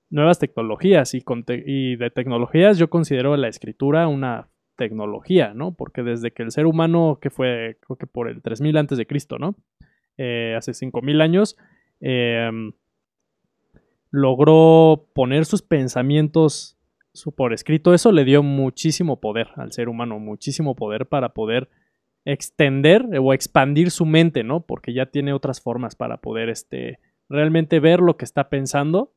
nuevas 0.09 0.39
tecnologías 0.39 1.14
y, 1.14 1.24
y 1.66 1.95
de 1.95 2.12
tecnologías 2.12 2.78
yo 2.78 2.89
considero 2.89 3.36
la 3.38 3.47
escritura 3.47 4.07
una 4.07 4.50
tecnología, 4.82 5.53
¿no? 5.53 5.75
Porque 5.75 6.01
desde 6.01 6.32
que 6.32 6.41
el 6.41 6.49
ser 6.49 6.65
humano, 6.65 7.19
que 7.21 7.29
fue 7.29 7.77
creo 7.82 7.97
que 7.97 8.07
por 8.07 8.27
el 8.27 8.41
3000 8.41 8.77
antes 8.77 8.97
de 8.97 9.05
Cristo, 9.05 9.38
¿no? 9.38 9.55
Eh, 10.17 10.55
hace 10.57 10.73
5000 10.73 11.21
años, 11.21 11.55
em, 11.99 12.73
logró 14.09 15.07
poner 15.13 15.45
sus 15.45 15.61
pensamientos 15.61 16.79
por 17.36 17.53
escrito, 17.53 17.93
eso 17.93 18.11
le 18.11 18.25
dio 18.25 18.41
muchísimo 18.41 19.21
poder 19.21 19.49
al 19.55 19.71
ser 19.71 19.88
humano, 19.88 20.17
muchísimo 20.17 20.75
poder 20.75 21.05
para 21.05 21.29
poder 21.29 21.69
extender 22.25 23.05
o 23.19 23.34
expandir 23.36 23.91
su 23.91 24.07
mente, 24.07 24.43
¿no? 24.43 24.61
Porque 24.61 24.93
ya 24.93 25.05
tiene 25.05 25.32
otras 25.34 25.61
formas 25.61 25.95
para 25.95 26.17
poder 26.17 26.49
este, 26.49 26.97
realmente 27.29 27.79
ver 27.79 27.99
lo 27.99 28.17
que 28.17 28.25
está 28.25 28.49
pensando 28.49 29.13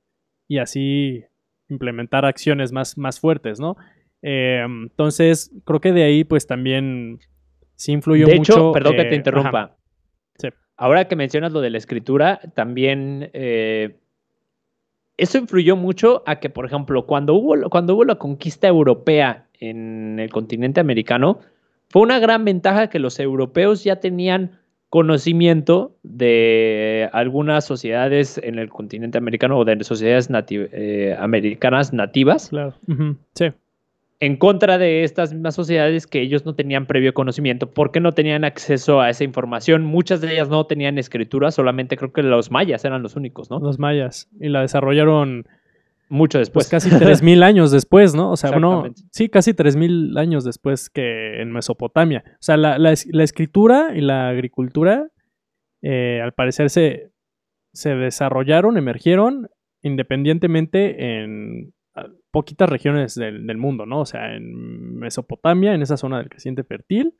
y 0.46 0.58
así 0.58 1.24
implementar 1.70 2.26
acciones 2.26 2.70
más, 2.70 2.98
más 2.98 3.18
fuertes, 3.18 3.60
¿no? 3.60 3.76
Eh, 4.26 4.64
entonces, 4.64 5.52
creo 5.64 5.80
que 5.80 5.92
de 5.92 6.02
ahí 6.02 6.24
pues 6.24 6.46
también 6.46 7.18
sí 7.76 7.92
influyó 7.92 8.26
mucho. 8.26 8.34
De 8.34 8.38
hecho, 8.40 8.72
perdón 8.72 8.96
que 8.96 9.04
te 9.04 9.16
interrumpa. 9.16 9.76
Ahora 10.76 11.06
que 11.06 11.14
mencionas 11.14 11.52
lo 11.52 11.60
de 11.60 11.70
la 11.70 11.78
escritura, 11.78 12.40
también 12.54 13.30
eh, 13.32 13.96
eso 15.16 15.38
influyó 15.38 15.76
mucho 15.76 16.24
a 16.26 16.40
que, 16.40 16.50
por 16.50 16.66
ejemplo, 16.66 17.06
cuando 17.06 17.34
hubo, 17.34 17.70
cuando 17.70 17.94
hubo 17.94 18.04
la 18.04 18.16
conquista 18.16 18.66
europea 18.66 19.46
en 19.60 20.18
el 20.18 20.30
continente 20.30 20.80
americano, 20.80 21.38
fue 21.90 22.02
una 22.02 22.18
gran 22.18 22.44
ventaja 22.44 22.88
que 22.88 22.98
los 22.98 23.20
europeos 23.20 23.84
ya 23.84 24.00
tenían 24.00 24.58
conocimiento 24.88 25.96
de 26.02 27.08
algunas 27.12 27.64
sociedades 27.66 28.38
en 28.38 28.58
el 28.58 28.68
continente 28.68 29.18
americano 29.18 29.58
o 29.58 29.64
de 29.64 29.84
sociedades 29.84 30.28
eh, 30.30 31.14
americanas 31.18 31.92
nativas. 31.92 32.48
Claro. 32.48 32.74
Sí. 33.34 33.52
En 34.24 34.38
contra 34.38 34.78
de 34.78 35.04
estas 35.04 35.34
mismas 35.34 35.54
sociedades 35.54 36.06
que 36.06 36.22
ellos 36.22 36.46
no 36.46 36.54
tenían 36.54 36.86
previo 36.86 37.12
conocimiento 37.12 37.70
porque 37.70 38.00
no 38.00 38.12
tenían 38.12 38.42
acceso 38.44 39.02
a 39.02 39.10
esa 39.10 39.22
información. 39.22 39.84
Muchas 39.84 40.22
de 40.22 40.32
ellas 40.32 40.48
no 40.48 40.64
tenían 40.64 40.96
escritura, 40.96 41.50
solamente 41.50 41.98
creo 41.98 42.10
que 42.10 42.22
los 42.22 42.50
mayas 42.50 42.86
eran 42.86 43.02
los 43.02 43.16
únicos, 43.16 43.50
¿no? 43.50 43.58
Los 43.58 43.78
mayas. 43.78 44.30
Y 44.40 44.48
la 44.48 44.62
desarrollaron 44.62 45.44
mucho 46.08 46.38
después. 46.38 46.70
Pues 46.70 46.70
casi 46.70 46.88
3.000 47.22 47.42
años 47.42 47.70
después, 47.70 48.14
¿no? 48.14 48.30
O 48.30 48.38
sea, 48.38 48.50
bueno, 48.50 48.84
sí, 49.10 49.28
casi 49.28 49.52
3.000 49.52 50.18
años 50.18 50.42
después 50.42 50.88
que 50.88 51.42
en 51.42 51.52
Mesopotamia. 51.52 52.24
O 52.26 52.42
sea, 52.42 52.56
la, 52.56 52.92
escritura 52.92 53.92
y 53.94 54.00
la 54.00 54.30
agricultura, 54.30 55.06
eh, 55.82 56.22
al 56.24 56.32
parecer, 56.32 56.70
se, 56.70 57.10
se 57.74 57.94
desarrollaron, 57.94 58.78
emergieron 58.78 59.50
independientemente 59.82 61.18
en 61.20 61.73
poquitas 62.34 62.68
regiones 62.68 63.14
del, 63.14 63.56
mundo, 63.58 63.86
¿no? 63.86 64.00
O 64.00 64.06
sea, 64.06 64.34
en 64.34 64.96
Mesopotamia, 64.96 65.72
en 65.72 65.82
esa 65.82 65.96
zona 65.96 66.18
del 66.18 66.28
creciente 66.28 66.64
fértil, 66.64 67.14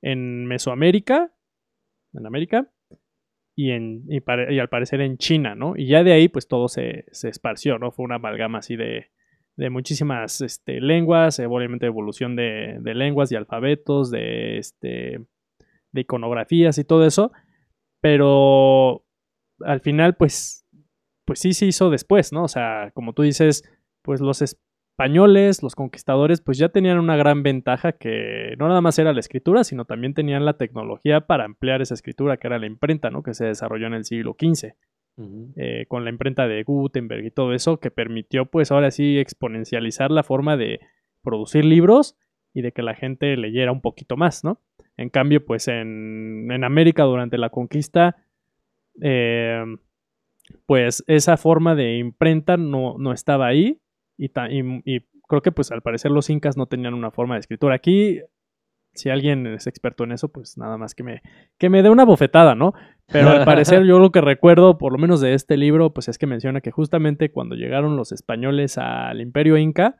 en 0.00 0.46
Mesoamérica, 0.46 1.34
en 2.14 2.26
América, 2.26 2.72
y, 3.54 3.72
en, 3.72 4.04
y, 4.08 4.22
al 4.58 4.68
parecer 4.70 5.02
en 5.02 5.18
China, 5.18 5.54
¿no? 5.54 5.74
Y 5.76 5.86
ya 5.86 6.02
de 6.02 6.12
ahí 6.12 6.28
pues 6.28 6.48
todo 6.48 6.68
se, 6.68 7.04
esparció, 7.10 7.78
¿no? 7.78 7.92
Fue 7.92 8.06
una 8.06 8.14
amalgama 8.14 8.60
así 8.60 8.74
de, 8.74 9.10
de 9.58 9.68
muchísimas 9.68 10.40
este, 10.40 10.80
lenguas, 10.80 11.38
obviamente 11.40 11.84
evolución 11.84 12.34
de, 12.34 12.78
de, 12.80 12.94
lenguas 12.94 13.30
y 13.30 13.36
alfabetos, 13.36 14.10
de, 14.10 14.56
este, 14.56 15.26
de 15.92 16.00
iconografías 16.00 16.78
y 16.78 16.84
todo 16.84 17.04
eso, 17.04 17.32
pero 18.00 19.04
al 19.60 19.80
final 19.80 20.16
pues, 20.16 20.66
pues 21.26 21.38
sí 21.38 21.52
se 21.52 21.66
hizo 21.66 21.90
después, 21.90 22.32
¿no? 22.32 22.44
O 22.44 22.48
sea, 22.48 22.92
como 22.94 23.12
tú 23.12 23.20
dices, 23.20 23.62
pues 24.08 24.22
los, 24.22 24.40
españoles, 24.40 25.62
los 25.62 25.74
conquistadores, 25.74 26.40
pues 26.40 26.56
ya 26.56 26.70
tenían 26.70 26.98
una 26.98 27.14
gran 27.14 27.42
ventaja 27.42 27.92
que 27.92 28.54
no 28.58 28.66
nada 28.66 28.80
más 28.80 28.98
era 28.98 29.12
la 29.12 29.20
escritura, 29.20 29.64
sino 29.64 29.84
también 29.84 30.14
tenían 30.14 30.46
la 30.46 30.56
tecnología 30.56 31.26
para 31.26 31.44
ampliar 31.44 31.82
esa 31.82 31.92
escritura, 31.92 32.38
que 32.38 32.46
era 32.46 32.58
la 32.58 32.64
imprenta, 32.64 33.10
¿no? 33.10 33.22
Que 33.22 33.34
se 33.34 33.44
desarrolló 33.44 33.86
en 33.86 33.92
el 33.92 34.06
siglo 34.06 34.34
XV. 34.40 34.72
Eh, 35.56 35.84
con 35.88 36.04
la 36.04 36.10
imprenta 36.10 36.48
de 36.48 36.62
Gutenberg 36.62 37.22
y 37.22 37.30
todo 37.30 37.52
eso, 37.52 37.80
que 37.80 37.90
permitió 37.90 38.46
pues 38.46 38.72
ahora 38.72 38.90
sí 38.90 39.18
exponencializar 39.18 40.10
la 40.10 40.22
forma 40.22 40.56
de 40.56 40.80
producir 41.22 41.66
libros 41.66 42.16
y 42.54 42.62
de 42.62 42.72
que 42.72 42.80
la 42.80 42.94
gente 42.94 43.36
leyera 43.36 43.72
un 43.72 43.82
poquito 43.82 44.16
más, 44.16 44.42
¿no? 44.42 44.62
En 44.96 45.10
cambio, 45.10 45.44
pues 45.44 45.68
en, 45.68 46.64
América 46.64 47.02
durante 47.02 47.36
la 47.36 47.50
conquista, 47.50 48.16
eh, 49.02 49.62
pues 50.64 51.04
esa 51.08 51.36
forma 51.36 51.74
de 51.74 51.98
imprenta 51.98 52.56
no, 52.56 52.96
no 52.96 53.12
estaba 53.12 53.48
ahí 53.48 53.82
y, 54.18 55.00
creo 55.28 55.42
que 55.42 55.52
pues 55.52 55.70
al 55.70 55.82
parecer 55.82 56.10
los 56.10 56.30
incas 56.30 56.56
no 56.56 56.66
tenían 56.66 56.94
una 56.94 57.10
forma 57.10 57.34
de 57.34 57.40
escritura. 57.40 57.74
Aquí, 57.74 58.20
si 58.94 59.10
alguien 59.10 59.46
es 59.46 59.66
experto 59.66 60.04
en 60.04 60.12
eso, 60.12 60.28
pues 60.28 60.58
nada 60.58 60.76
más 60.76 60.94
que 60.94 61.04
me, 61.04 61.22
que 61.58 61.68
me 61.68 61.82
dé 61.82 61.90
una 61.90 62.04
bofetada, 62.04 62.54
¿no? 62.54 62.72
Pero 63.06 63.30
al 63.30 63.44
parecer 63.44 63.84
yo 63.86 63.98
lo 63.98 64.10
que 64.10 64.20
recuerdo, 64.20 64.78
por 64.78 64.92
lo 64.92 64.98
menos 64.98 65.20
de 65.20 65.34
este 65.34 65.56
libro, 65.56 65.92
pues 65.92 66.08
es 66.08 66.18
que 66.18 66.26
menciona 66.26 66.60
que 66.60 66.70
justamente 66.70 67.30
cuando 67.30 67.54
llegaron 67.54 67.96
los 67.96 68.12
españoles 68.12 68.78
al 68.78 69.20
imperio 69.20 69.56
inca, 69.56 69.96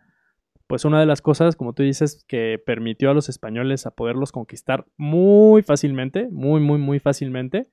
pues 0.67 0.85
una 0.85 1.01
de 1.01 1.07
las 1.07 1.23
cosas, 1.23 1.57
como 1.57 1.73
tú 1.73 1.83
dices, 1.83 2.25
que 2.29 2.61
permitió 2.65 3.11
a 3.11 3.15
los 3.15 3.29
españoles 3.29 3.87
a 3.87 3.91
poderlos 3.91 4.33
conquistar 4.33 4.87
muy 4.97 5.63
fácilmente, 5.63 6.29
muy, 6.31 6.61
muy, 6.61 6.79
muy 6.79 6.99
fácilmente, 6.99 7.69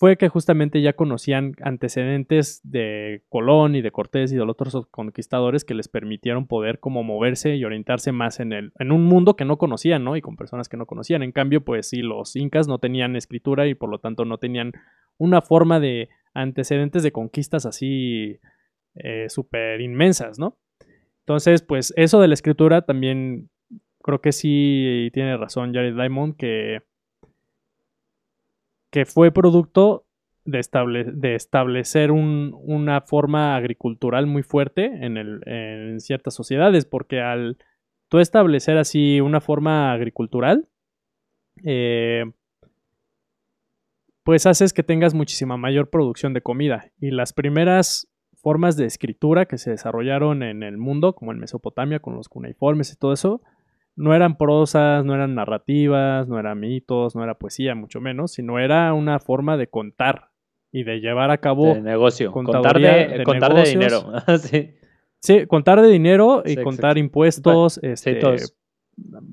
fue 0.00 0.16
que 0.16 0.30
justamente 0.30 0.80
ya 0.80 0.94
conocían 0.94 1.52
antecedentes 1.60 2.62
de 2.64 3.22
Colón 3.28 3.74
y 3.74 3.82
de 3.82 3.90
Cortés 3.90 4.32
y 4.32 4.34
de 4.34 4.46
los 4.46 4.56
otros 4.58 4.86
conquistadores 4.86 5.62
que 5.62 5.74
les 5.74 5.88
permitieron 5.88 6.46
poder 6.46 6.80
como 6.80 7.02
moverse 7.02 7.56
y 7.56 7.66
orientarse 7.66 8.10
más 8.10 8.40
en, 8.40 8.54
el, 8.54 8.72
en 8.78 8.92
un 8.92 9.04
mundo 9.04 9.36
que 9.36 9.44
no 9.44 9.58
conocían, 9.58 10.02
¿no? 10.02 10.16
Y 10.16 10.22
con 10.22 10.36
personas 10.36 10.70
que 10.70 10.78
no 10.78 10.86
conocían. 10.86 11.22
En 11.22 11.32
cambio, 11.32 11.62
pues 11.66 11.86
sí, 11.86 12.00
los 12.00 12.34
incas 12.34 12.66
no 12.66 12.78
tenían 12.78 13.14
escritura 13.14 13.66
y 13.66 13.74
por 13.74 13.90
lo 13.90 13.98
tanto 13.98 14.24
no 14.24 14.38
tenían 14.38 14.72
una 15.18 15.42
forma 15.42 15.80
de 15.80 16.08
antecedentes 16.32 17.02
de 17.02 17.12
conquistas 17.12 17.66
así 17.66 18.40
eh, 18.94 19.26
súper 19.28 19.82
inmensas, 19.82 20.38
¿no? 20.38 20.56
Entonces, 21.26 21.60
pues 21.60 21.92
eso 21.98 22.22
de 22.22 22.28
la 22.28 22.34
escritura 22.34 22.86
también 22.86 23.50
creo 24.02 24.22
que 24.22 24.32
sí 24.32 25.10
tiene 25.12 25.36
razón 25.36 25.74
Jared 25.74 25.94
Diamond 25.94 26.36
que, 26.38 26.84
que 28.90 29.06
fue 29.06 29.32
producto 29.32 30.06
de, 30.44 31.34
establecer 31.34 32.10
una 32.10 33.00
forma 33.02 33.56
agricultural 33.56 34.26
muy 34.26 34.42
fuerte 34.42 34.90
en, 35.00 36.00
ciertas 36.00 36.34
sociedades, 36.34 36.86
porque 36.86 37.20
al 37.20 37.58
tú 38.08 38.18
establecer 38.18 38.78
así 38.78 39.20
una 39.20 39.40
forma 39.40 39.92
agricultural, 39.92 40.68
eh, 41.64 42.24
pues 44.24 44.46
haces 44.46 44.72
que 44.72 44.82
tengas 44.82 45.14
muchísima 45.14 45.56
mayor 45.56 45.90
producción 45.90 46.34
de 46.34 46.42
comida. 46.42 46.90
Y 47.00 47.10
las 47.10 47.32
primeras 47.32 48.08
formas 48.36 48.76
de 48.76 48.86
escritura 48.86 49.46
que 49.46 49.58
se 49.58 49.70
desarrollaron 49.70 50.42
en 50.42 50.62
el 50.62 50.78
mundo, 50.78 51.14
como 51.14 51.32
en 51.32 51.38
Mesopotamia, 51.38 52.00
con 52.00 52.14
los 52.14 52.28
cuneiformes 52.28 52.92
y 52.92 52.96
todo 52.96 53.12
eso, 53.12 53.42
no 53.96 54.14
eran 54.14 54.36
prosas, 54.36 55.04
no 55.04 55.14
eran 55.14 55.34
narrativas, 55.34 56.28
no 56.28 56.38
eran 56.38 56.60
mitos, 56.60 57.14
no 57.14 57.22
era 57.22 57.34
poesía, 57.34 57.74
mucho 57.74 58.00
menos, 58.00 58.32
sino 58.32 58.58
era 58.58 58.92
una 58.94 59.18
forma 59.18 59.56
de 59.56 59.68
contar 59.68 60.30
y 60.72 60.84
de 60.84 61.00
llevar 61.00 61.30
a 61.30 61.38
cabo 61.38 61.74
de 61.74 61.82
negocio, 61.82 62.32
contar 62.32 62.78
de, 62.80 63.22
contar 63.24 63.54
de 63.54 63.62
dinero. 63.64 64.12
sí. 64.38 64.74
Sí, 65.22 65.46
contar 65.46 65.82
de 65.82 65.88
dinero 65.88 66.42
y 66.46 66.56
contar 66.56 66.96
impuestos, 66.96 67.78
este, 67.82 68.20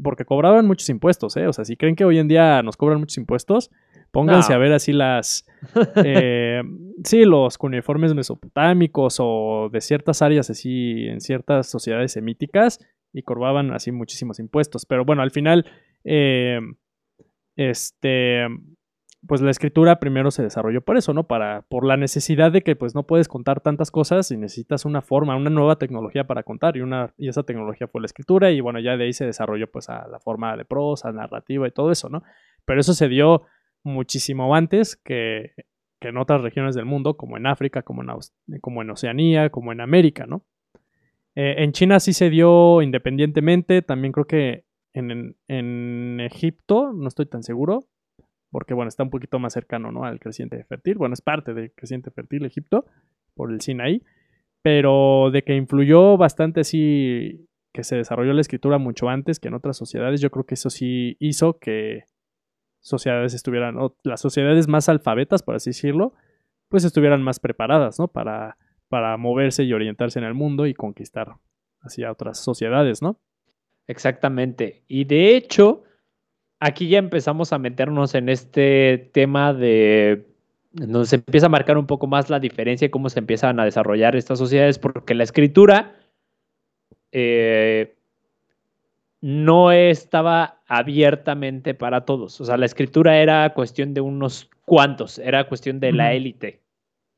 porque 0.03 0.25
cobraban 0.25 0.67
muchos 0.67 0.89
impuestos, 0.89 1.37
¿eh? 1.37 1.47
O 1.47 1.53
sea, 1.53 1.63
si 1.63 1.77
creen 1.77 1.95
que 1.95 2.03
hoy 2.03 2.19
en 2.19 2.27
día 2.27 2.61
nos 2.61 2.75
cobran 2.75 2.99
muchos 2.99 3.17
impuestos, 3.17 3.71
pónganse 4.11 4.53
a 4.53 4.57
ver 4.57 4.73
así 4.73 4.91
las, 4.91 5.45
eh, 6.03 6.61
sí, 7.03 7.23
los 7.23 7.57
cuneiformes 7.57 8.13
mesopotámicos 8.13 9.17
o 9.19 9.69
de 9.71 9.79
ciertas 9.79 10.21
áreas 10.21 10.49
así 10.49 11.07
en 11.07 11.21
ciertas 11.21 11.67
sociedades 11.67 12.11
semíticas 12.11 12.79
y 13.17 13.23
cobraban 13.23 13.73
así 13.73 13.91
muchísimos 13.91 14.39
impuestos. 14.39 14.85
Pero 14.85 15.03
bueno, 15.03 15.23
al 15.23 15.31
final, 15.31 15.65
eh, 16.03 16.59
este, 17.55 18.45
pues 19.27 19.41
la 19.41 19.49
escritura 19.49 19.99
primero 19.99 20.29
se 20.29 20.43
desarrolló 20.43 20.81
por 20.81 20.97
eso, 20.97 21.13
¿no? 21.13 21.25
Para, 21.25 21.63
por 21.63 21.83
la 21.83 21.97
necesidad 21.97 22.51
de 22.51 22.61
que 22.61 22.75
pues 22.75 22.93
no 22.93 23.07
puedes 23.07 23.27
contar 23.27 23.59
tantas 23.59 23.89
cosas 23.89 24.29
y 24.29 24.37
necesitas 24.37 24.85
una 24.85 25.01
forma, 25.01 25.35
una 25.35 25.49
nueva 25.49 25.77
tecnología 25.77 26.27
para 26.27 26.43
contar 26.43 26.77
y, 26.77 26.81
una, 26.81 27.11
y 27.17 27.27
esa 27.27 27.41
tecnología 27.41 27.87
fue 27.87 28.01
la 28.01 28.05
escritura 28.05 28.51
y 28.51 28.61
bueno, 28.61 28.79
ya 28.79 28.95
de 28.97 29.05
ahí 29.05 29.13
se 29.13 29.25
desarrolló 29.25 29.65
pues 29.71 29.89
a 29.89 30.07
la 30.07 30.19
forma 30.19 30.55
de 30.55 30.65
prosa, 30.65 31.11
narrativa 31.11 31.67
y 31.67 31.71
todo 31.71 31.91
eso, 31.91 32.09
¿no? 32.09 32.21
Pero 32.65 32.79
eso 32.79 32.93
se 32.93 33.07
dio 33.07 33.41
muchísimo 33.83 34.53
antes 34.53 34.95
que, 34.95 35.53
que 35.99 36.09
en 36.09 36.17
otras 36.17 36.41
regiones 36.41 36.75
del 36.75 36.85
mundo, 36.85 37.17
como 37.17 37.35
en 37.37 37.47
África, 37.47 37.81
como 37.81 38.03
en, 38.03 38.09
como 38.61 38.83
en 38.83 38.91
Oceanía, 38.91 39.49
como 39.49 39.71
en 39.71 39.81
América, 39.81 40.27
¿no? 40.27 40.45
Eh, 41.39 41.63
en 41.63 41.71
China 41.71 41.99
sí 41.99 42.13
se 42.13 42.31
dio 42.31 42.81
independientemente, 42.81 43.83
también 43.83 44.11
creo 44.11 44.25
que 44.25 44.65
en, 44.93 45.35
en 45.47 46.19
Egipto, 46.19 46.91
no 46.93 47.07
estoy 47.07 47.27
tan 47.27 47.43
seguro, 47.43 47.85
porque 48.49 48.73
bueno, 48.73 48.89
está 48.89 49.03
un 49.03 49.11
poquito 49.11 49.37
más 49.37 49.53
cercano 49.53 49.91
¿no? 49.91 50.03
al 50.03 50.19
creciente 50.19 50.63
fértil. 50.63 50.97
Bueno, 50.97 51.13
es 51.13 51.21
parte 51.21 51.53
del 51.53 51.71
creciente 51.73 52.09
fértil 52.09 52.43
Egipto, 52.43 52.85
por 53.35 53.51
el 53.51 53.61
Sinaí, 53.61 54.01
pero 54.63 55.29
de 55.31 55.43
que 55.43 55.55
influyó 55.55 56.17
bastante 56.17 56.61
así, 56.61 57.47
que 57.71 57.83
se 57.83 57.97
desarrolló 57.97 58.33
la 58.33 58.41
escritura 58.41 58.79
mucho 58.79 59.07
antes 59.07 59.39
que 59.39 59.49
en 59.49 59.53
otras 59.53 59.77
sociedades, 59.77 60.21
yo 60.21 60.31
creo 60.31 60.47
que 60.47 60.55
eso 60.55 60.71
sí 60.71 61.17
hizo 61.19 61.59
que 61.59 62.05
sociedades 62.79 63.35
estuvieran, 63.35 63.77
las 64.03 64.21
sociedades 64.21 64.67
más 64.67 64.89
alfabetas, 64.89 65.43
por 65.43 65.53
así 65.53 65.69
decirlo, 65.69 66.13
pues 66.67 66.83
estuvieran 66.83 67.21
más 67.21 67.39
preparadas, 67.39 67.99
¿no? 67.99 68.07
Para, 68.07 68.57
para 68.89 69.17
moverse 69.17 69.63
y 69.63 69.73
orientarse 69.73 70.19
en 70.19 70.25
el 70.25 70.33
mundo 70.33 70.65
y 70.65 70.73
conquistar 70.73 71.35
hacia 71.81 72.11
otras 72.11 72.39
sociedades, 72.39 73.01
¿no? 73.01 73.19
Exactamente. 73.87 74.83
Y 74.87 75.05
de 75.05 75.35
hecho, 75.35 75.83
aquí 76.59 76.89
ya 76.89 76.99
empezamos 76.99 77.53
a 77.53 77.57
meternos 77.57 78.15
en 78.15 78.29
este 78.29 79.09
tema 79.13 79.53
de 79.53 80.27
donde 80.71 81.07
se 81.07 81.15
empieza 81.15 81.47
a 81.47 81.49
marcar 81.49 81.77
un 81.77 81.87
poco 81.87 82.07
más 82.07 82.29
la 82.29 82.39
diferencia 82.39 82.85
y 82.85 82.89
cómo 82.89 83.09
se 83.09 83.19
empiezan 83.19 83.59
a 83.59 83.65
desarrollar 83.65 84.15
estas 84.15 84.37
sociedades, 84.37 84.77
porque 84.77 85.15
la 85.15 85.23
escritura 85.23 85.95
eh, 87.11 87.95
no 89.21 89.71
estaba 89.71 90.59
abiertamente 90.67 91.73
para 91.73 92.05
todos. 92.05 92.39
O 92.41 92.45
sea, 92.45 92.57
la 92.57 92.65
escritura 92.65 93.17
era 93.17 93.53
cuestión 93.53 93.93
de 93.93 94.01
unos 94.01 94.49
cuantos, 94.65 95.17
era 95.17 95.47
cuestión 95.47 95.79
de 95.79 95.93
la 95.93 96.13
élite, 96.13 96.61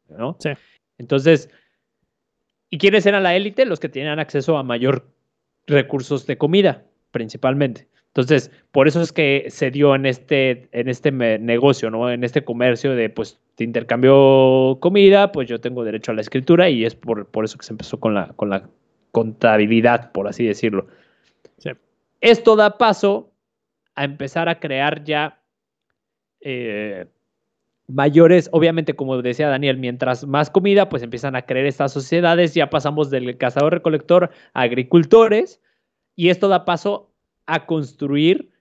¿no? 0.08 0.38
Sí. 0.40 0.52
Entonces, 1.00 1.50
¿y 2.70 2.78
quiénes 2.78 3.06
eran 3.08 3.24
la 3.24 3.36
élite? 3.36 3.66
Los 3.66 3.80
que 3.80 3.90
tenían 3.90 4.20
acceso 4.20 4.58
a 4.58 4.64
mayor 4.64 5.08
recursos 5.66 6.28
de 6.28 6.38
comida, 6.38 6.86
principalmente. 7.12 7.88
Entonces, 8.08 8.52
por 8.72 8.88
eso 8.88 9.02
es 9.02 9.12
que 9.12 9.46
se 9.50 9.72
dio 9.72 9.96
en 9.96 10.06
este, 10.06 10.68
en 10.72 10.90
este 10.90 11.12
negocio, 11.12 11.90
¿no? 11.90 12.12
En 12.12 12.24
este 12.24 12.44
comercio 12.44 12.96
de, 12.96 13.10
pues, 13.10 13.40
te 13.56 13.64
intercambio 13.64 14.78
comida, 14.80 15.32
pues 15.32 15.48
yo 15.48 15.60
tengo 15.60 15.84
derecho 15.84 16.12
a 16.12 16.16
la 16.16 16.22
escritura 16.22 16.70
y 16.70 16.86
es 16.86 16.96
por, 16.96 17.28
por 17.28 17.46
eso 17.46 17.58
que 17.58 17.66
se 17.66 17.74
empezó 17.74 18.00
con 18.00 18.14
la, 18.14 18.30
con 18.36 18.50
la 18.50 18.70
contabilidad, 19.12 20.12
por 20.12 20.28
así 20.28 20.46
decirlo. 20.46 20.88
Esto 22.22 22.56
da 22.58 22.78
paso 22.78 23.32
a 23.96 24.04
empezar 24.04 24.50
a 24.50 24.60
crear 24.60 25.04
ya 25.04 25.42
eh, 26.42 27.06
mayores, 27.90 28.50
obviamente, 28.52 28.96
como 28.96 29.22
decía 29.22 29.50
Daniel, 29.50 29.78
mientras 29.78 30.26
más 30.26 30.50
comida, 30.50 30.90
pues 30.90 31.04
empiezan 31.04 31.36
a 31.36 31.42
crear 31.42 31.66
estas 31.66 31.92
sociedades, 31.92 32.54
ya 32.54 32.70
pasamos 32.70 33.10
del 33.10 33.38
cazador-recolector 33.38 34.30
a 34.54 34.62
agricultores, 34.62 35.62
y 36.16 36.30
esto 36.30 36.48
da 36.48 36.66
paso 36.66 37.12
a 37.46 37.66
construir 37.66 38.52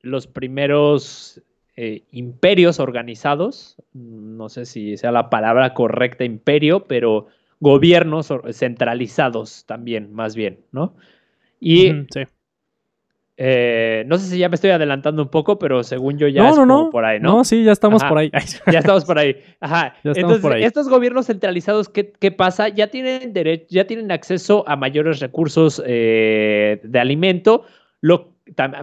los 0.00 0.26
primeros 0.26 1.42
eh, 1.76 2.02
imperios 2.10 2.80
organizados, 2.80 3.76
no 3.92 4.48
sé 4.48 4.64
si 4.64 4.96
sea 4.96 5.12
la 5.12 5.30
palabra 5.30 5.74
correcta 5.74 6.24
imperio, 6.24 6.84
pero 6.86 7.26
gobiernos 7.60 8.32
centralizados 8.52 9.64
también, 9.66 10.12
más 10.12 10.34
bien, 10.34 10.60
¿no? 10.72 10.96
Y 11.60 11.92
eh, 13.44 14.04
no 14.06 14.18
sé 14.18 14.26
si 14.26 14.38
ya 14.38 14.48
me 14.48 14.54
estoy 14.54 14.70
adelantando 14.70 15.20
un 15.20 15.28
poco, 15.28 15.58
pero 15.58 15.82
según 15.82 16.16
yo 16.16 16.28
ya 16.28 16.48
no, 16.64 16.90
por 16.90 17.04
ahí, 17.04 17.18
¿no? 17.18 17.38
No, 17.38 17.44
sí, 17.44 17.64
ya 17.64 17.72
estamos 17.72 18.04
por 18.04 18.18
ahí. 18.18 18.30
ya 18.70 18.78
estamos 18.78 19.04
por 19.04 19.18
ahí. 19.18 19.36
Ajá. 19.58 19.96
Entonces, 20.04 20.44
estos 20.60 20.88
gobiernos 20.88 21.26
centralizados, 21.26 21.88
¿qué, 21.88 22.30
pasa? 22.30 22.68
Ya 22.68 22.86
tienen 22.86 23.32
derecho, 23.32 23.66
ya 23.68 23.84
tienen 23.84 24.12
acceso 24.12 24.62
a 24.68 24.76
mayores 24.76 25.18
recursos 25.18 25.82
eh, 25.84 26.78
de 26.84 27.00
alimento 27.00 27.64
lo, 28.00 28.32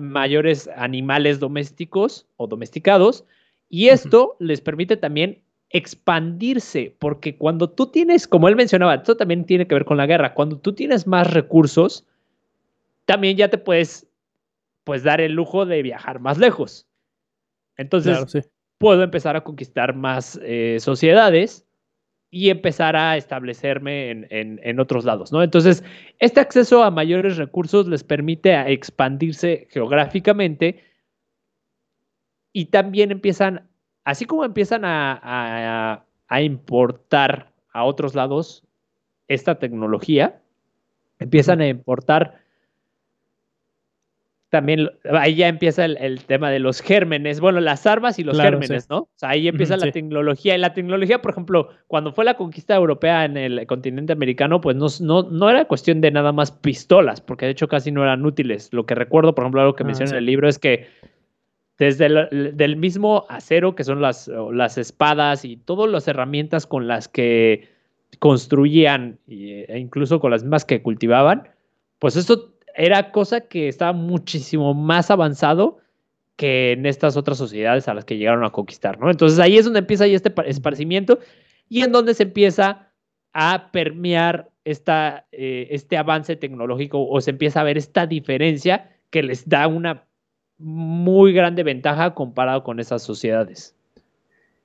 mayores 0.01 0.69
animales 0.75 1.39
domésticos 1.39 2.27
o 2.35 2.47
domesticados, 2.47 3.23
y 3.69 3.87
esto 3.87 4.35
les 4.39 4.59
permite 4.59 4.97
también 4.97 5.39
expandirse, 5.69 6.93
porque 6.99 7.37
cuando 7.37 7.69
tú 7.69 7.87
tienes, 7.87 8.27
como 8.27 8.49
él 8.49 8.57
mencionaba, 8.57 8.95
esto 8.95 9.15
también 9.15 9.45
tiene 9.45 9.67
que 9.67 9.75
ver 9.75 9.85
con 9.85 9.95
la 9.95 10.05
guerra, 10.05 10.33
cuando 10.33 10.57
tú 10.57 10.73
tienes 10.73 11.07
más 11.07 11.31
recursos, 11.31 12.05
también 13.05 13.37
ya 13.37 13.47
te 13.47 13.57
puedes 13.57 14.08
pues 14.89 15.03
dar 15.03 15.21
el 15.21 15.33
lujo 15.33 15.67
de 15.67 15.83
viajar 15.83 16.19
más 16.19 16.39
lejos. 16.39 16.87
Entonces, 17.77 18.49
puedo 18.79 19.03
empezar 19.03 19.35
a 19.35 19.43
conquistar 19.43 19.93
más 19.93 20.39
eh, 20.41 20.77
sociedades 20.79 21.67
y 22.31 22.49
empezar 22.49 22.95
a 22.95 23.15
establecerme 23.15 24.09
en, 24.09 24.79
otros 24.79 25.05
lados, 25.05 25.31
¿no? 25.31 25.43
Entonces, 25.43 25.83
este 26.17 26.39
acceso 26.39 26.83
a 26.83 26.89
mayores 26.89 27.37
recursos 27.37 27.87
les 27.87 28.03
permite 28.03 28.59
expandirse 28.71 29.67
geográficamente 29.69 30.83
y 32.51 32.65
también 32.65 33.11
empiezan, 33.11 33.69
así 34.05 34.25
como 34.25 34.43
empiezan 34.43 34.85
a, 34.85 36.03
a 36.27 36.41
importar 36.41 37.53
a 37.73 37.83
otros 37.83 38.15
lados 38.15 38.63
esta 39.27 39.59
tecnología, 39.59 40.41
empiezan 41.19 41.61
a 41.61 41.67
importar 41.67 42.48
también 44.49 44.89
ahí 45.11 45.35
ya 45.35 45.47
empieza 45.47 45.85
el, 45.85 46.23
tema 46.25 46.49
de 46.49 46.57
los 46.57 46.81
gérmenes, 46.81 47.39
bueno, 47.39 47.59
las 47.59 47.85
armas 47.85 48.17
y 48.17 48.23
los 48.23 48.39
gérmenes, 48.39 48.89
¿no? 48.89 48.97
O 48.97 49.09
sea, 49.15 49.29
ahí 49.29 49.47
empieza 49.47 49.77
la 49.77 49.91
tecnología. 49.91 50.55
Y 50.55 50.57
la 50.57 50.73
tecnología, 50.73 51.21
por 51.21 51.31
ejemplo, 51.31 51.69
cuando 51.87 52.11
fue 52.13 52.25
la 52.25 52.33
conquista 52.33 52.75
europea 52.75 53.25
en 53.25 53.37
el 53.37 53.67
continente 53.67 54.11
americano, 54.11 54.59
pues 54.59 54.75
no, 54.75 54.87
no, 55.01 55.29
no 55.29 55.49
era 55.51 55.65
cuestión 55.65 56.01
de 56.01 56.09
nada 56.09 56.31
más 56.31 56.51
pistolas, 56.51 57.21
porque 57.21 57.45
de 57.45 57.51
hecho 57.51 57.67
casi 57.67 57.91
no 57.91 58.01
eran 58.01 58.25
útiles. 58.25 58.69
Lo 58.71 58.87
que 58.87 58.95
recuerdo, 58.95 59.35
por 59.35 59.43
ejemplo, 59.43 59.61
algo 59.61 59.75
que 59.75 59.83
ah, 59.83 59.85
menciona 59.85 60.11
en 60.11 60.17
el 60.17 60.25
libro 60.25 60.49
es 60.49 60.57
que 60.57 60.87
desde 61.77 62.07
el 62.07 62.57
del 62.57 62.75
mismo 62.75 63.25
acero, 63.29 63.75
que 63.75 63.83
son 63.83 64.01
las, 64.01 64.29
las 64.51 64.79
espadas 64.79 65.45
y 65.45 65.57
todas 65.57 65.89
las 65.91 66.07
herramientas 66.07 66.65
con 66.65 66.87
las 66.87 67.07
que 67.07 67.69
construían, 68.17 69.19
e 69.27 69.77
incluso 69.77 70.19
con 70.19 70.31
las 70.31 70.41
mismas 70.43 70.65
que 70.65 70.81
cultivaban, 70.81 71.47
pues 71.99 72.15
esto 72.15 72.53
era 72.75 73.11
cosa 73.11 73.41
que 73.41 73.67
estaba 73.67 73.93
muchísimo 73.93 74.73
más 74.73 75.11
avanzado 75.11 75.79
que 76.35 76.71
en 76.71 76.85
estas 76.85 77.17
otras 77.17 77.37
sociedades 77.37 77.87
a 77.87 77.93
las 77.93 78.05
que 78.05 78.17
llegaron 78.17 78.45
a 78.45 78.51
conquistar, 78.51 78.97
¿no? 78.99 79.11
Entonces 79.11 79.39
ahí 79.39 79.57
es 79.57 79.65
donde 79.65 79.79
empieza 79.79 80.05
este 80.05 80.33
esparcimiento 80.45 81.19
y 81.67 81.81
en 81.81 81.91
donde 81.91 82.13
se 82.13 82.23
empieza 82.23 82.87
a 83.33 83.71
permear 83.71 84.49
esta, 84.63 85.25
eh, 85.31 85.67
este 85.71 85.97
avance 85.97 86.35
tecnológico 86.35 87.05
o 87.05 87.19
se 87.19 87.31
empieza 87.31 87.59
a 87.59 87.63
ver 87.63 87.77
esta 87.77 88.07
diferencia 88.07 88.89
que 89.09 89.21
les 89.21 89.49
da 89.49 89.67
una 89.67 90.05
muy 90.57 91.33
grande 91.33 91.63
ventaja 91.63 92.13
comparado 92.13 92.63
con 92.63 92.79
esas 92.79 93.01
sociedades. 93.01 93.75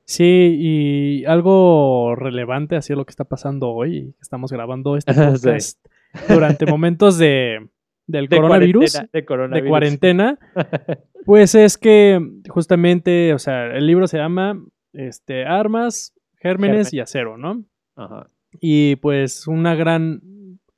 Sí, 0.05 0.57
y 0.59 1.25
algo 1.25 2.15
relevante 2.15 2.77
así 2.77 2.95
lo 2.95 3.05
que 3.05 3.11
está 3.11 3.25
pasando 3.25 3.71
hoy, 3.71 4.15
estamos 4.21 4.53
grabando 4.53 4.97
este 4.97 5.13
podcast 5.15 5.85
durante 6.29 6.67
momentos 6.67 7.17
de, 7.17 7.69
del 8.07 8.29
coronavirus, 8.29 9.03
de, 9.13 9.25
cuarentena, 9.25 10.39
pues 11.25 11.55
es 11.55 11.79
que 11.79 12.21
justamente, 12.49 13.33
o 13.35 13.39
sea, 13.39 13.67
el 13.67 13.87
libro 13.87 14.07
se 14.07 14.19
llama 14.19 14.61
este, 14.93 15.47
Armas, 15.47 16.15
Gérmenes 16.37 16.93
y 16.93 17.01
Acero, 17.01 17.39
¿no? 17.39 17.65
Ajá. 17.97 18.29
Y 18.61 18.97
pues 18.97 19.47
una 19.47 19.75
gran 19.75 20.21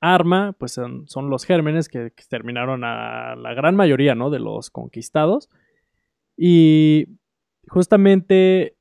arma, 0.01 0.55
pues 0.59 0.73
son, 0.73 1.31
los 1.31 1.45
gérmenes 1.45 1.89
que 1.89 2.07
exterminaron 2.07 2.85
a 2.85 3.35
la 3.37 3.55
gran 3.55 3.77
mayoría, 3.77 4.15
¿no? 4.15 4.31
De 4.31 4.39
los 4.39 4.71
conquistados. 4.71 5.49
Y 6.37 7.07
justamente 7.69 8.77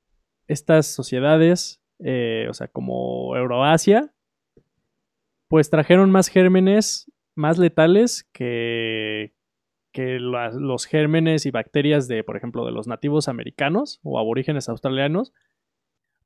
estas 0.48 0.88
sociedades, 0.88 1.82
eh, 2.00 2.48
o 2.50 2.54
sea, 2.54 2.68
como 2.68 3.36
Euroasia, 3.36 4.14
pues 5.48 5.70
trajeron 5.70 6.12
más 6.12 6.28
gérmenes 6.28 7.12
más 7.36 7.58
letales 7.58 8.28
que, 8.34 9.34
que 9.92 10.20
los 10.20 10.86
gérmenes 10.86 11.46
y 11.46 11.52
bacterias 11.52 12.08
de, 12.08 12.24
por 12.24 12.38
ejemplo, 12.38 12.66
de 12.66 12.72
los 12.72 12.88
nativos 12.88 13.28
americanos 13.28 14.00
o 14.04 14.20
aborígenes 14.20 14.70
australianos, 14.70 15.34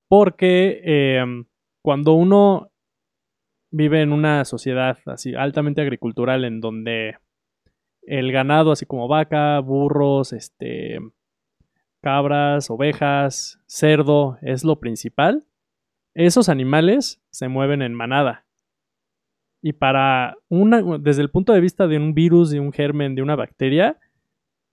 porque 0.08 0.82
em, 0.84 1.46
cuando 1.82 2.14
uno 2.14 2.72
vive 3.72 4.02
en 4.02 4.12
una 4.12 4.44
sociedad 4.46 4.98
así 5.06 5.36
altamente 5.36 5.82
agricultural 5.82 6.46
en 6.46 6.60
donde 6.60 7.18
el 8.02 8.32
ganado, 8.32 8.72
así 8.72 8.86
como 8.86 9.08
vaca, 9.08 9.60
burros, 9.60 10.34
este, 10.34 11.00
cabras, 12.02 12.70
ovejas, 12.70 13.62
cerdo, 13.68 14.40
es 14.42 14.64
lo 14.64 14.80
principal, 14.80 15.46
esos 16.16 16.50
animales 16.50 17.22
se 17.30 17.48
mueven 17.48 17.82
en 17.82 17.94
manada. 17.94 18.46
Y 19.62 19.74
para 19.74 20.38
una, 20.48 20.82
desde 21.00 21.22
el 21.22 21.30
punto 21.30 21.54
de 21.54 21.60
vista 21.60 21.88
de 21.88 21.98
un 21.98 22.14
virus, 22.14 22.50
de 22.50 22.60
un 22.60 22.72
germen, 22.72 23.16
de 23.16 23.22
una 23.22 23.36
bacteria, 23.36 23.98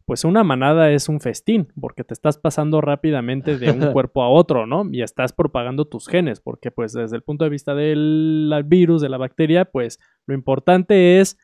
pues 0.06 0.24
una 0.24 0.44
manada 0.44 0.92
es 0.92 1.08
un 1.08 1.20
festín, 1.20 1.72
porque 1.80 2.04
te 2.04 2.14
estás 2.14 2.38
pasando 2.38 2.80
rápidamente 2.80 3.58
de 3.58 3.72
un 3.72 3.80
cuerpo 3.92 4.22
a 4.22 4.28
otro, 4.28 4.64
¿no? 4.64 4.84
Y 4.92 5.02
estás 5.02 5.32
propagando 5.32 5.84
tus 5.84 6.06
genes, 6.06 6.40
porque 6.40 6.70
pues 6.70 6.92
desde 6.92 7.16
el 7.16 7.22
punto 7.22 7.42
de 7.44 7.50
vista 7.50 7.74
del 7.74 8.62
virus, 8.66 9.02
de 9.02 9.08
la 9.08 9.18
bacteria, 9.18 9.64
pues 9.64 9.98
lo 10.26 10.34
importante 10.34 11.18
es, 11.18 11.36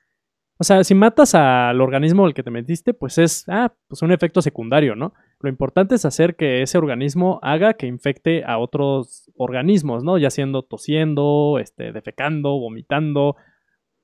o 0.59 0.65
sea, 0.65 0.85
si 0.85 0.95
matas 0.95 1.35
al 1.35 1.81
organismo 1.81 2.25
al 2.25 2.35
que 2.35 2.45
te 2.45 2.53
metiste, 2.53 2.95
pues 2.95 3.19
es, 3.19 3.45
ah, 3.49 3.75
pues 3.89 4.01
un 4.03 4.13
efecto 4.13 4.41
secundario, 4.41 4.95
¿no? 4.95 5.13
Lo 5.43 5.49
importante 5.49 5.97
es 5.97 6.05
hacer 6.05 6.37
que 6.37 6.63
ese 6.63 6.79
organismo 6.79 7.41
haga 7.43 7.75
que 7.75 7.89
infecte 7.89 8.45
a 8.45 8.59
otros 8.59 9.31
organismos, 9.37 10.05
¿no? 10.05 10.17
Ya 10.17 10.31
siendo 10.31 10.63
tosiendo, 10.63 11.59
este, 11.61 11.91
defecando, 11.91 12.51
vomitando 12.61 13.37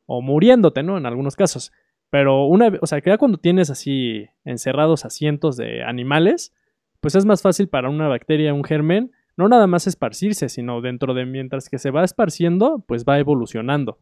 o 0.07 0.21
muriéndote, 0.21 0.83
¿no? 0.83 0.99
En 0.99 1.07
algunos 1.07 1.37
casos. 1.37 1.73
Pero 2.11 2.47
una 2.47 2.73
o 2.81 2.87
sea, 2.87 3.01
que 3.01 3.11
ya 3.11 3.19
cuando 3.19 3.39
tienes 3.39 3.71
así 3.71 4.27
encerrados 4.45 5.05
a 5.05 5.11
cientos 5.11 5.57
de 5.57 5.85
animales, 5.85 6.55
pues 7.01 7.15
es 7.15 7.25
más 7.25 7.41
fácil 7.41 7.69
para 7.69 7.89
una 7.89 8.09
bacteria, 8.09 8.53
un 8.53 8.65
germen, 8.65 9.13
no 9.37 9.49
nada 9.49 9.69
más 9.69 9.87
esparcirse, 9.87 10.49
sino 10.49 10.81
dentro 10.81 11.15
de 11.15 11.25
mientras 11.25 11.69
que 11.69 11.79
se 11.79 11.93
va 11.93 12.03
esparciendo, 12.03 12.85
pues 12.89 13.05
va 13.05 13.21
evolucionando. 13.21 13.99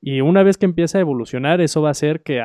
Y 0.00 0.22
una 0.22 0.42
vez 0.42 0.56
que 0.56 0.64
empieza 0.64 0.96
a 0.96 1.02
evolucionar, 1.02 1.60
eso 1.60 1.82
va 1.82 1.88
a 1.88 1.92
hacer 1.92 2.22
que, 2.22 2.40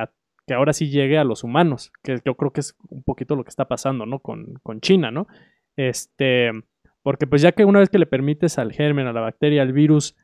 que 0.48 0.54
ahora 0.54 0.72
sí 0.72 0.90
llegue 0.90 1.18
a 1.18 1.26
los 1.26 1.44
humanos, 1.44 1.92
que 2.02 2.20
yo 2.26 2.36
creo 2.36 2.52
que 2.52 2.62
es 2.62 2.76
un 2.90 3.04
poquito 3.04 3.36
lo 3.36 3.44
que 3.44 3.50
está 3.50 3.68
pasando, 3.68 4.06
¿no? 4.06 4.20
Con, 4.20 4.54
con 4.64 4.80
China, 4.80 5.12
¿no? 5.12 5.28
Este, 5.76 6.52
porque 7.04 7.28
pues 7.28 7.42
ya 7.42 7.52
que 7.52 7.66
una 7.66 7.80
vez 7.80 7.90
que 7.90 8.00
le 8.00 8.06
permites 8.06 8.58
al 8.58 8.72
germen, 8.72 9.08
a 9.08 9.14
la 9.14 9.22
bacteria, 9.22 9.62
al 9.62 9.74
virus, 9.74 10.16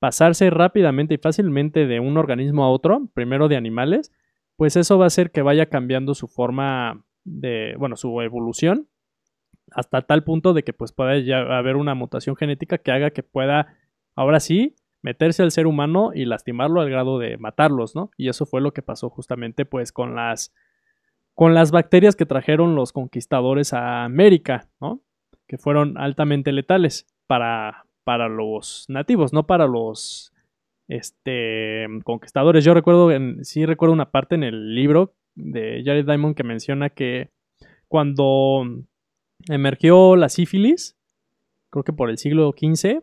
pasarse 0.00 0.50
rápidamente 0.50 1.14
y 1.14 1.18
fácilmente 1.18 1.86
de 1.86 2.00
un 2.00 2.16
organismo 2.16 2.64
a 2.64 2.70
otro, 2.70 3.08
primero 3.14 3.46
de 3.46 3.56
animales, 3.56 4.12
pues 4.56 4.76
eso 4.76 4.98
va 4.98 5.04
a 5.04 5.06
hacer 5.06 5.30
que 5.30 5.42
vaya 5.42 5.66
cambiando 5.66 6.14
su 6.14 6.26
forma 6.26 7.04
de, 7.24 7.76
bueno, 7.78 7.96
su 7.96 8.20
evolución, 8.20 8.88
hasta 9.70 10.02
tal 10.02 10.24
punto 10.24 10.54
de 10.54 10.64
que 10.64 10.72
pues 10.72 10.92
pueda 10.92 11.18
ya 11.18 11.38
haber 11.56 11.76
una 11.76 11.94
mutación 11.94 12.34
genética 12.34 12.78
que 12.78 12.90
haga 12.90 13.10
que 13.10 13.22
pueda, 13.22 13.76
ahora 14.16 14.40
sí, 14.40 14.74
meterse 15.02 15.42
al 15.42 15.50
ser 15.50 15.66
humano 15.66 16.10
y 16.14 16.24
lastimarlo 16.24 16.80
al 16.80 16.90
grado 16.90 17.18
de 17.18 17.36
matarlos, 17.38 17.94
¿no? 17.94 18.10
Y 18.16 18.28
eso 18.28 18.46
fue 18.46 18.60
lo 18.60 18.72
que 18.72 18.82
pasó 18.82 19.10
justamente 19.10 19.64
pues 19.64 19.92
con 19.92 20.14
las 20.14 20.52
con 21.34 21.54
las 21.54 21.70
bacterias 21.70 22.16
que 22.16 22.26
trajeron 22.26 22.74
los 22.74 22.92
conquistadores 22.92 23.72
a 23.72 24.04
América, 24.04 24.68
¿no? 24.80 25.02
Que 25.46 25.56
fueron 25.56 25.96
altamente 25.96 26.50
letales 26.50 27.06
para, 27.28 27.86
para 28.02 28.28
los 28.28 28.86
nativos, 28.88 29.32
no 29.32 29.46
para 29.46 29.68
los 29.68 30.32
este, 30.88 31.86
conquistadores. 32.02 32.64
Yo 32.64 32.74
recuerdo, 32.74 33.12
en, 33.12 33.44
sí 33.44 33.66
recuerdo 33.66 33.92
una 33.92 34.10
parte 34.10 34.34
en 34.34 34.42
el 34.42 34.74
libro 34.74 35.14
de 35.36 35.82
Jared 35.84 36.06
Diamond 36.06 36.34
que 36.34 36.42
menciona 36.42 36.90
que 36.90 37.30
cuando 37.86 38.64
emergió 39.48 40.16
la 40.16 40.28
sífilis, 40.28 40.98
creo 41.70 41.84
que 41.84 41.92
por 41.92 42.10
el 42.10 42.18
siglo 42.18 42.50
XV, 42.50 43.00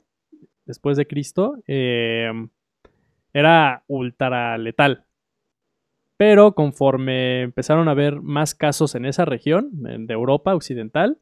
después 0.66 0.98
de 0.98 1.08
Cristo, 1.08 1.58
em, 1.68 2.50
era 3.34 3.84
ultra 3.88 4.58
letal. 4.58 5.06
Pero 6.18 6.56
conforme 6.56 7.42
empezaron 7.42 7.88
a 7.88 7.92
haber 7.92 8.22
más 8.22 8.56
casos 8.56 8.96
en 8.96 9.06
esa 9.06 9.26
región, 9.26 9.70
de 9.74 10.14
Europa 10.14 10.56
occidental, 10.56 11.20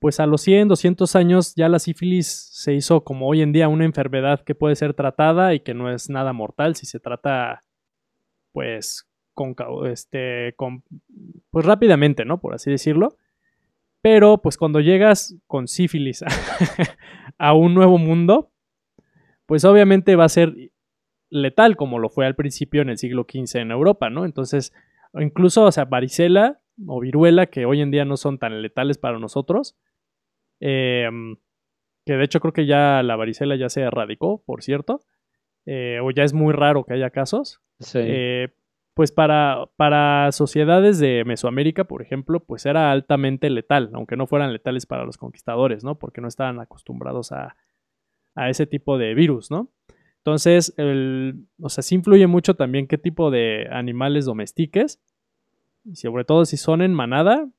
pues 0.00 0.18
a 0.18 0.26
los 0.26 0.42
100, 0.42 0.66
200 0.66 1.14
años 1.14 1.54
ya 1.54 1.68
la 1.68 1.78
sífilis 1.78 2.26
se 2.26 2.74
hizo 2.74 3.04
como 3.04 3.28
hoy 3.28 3.40
en 3.40 3.52
día 3.52 3.68
una 3.68 3.84
enfermedad 3.84 4.40
que 4.40 4.56
puede 4.56 4.74
ser 4.74 4.94
tratada 4.94 5.54
y 5.54 5.60
que 5.60 5.74
no 5.74 5.92
es 5.92 6.10
nada 6.10 6.32
mortal 6.32 6.74
si 6.74 6.86
se 6.86 6.98
trata 6.98 7.62
pues 8.50 9.08
con, 9.32 9.54
este, 9.86 10.54
con, 10.56 10.82
pues 11.50 11.64
rápidamente, 11.64 12.24
¿no? 12.24 12.40
Por 12.40 12.54
así 12.54 12.70
decirlo. 12.70 13.16
Pero 14.02 14.38
pues 14.42 14.58
cuando 14.58 14.80
llegas 14.80 15.36
con 15.46 15.68
sífilis 15.68 16.22
a 17.38 17.54
un 17.54 17.72
nuevo 17.72 17.96
mundo, 17.96 18.50
pues 19.46 19.64
obviamente 19.64 20.16
va 20.16 20.24
a 20.24 20.28
ser 20.28 20.54
letal 21.30 21.76
como 21.76 21.98
lo 21.98 22.10
fue 22.10 22.26
al 22.26 22.34
principio 22.34 22.82
en 22.82 22.90
el 22.90 22.98
siglo 22.98 23.26
XV 23.26 23.60
en 23.60 23.70
Europa, 23.70 24.10
¿no? 24.10 24.26
Entonces, 24.26 24.74
incluso, 25.14 25.64
o 25.64 25.72
sea, 25.72 25.86
varicela 25.86 26.60
o 26.86 27.00
viruela, 27.00 27.46
que 27.46 27.64
hoy 27.64 27.80
en 27.80 27.90
día 27.90 28.04
no 28.04 28.16
son 28.16 28.38
tan 28.38 28.60
letales 28.60 28.98
para 28.98 29.18
nosotros, 29.18 29.76
Em, 30.64 31.38
que 32.06 32.14
de 32.14 32.24
hecho 32.24 32.38
creo 32.38 32.52
que 32.52 32.66
ya 32.66 33.02
la 33.02 33.16
varicela 33.16 33.56
ya 33.56 33.68
se 33.68 33.80
erradicó, 33.80 34.44
por 34.44 34.62
cierto. 34.62 35.00
Eh, 35.66 35.98
o 36.00 36.10
ya 36.12 36.22
es 36.22 36.32
muy 36.32 36.52
raro 36.52 36.84
que 36.84 36.94
haya 36.94 37.10
casos. 37.10 37.60
Eh, 37.94 38.48
pues 38.94 39.12
para, 39.12 39.66
para 39.76 40.32
sociedades 40.32 40.98
de 40.98 41.24
Mesoamérica, 41.24 41.84
por 41.84 42.02
ejemplo, 42.02 42.40
pues 42.40 42.66
era 42.66 42.92
altamente 42.92 43.48
letal, 43.50 43.90
aunque 43.94 44.16
no 44.16 44.26
fueran 44.26 44.52
letales 44.52 44.86
para 44.86 45.04
los 45.04 45.16
conquistadores, 45.16 45.84
¿no? 45.84 45.98
Porque 45.98 46.20
no 46.20 46.28
estaban 46.28 46.60
acostumbrados 46.60 47.32
a, 47.32 47.56
a 48.34 48.50
ese 48.50 48.66
tipo 48.66 48.98
de 48.98 49.14
virus, 49.14 49.50
¿no? 49.50 49.70
Entonces, 50.18 50.72
el, 50.76 51.46
o 51.60 51.68
sea, 51.68 51.82
sí 51.82 51.96
influye 51.96 52.28
mucho 52.28 52.54
también 52.54 52.86
qué 52.86 52.96
tipo 52.96 53.32
de 53.32 53.66
animales 53.70 54.24
domestiques. 54.24 55.00
Y 55.84 55.96
sobre 55.96 56.24
todo 56.24 56.44
si 56.44 56.56
son 56.56 56.80
en 56.80 56.94
manada, 56.94 57.50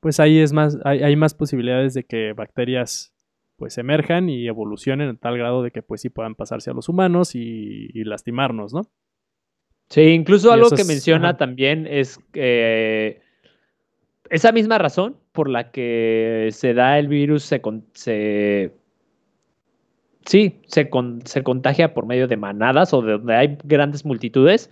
pues 0.00 0.20
ahí 0.20 0.38
es 0.38 0.52
más, 0.52 0.78
hay, 0.84 1.16
más 1.16 1.34
posibilidades 1.34 1.94
de 1.94 2.04
que 2.04 2.34
bacterias 2.34 3.14
pues 3.56 3.78
emerjan 3.78 4.28
y 4.28 4.46
evolucionen 4.46 5.08
a 5.08 5.16
tal 5.16 5.38
grado 5.38 5.62
de 5.62 5.70
que 5.70 5.80
pues 5.80 6.02
sí 6.02 6.10
puedan 6.10 6.34
pasarse 6.34 6.70
a 6.70 6.74
los 6.74 6.90
humanos 6.90 7.34
y, 7.34 8.04
lastimarnos, 8.04 8.74
¿no? 8.74 8.90
Sí, 9.88 10.02
incluso 10.02 10.52
algo 10.52 10.70
que 10.70 10.84
menciona 10.84 11.36
también 11.36 11.86
es 11.86 12.18
que 12.32 13.20
esa 14.30 14.52
misma 14.52 14.78
razón 14.78 15.16
por 15.32 15.48
la 15.48 15.70
que 15.70 16.48
se 16.52 16.74
da 16.74 16.98
el 16.98 17.06
virus 17.08 17.44
se, 17.44 17.62
se 17.92 18.72
sí, 20.24 20.60
se, 20.66 20.90
se, 21.24 21.42
contagia 21.42 21.94
por 21.94 22.06
medio 22.06 22.26
de 22.26 22.36
manadas 22.36 22.92
o 22.92 23.02
de 23.02 23.12
donde 23.12 23.36
hay 23.36 23.58
grandes 23.62 24.04
multitudes, 24.04 24.70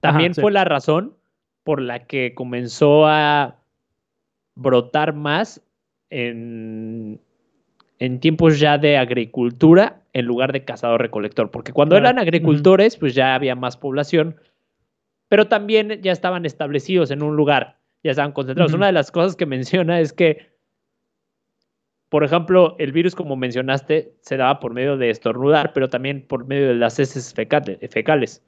también 0.00 0.34
fue 0.34 0.50
la 0.50 0.64
razón 0.64 1.14
por 1.62 1.80
la 1.80 2.06
que 2.06 2.34
comenzó 2.34 3.06
a 3.06 3.60
brotar 4.56 5.14
más 5.14 5.62
en, 6.08 7.20
en 8.00 8.18
tiempos 8.18 8.58
ya 8.58 8.78
de 8.78 8.96
agricultura 8.96 9.99
en 10.12 10.26
lugar 10.26 10.52
de 10.52 10.64
cazador-recolector, 10.64 11.50
porque 11.50 11.72
cuando 11.72 11.96
eran 11.96 12.18
agricultores, 12.18 12.96
pues 12.96 13.14
ya 13.14 13.34
había 13.34 13.54
más 13.54 13.76
población, 13.76 14.36
pero 15.28 15.46
también 15.46 16.00
ya 16.02 16.12
estaban 16.12 16.44
establecidos 16.44 17.10
en 17.10 17.22
un 17.22 17.36
lugar, 17.36 17.78
ya 18.02 18.10
estaban 18.10 18.32
concentrados. 18.32 18.72
Una 18.72 18.86
de 18.86 18.92
las 18.92 19.10
cosas 19.10 19.36
que 19.36 19.46
menciona 19.46 20.00
es 20.00 20.12
que 20.12 20.50
por 22.10 22.24
ejemplo, 22.24 22.74
el 22.80 22.90
virus, 22.90 23.14
como 23.14 23.36
mencionaste, 23.36 24.12
se 24.20 24.36
daba 24.36 24.58
por 24.58 24.74
medio 24.74 24.96
de 24.96 25.10
estornudar, 25.10 25.72
pero 25.72 25.88
también 25.88 26.26
por 26.26 26.44
medio 26.44 26.66
de 26.66 26.74
las 26.74 26.98
heces 26.98 27.32
fecales. 27.32 28.42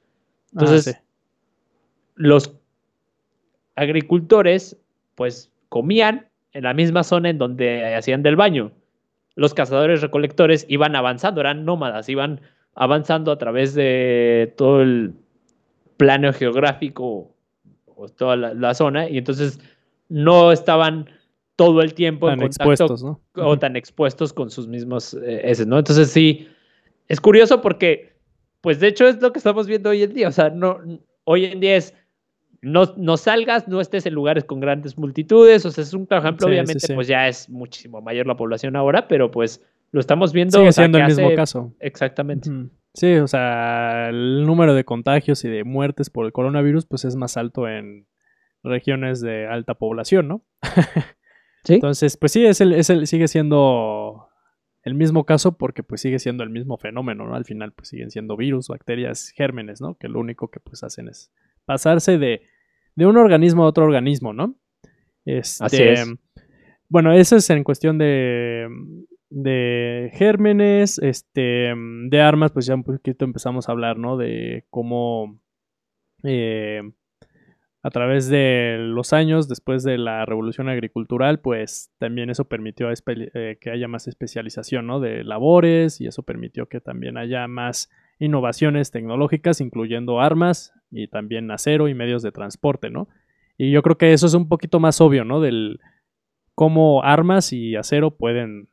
Entonces, 0.53 1.01
los 2.17 2.53
agricultores, 3.77 4.77
pues, 5.15 5.53
comían 5.69 6.29
en 6.53 6.65
la 6.65 6.75
misma 6.75 7.05
zona 7.05 7.31
en 7.31 7.39
donde 7.39 7.95
hacían 7.95 8.25
del 8.25 8.35
baño. 8.35 8.73
Los 9.35 9.55
cazadores 9.55 10.01
recolectores 10.01 10.67
iban 10.69 10.97
avanzando, 10.97 11.41
eran 11.41 11.65
nómadas, 11.65 12.09
iban 12.09 12.41
avanzando 12.75 13.33
a 13.33 13.39
través 13.39 13.75
de 13.75 14.55
todo 14.57 14.83
el 14.83 15.15
plano 15.97 16.33
geográfico 16.33 17.35
o 17.97 18.09
toda 18.09 18.37
la 18.37 18.75
zona, 18.75 19.09
y 19.09 19.19
entonces 19.19 19.61
no 20.09 20.53
estaban 20.53 21.09
todo 21.57 21.83
el 21.83 21.95
tiempo 21.95 22.29
tan 22.29 22.43
expuestos, 22.43 23.03
¿no? 23.03 23.21
o 23.35 23.59
tan 23.59 23.77
expuestos 23.77 24.33
con 24.33 24.51
sus 24.51 24.67
mismos 24.67 25.17
eh, 25.23 25.55
¿no? 25.67 25.79
Entonces 25.79 26.11
sí, 26.11 26.49
es 27.09 27.21
curioso 27.21 27.61
porque, 27.61 28.13
pues 28.61 28.81
de 28.81 28.89
hecho 28.89 29.07
es 29.07 29.21
lo 29.21 29.33
que 29.33 29.39
estamos 29.39 29.67
viendo 29.67 29.91
hoy 29.91 30.03
en 30.03 30.15
día, 30.15 30.29
o 30.29 30.33
sea, 30.33 30.51
no, 30.51 30.81
hoy 31.25 31.45
en 31.45 31.61
día 31.61 31.77
es, 31.77 31.95
no, 32.63 32.95
no 32.97 33.17
salgas, 33.17 33.67
no 33.67 33.81
estés 33.81 34.07
en 34.07 34.15
lugares 34.15 34.45
con 34.45 34.61
grandes 34.61 34.97
multitudes, 34.97 35.67
o 35.67 35.71
sea, 35.71 35.83
es 35.83 35.93
un 35.93 36.07
ejemplo, 36.09 36.47
obviamente, 36.47 36.95
pues 36.95 37.09
ya 37.09 37.27
es 37.27 37.51
muchísimo 37.51 38.01
mayor 38.01 38.27
la 38.27 38.37
población 38.37 38.77
ahora, 38.77 39.09
pero 39.09 39.31
pues 39.31 39.65
lo 39.91 40.01
estamos 40.01 40.33
viendo. 40.33 40.59
Sigue 40.59 40.73
siendo 40.73 40.99
el 40.99 41.07
mismo 41.07 41.35
caso. 41.35 41.75
Exactamente. 41.81 42.51
Sí, 42.95 43.15
o 43.17 43.27
sea, 43.27 44.11
el 44.11 44.47
número 44.47 44.75
de 44.75 44.85
contagios 44.85 45.45
y 45.45 45.49
de 45.49 45.65
muertes 45.65 46.09
por 46.09 46.25
el 46.25 46.33
coronavirus, 46.33 46.87
pues 46.87 47.05
es 47.05 47.17
más 47.17 47.37
alto 47.37 47.67
en 47.69 48.07
regiones 48.63 49.21
de 49.21 49.47
alta 49.47 49.75
población, 49.75 50.29
¿no? 50.29 50.45
Entonces, 51.69 52.17
pues 52.17 52.33
sí, 52.33 52.47
es 52.47 52.61
el, 52.61 52.73
es 52.73 52.91
el, 52.91 53.07
sigue 53.07 53.29
siendo 53.29 54.29
el 54.83 54.95
mismo 54.95 55.25
caso 55.25 55.57
porque 55.57 55.83
pues 55.83 56.01
sigue 56.01 56.19
siendo 56.19 56.45
el 56.45 56.51
mismo 56.51 56.77
fenómeno, 56.77 57.27
¿no? 57.27 57.35
Al 57.35 57.45
final 57.45 57.73
pues 57.73 57.89
siguen 57.89 58.11
siendo 58.11 58.37
virus, 58.37 58.69
bacterias, 58.69 59.31
gérmenes, 59.31 59.81
¿no? 59.81 59.97
Que 59.97 60.09
lo 60.09 60.21
único 60.21 60.51
que 60.51 60.61
pues 60.61 60.83
hacen 60.83 61.09
es 61.09 61.33
pasarse 61.65 62.19
de, 62.19 62.43
de 62.95 63.07
un 63.07 63.17
organismo 63.17 63.65
a 63.65 63.69
otro 63.69 63.85
organismo, 63.85 64.33
¿no? 64.33 64.57
Este, 65.25 65.65
Así 65.65 65.83
es. 65.83 66.15
Bueno, 66.89 67.13
eso 67.13 67.37
es 67.37 67.49
en 67.51 67.65
cuestión 67.65 67.97
de, 67.99 68.69
de 69.31 70.11
gérmenes, 70.15 70.99
este, 70.99 71.73
de 71.75 72.21
armas, 72.21 72.53
pues 72.53 72.67
ya 72.67 72.75
un 72.75 72.85
poquito 72.85 73.25
empezamos 73.25 73.69
a 73.69 73.73
hablar, 73.73 73.97
¿no? 73.97 74.17
De 74.17 74.67
cómo 74.69 75.41
eh, 76.23 76.83
a 77.85 77.91
través 77.91 78.29
de 78.29 78.77
los 78.79 79.13
años, 79.13 79.49
después 79.49 79.83
de 79.83 79.99
la 79.99 80.25
revolución 80.25 80.69
agricultural, 80.69 81.41
pues 81.41 81.91
también 81.99 82.31
eso 82.31 82.45
permitió 82.45 82.89
eh, 82.91 83.59
que 83.61 83.71
haya 83.71 83.89
más 83.89 84.07
especialización 84.07 84.87
¿no? 84.87 85.01
de 85.01 85.25
labores 85.25 86.01
y 86.01 86.07
eso 86.07 86.23
permitió 86.23 86.69
que 86.69 86.81
también 86.81 87.17
haya 87.17 87.49
más 87.49 87.91
innovaciones 88.23 88.93
tecnológicas, 88.93 89.61
incluyendo 89.61 90.21
armas 90.21 90.73
y 90.91 91.09
también 91.09 91.51
acero 91.51 91.89
y 91.89 91.95
medios 91.95 92.23
de 92.23 92.31
transporte, 92.31 92.89
¿no? 92.89 93.09
Y 93.59 93.73
yo 93.73 93.83
creo 93.83 93.99
que 93.99 94.13
eso 94.13 94.27
es 94.27 94.35
un 94.35 94.49
poquito 94.49 94.79
más 94.79 95.01
obvio, 95.01 95.25
¿no? 95.25 95.41
Del 95.41 95.81
cómo 96.55 97.03
armas 97.03 97.53
y 97.53 97.75
acero 97.75 98.13
pueden 98.13 98.69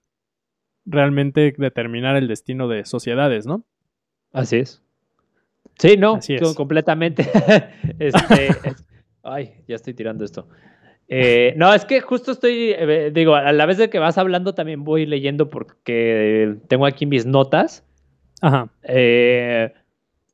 realmente 0.85 1.53
determinar 1.57 2.15
el 2.15 2.27
destino 2.27 2.67
de 2.67 2.85
sociedades, 2.85 3.47
¿no? 3.47 3.65
Así 4.31 4.57
es. 4.57 4.83
Sí, 5.79 5.97
no, 5.97 6.19
completamente. 6.55 7.27
este, 7.99 8.49
Ay, 9.23 9.53
ya 9.67 9.75
estoy 9.75 9.95
tirando 9.95 10.25
esto. 10.25 10.47
Eh, 11.07 11.53
no, 11.57 11.73
es 11.73 11.85
que 11.85 12.01
justo 12.01 12.31
estoy, 12.31 12.71
eh, 12.77 13.09
digo, 13.11 13.33
a 13.33 13.51
la 13.51 13.65
vez 13.65 13.77
de 13.77 13.89
que 13.89 13.97
vas 13.97 14.19
hablando 14.19 14.53
también 14.53 14.83
voy 14.83 15.07
leyendo 15.07 15.49
porque 15.49 16.57
tengo 16.67 16.85
aquí 16.85 17.07
mis 17.07 17.25
notas. 17.25 17.83
Ajá. 18.41 18.69
Eh, 18.83 19.73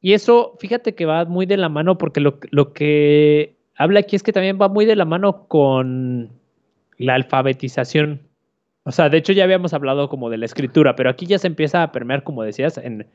y 0.02 0.14
eso, 0.14 0.56
fíjate 0.60 0.96
que 0.96 1.06
va 1.06 1.26
muy 1.26 1.46
de 1.46 1.58
la 1.58 1.70
mano 1.70 1.98
porque 1.98 2.20
lo, 2.20 2.74
que 2.74 3.56
habla 3.76 4.02
aquí 4.02 4.16
es 4.16 4.24
que 4.24 4.34
también 4.34 4.60
va 4.62 4.68
muy 4.68 4.86
de 4.86 4.96
la 4.96 5.06
mano 5.06 5.48
con 5.48 6.30
la 6.98 7.16
alfabetización. 7.16 8.22
O 8.84 8.92
sea, 8.92 9.10
de 9.10 9.18
hecho 9.18 9.34
ya 9.34 9.44
habíamos 9.44 9.74
hablado 9.74 10.10
como 10.10 10.30
de 10.30 10.38
la 10.38 10.46
escritura, 10.46 10.96
pero 10.96 11.10
aquí 11.10 11.26
ya 11.26 11.40
se 11.40 11.48
empieza 11.48 11.82
a 11.82 11.92
permear, 11.92 12.24
como 12.24 12.44
decías, 12.44 12.78
en 12.78 13.08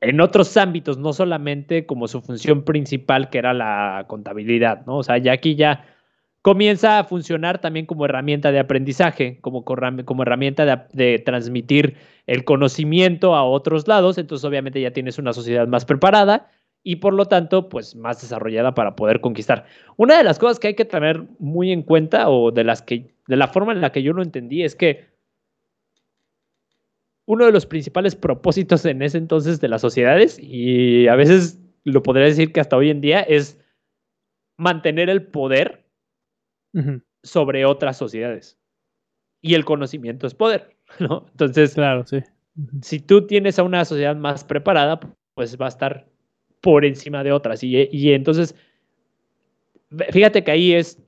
en 0.00 0.20
otros 0.20 0.56
ámbitos, 0.56 0.98
no 0.98 1.12
solamente 1.12 1.86
como 1.86 2.06
su 2.08 2.20
función 2.20 2.62
principal, 2.62 3.30
que 3.30 3.38
era 3.38 3.52
la 3.52 4.04
contabilidad, 4.06 4.86
¿no? 4.86 4.98
O 4.98 5.02
sea, 5.02 5.18
ya 5.18 5.32
aquí 5.32 5.56
ya 5.56 5.84
comienza 6.42 6.98
a 6.98 7.04
funcionar 7.04 7.60
también 7.60 7.86
como 7.86 8.04
herramienta 8.04 8.52
de 8.52 8.58
aprendizaje, 8.58 9.38
como, 9.40 9.64
herramienta 10.22 10.64
de, 10.64 10.78
de, 10.92 11.18
transmitir 11.18 11.96
el 12.26 12.44
conocimiento 12.44 13.34
a 13.34 13.44
otros 13.44 13.88
lados, 13.88 14.18
entonces 14.18 14.44
obviamente 14.44 14.80
ya 14.80 14.92
tienes 14.92 15.18
una 15.18 15.32
sociedad 15.32 15.66
más 15.66 15.84
preparada 15.84 16.50
y 16.82 16.96
por 16.96 17.12
lo 17.12 17.26
tanto, 17.26 17.68
pues 17.68 17.96
más 17.96 18.20
desarrollada 18.20 18.74
para 18.74 18.96
poder 18.96 19.20
conquistar. 19.20 19.66
Una 19.96 20.16
de 20.16 20.24
las 20.24 20.38
cosas 20.38 20.58
que 20.58 20.68
hay 20.68 20.74
que 20.74 20.84
tener 20.84 21.24
muy 21.38 21.72
en 21.72 21.82
cuenta 21.82 22.28
o 22.30 22.50
de 22.50 22.64
las 22.64 22.82
que, 22.82 23.14
de 23.26 23.36
la 23.36 23.48
forma 23.48 23.72
en 23.72 23.80
la 23.80 23.92
que 23.92 24.02
yo 24.02 24.12
lo 24.12 24.22
entendí 24.22 24.62
es 24.62 24.74
que 24.74 25.06
uno 27.26 27.44
de 27.44 27.52
los 27.52 27.66
principales 27.66 28.16
propósitos 28.16 28.86
en 28.86 29.02
ese 29.02 29.18
entonces 29.18 29.60
de 29.60 29.68
las 29.68 29.82
sociedades, 29.82 30.38
y 30.40 31.08
a 31.08 31.14
veces 31.14 31.60
lo 31.84 32.02
podría 32.02 32.24
decir 32.24 32.52
que 32.52 32.60
hasta 32.60 32.76
hoy 32.76 32.88
en 32.88 33.02
día, 33.02 33.20
es 33.20 33.60
mantener 34.56 35.10
el 35.10 35.24
poder 35.24 35.84
sobre 37.22 37.64
otras 37.64 37.96
sociedades. 37.96 38.58
Y 39.40 39.54
el 39.54 39.64
conocimiento 39.64 40.26
es 40.26 40.34
poder, 40.34 40.76
¿no? 40.98 41.26
Entonces, 41.30 41.74
claro, 41.74 42.06
sí. 42.06 42.18
si 42.82 43.00
tú 43.00 43.26
tienes 43.26 43.58
a 43.58 43.62
una 43.62 43.84
sociedad 43.84 44.16
más 44.16 44.44
preparada, 44.44 45.00
pues 45.34 45.56
va 45.60 45.66
a 45.66 45.70
estar 45.70 46.08
por 46.60 46.84
encima 46.84 47.22
de 47.22 47.32
otras. 47.32 47.62
Y, 47.62 47.88
y 47.92 48.12
entonces, 48.12 48.54
fíjate 50.10 50.42
que 50.42 50.50
ahí 50.50 50.72
es 50.74 51.00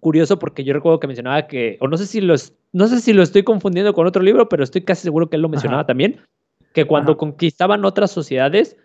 curioso 0.00 0.38
porque 0.38 0.64
yo 0.64 0.72
recuerdo 0.72 1.00
que 1.00 1.06
mencionaba 1.06 1.46
que, 1.46 1.76
o 1.80 1.88
no 1.88 1.96
sé 1.96 2.06
si 2.06 2.20
los, 2.20 2.54
no 2.72 2.86
sé 2.86 3.00
si 3.00 3.12
lo 3.12 3.22
estoy 3.22 3.42
confundiendo 3.42 3.94
con 3.94 4.06
otro 4.06 4.22
libro, 4.22 4.48
pero 4.48 4.62
estoy 4.62 4.82
casi 4.82 5.02
seguro 5.02 5.28
que 5.28 5.36
él 5.36 5.42
lo 5.42 5.48
mencionaba 5.48 5.86
también, 5.86 6.20
que 6.72 6.84
cuando 6.84 7.16
conquistaban 7.16 7.84
otras 7.84 8.10
sociedades, 8.10 8.76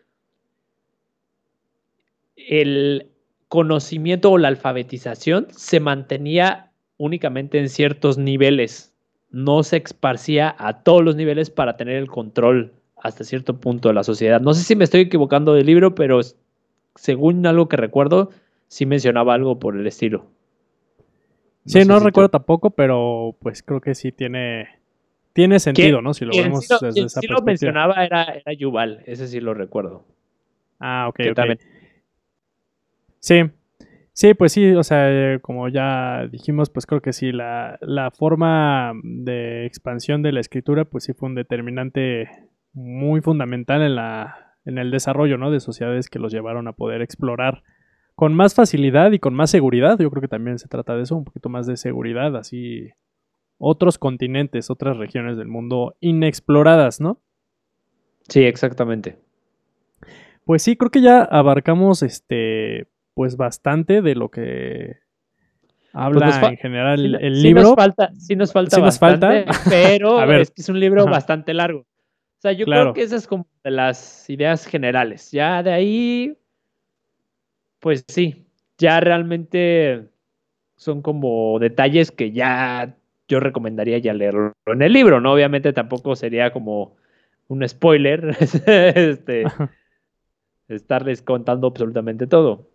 el 2.36 3.12
conocimiento 3.54 4.32
o 4.32 4.39
la 4.39 4.47
alfabetización 4.47 5.45
se 5.51 5.80
mantenía 5.80 6.72
únicamente 6.97 7.60
en 7.60 7.70
ciertos 7.70 8.18
niveles, 8.18 8.95
no 9.30 9.62
se 9.62 9.78
esparcía 9.78 10.56
a 10.58 10.82
todos 10.82 11.04
los 11.04 11.16
niveles 11.16 11.51
para 11.51 11.78
tener 11.78 11.97
el 11.97 12.08
control 12.08 12.74
hasta 12.97 13.24
cierto 13.24 13.60
punto 13.60 13.89
de 13.89 13.93
la 13.93 14.04
sociedad. 14.04 14.41
No 14.41 14.56
sé 14.56 14.64
si 14.64 14.76
me 14.76 14.84
estoy 14.84 15.01
equivocando 15.01 15.54
del 15.54 15.68
libro, 15.68 15.93
pero 15.93 16.20
según 16.95 17.45
algo 17.45 17.70
que 17.70 17.78
recuerdo, 17.78 18.32
sí 18.70 18.88
mencionaba 18.88 19.36
algo 19.36 19.60
por 19.60 19.78
el 19.78 19.86
estilo 19.86 20.26
sí, 21.66 21.86
no 21.86 21.99
recuerdo 21.99 22.30
tampoco, 22.30 22.72
pero 22.72 23.36
pues 23.39 23.62
creo 23.62 23.82
que 23.82 23.93
sí 23.93 24.12
tiene, 24.12 24.80
tiene 25.34 25.60
sentido, 25.60 26.01
¿no? 26.01 26.16
Si 26.16 26.26
lo 26.26 26.36
vemos 26.36 26.68
desde 26.68 26.88
esa 26.88 27.06
esa 27.06 27.22
sí 27.22 27.28
lo 27.28 27.43
mencionaba 27.43 28.04
era, 28.04 28.24
era 28.24 28.51
Yuval, 28.54 29.04
ese 29.06 29.28
sí 29.28 29.39
lo 29.39 29.54
recuerdo. 29.54 30.06
Ah, 30.80 31.06
ok, 31.08 31.20
ok. 31.32 31.39
Sí, 33.24 33.36
sí, 34.12 34.34
pues 34.34 34.52
sí, 34.52 34.74
o 34.74 34.84
sea, 34.84 35.40
como 35.40 35.70
ya 35.70 36.28
dijimos, 36.30 36.70
pues 36.70 36.86
creo 36.86 37.02
que 37.02 37.14
sí, 37.14 37.32
la, 37.32 37.78
la 37.80 38.12
forma 38.12 38.92
de 39.02 39.66
expansión 39.66 40.22
de 40.22 40.34
la 40.34 40.42
escritura, 40.42 40.84
pues 40.84 41.06
sí 41.06 41.14
fue 41.14 41.30
un 41.30 41.36
determinante 41.36 42.28
muy 42.74 43.22
fundamental 43.22 43.82
en 43.82 43.96
la 43.96 44.58
en 44.66 44.78
el 44.78 44.92
desarrollo, 44.92 45.38
¿no? 45.38 45.52
De 45.52 45.62
sociedades 45.62 46.10
que 46.10 46.20
los 46.20 46.34
llevaron 46.34 46.68
a 46.68 46.74
poder 46.74 47.02
explorar 47.02 47.64
con 48.16 48.34
más 48.34 48.56
facilidad 48.56 49.14
y 49.14 49.20
con 49.20 49.34
más 49.34 49.50
seguridad. 49.50 49.98
Yo 50.00 50.10
creo 50.10 50.22
que 50.22 50.28
también 50.28 50.60
se 50.60 50.68
trata 50.68 50.94
de 50.98 51.04
eso, 51.04 51.16
un 51.16 51.24
poquito 51.24 51.48
más 51.48 51.66
de 51.66 51.78
seguridad, 51.78 52.36
así 52.36 52.90
otros 53.58 53.98
continentes, 53.98 54.70
otras 54.70 54.98
regiones 54.98 55.38
del 55.38 55.48
mundo 55.48 55.96
inexploradas, 56.02 57.00
¿no? 57.00 57.22
Sí, 58.28 58.44
exactamente. 58.44 59.18
Pues 60.44 60.62
sí, 60.62 60.76
creo 60.76 60.92
que 60.92 61.02
ya 61.02 61.24
abarcamos 61.24 62.04
este 62.04 62.88
pues 63.14 63.38
bastante 63.38 64.01
de 64.01 64.16
lo 64.16 64.30
que 64.30 64.97
habla 65.93 66.38
pues 66.39 66.51
en 66.51 66.57
general 66.57 67.16
el 67.22 67.43
libro. 67.43 67.64
Nos 67.64 67.76
falta, 67.76 68.11
sí 68.18 68.36
nos 68.36 68.51
falta 68.51 68.80
bastante, 68.80 69.45
pero 69.70 70.24
es 70.34 70.51
que 70.51 70.61
es 70.61 70.70
un 70.70 70.80
libro 70.80 71.05
bastante 71.05 71.53
largo. 71.53 71.82
O 71.82 72.41
sea, 72.43 72.51
yo 72.51 72.66
creo 72.66 72.93
que 72.93 73.03
esas 73.03 73.24
es 73.24 73.28
como 73.28 73.47
de 73.64 73.72
las 73.72 74.30
ideas 74.30 74.66
generales. 74.66 75.32
Ya 75.32 75.64
de 75.64 75.72
ahí 75.72 76.38
pues 77.84 78.05
sí, 78.07 78.45
ya 78.78 79.01
realmente 79.01 80.07
son 80.78 81.01
como 81.01 81.59
detalles 81.59 82.11
que 82.11 82.32
ya 82.32 82.95
yo 83.28 83.41
recomendaría 83.41 83.97
ya 83.97 84.14
leerlo 84.14 84.53
en 84.66 84.82
el 84.82 84.93
libro, 84.93 85.20
¿no? 85.20 85.34
Obviamente 85.34 85.74
tampoco 85.74 86.16
sería 86.16 86.53
como 86.53 86.95
un 87.49 87.68
spoiler 87.68 88.38
este, 88.66 89.43
estarles 90.70 91.22
contando 91.22 91.68
absolutamente 91.68 92.26
todo. 92.26 92.70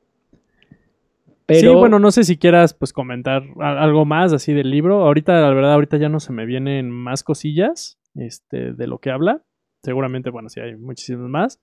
Pero... 1.49 1.61
Sí, 1.61 1.75
bueno, 1.75 1.99
no 1.99 2.11
sé 2.11 2.25
si 2.25 2.37
quieras 2.37 2.75
pues 2.75 2.93
comentar 2.93 3.43
algo 3.59 4.05
más 4.05 4.35
así 4.35 4.53
del 4.53 4.71
libro. 4.71 5.07
Ahorita, 5.07 5.41
la 5.41 5.49
verdad, 5.49 5.73
ahorita 5.73 5.97
ya 5.97 6.11
no 6.11 6.21
se 6.21 6.35
me 6.35 6.45
vienen 6.45 6.91
más 6.91 7.25
cosillas 7.25 7.99
este, 8.15 8.75
de 8.75 8.87
lo 8.87 8.99
que 8.99 9.11
habla. 9.11 9.43
Seguramente, 9.83 10.29
bueno, 10.29 10.51
sí 10.51 10.61
hay 10.61 10.77
muchísimas 10.77 11.31
más. 11.31 11.63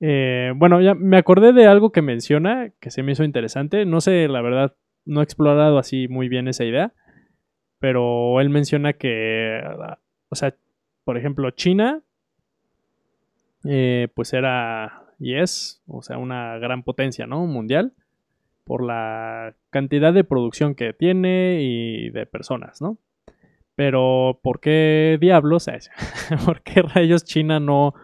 Eh, 0.00 0.52
bueno, 0.54 0.82
ya 0.82 0.94
me 0.94 1.16
acordé 1.16 1.54
de 1.54 1.66
algo 1.66 1.90
que 1.90 2.02
menciona 2.02 2.70
que 2.80 2.90
se 2.90 3.02
me 3.02 3.12
hizo 3.12 3.24
interesante. 3.24 3.86
No 3.86 4.02
sé, 4.02 4.28
la 4.28 4.42
verdad, 4.42 4.76
no 5.06 5.22
he 5.22 5.24
explorado 5.24 5.78
así 5.78 6.06
muy 6.08 6.28
bien 6.28 6.46
esa 6.46 6.66
idea. 6.66 6.92
Pero 7.78 8.42
él 8.42 8.50
menciona 8.50 8.92
que, 8.92 9.58
o 10.28 10.34
sea, 10.34 10.54
por 11.04 11.16
ejemplo, 11.16 11.50
China, 11.52 12.02
eh, 13.64 14.08
pues 14.14 14.34
era 14.34 15.06
y 15.18 15.36
es, 15.36 15.82
o 15.86 16.02
sea, 16.02 16.18
una 16.18 16.58
gran 16.58 16.82
potencia, 16.82 17.26
¿no? 17.26 17.46
Mundial, 17.46 17.94
por 18.68 18.84
la 18.84 19.56
cantidad 19.70 20.12
de 20.12 20.24
producción 20.24 20.74
que 20.74 20.92
tiene 20.92 21.62
y 21.62 22.10
de 22.10 22.26
personas, 22.26 22.82
¿no? 22.82 22.98
Pero, 23.74 24.40
¿por 24.42 24.60
qué 24.60 25.16
diablos? 25.20 25.68
¿Por 26.44 26.62
qué 26.62 26.82
rayos 26.82 27.24
China 27.24 27.60
no 27.60 27.94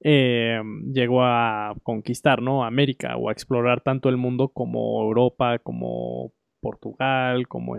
eh, 0.00 0.60
llegó 0.92 1.24
a 1.24 1.74
conquistar, 1.82 2.42
¿no? 2.42 2.64
América 2.64 3.16
o 3.16 3.30
a 3.30 3.32
explorar 3.32 3.80
tanto 3.80 4.10
el 4.10 4.18
mundo 4.18 4.48
como 4.48 5.02
Europa, 5.02 5.58
como 5.58 6.32
Portugal, 6.60 7.48
como, 7.48 7.78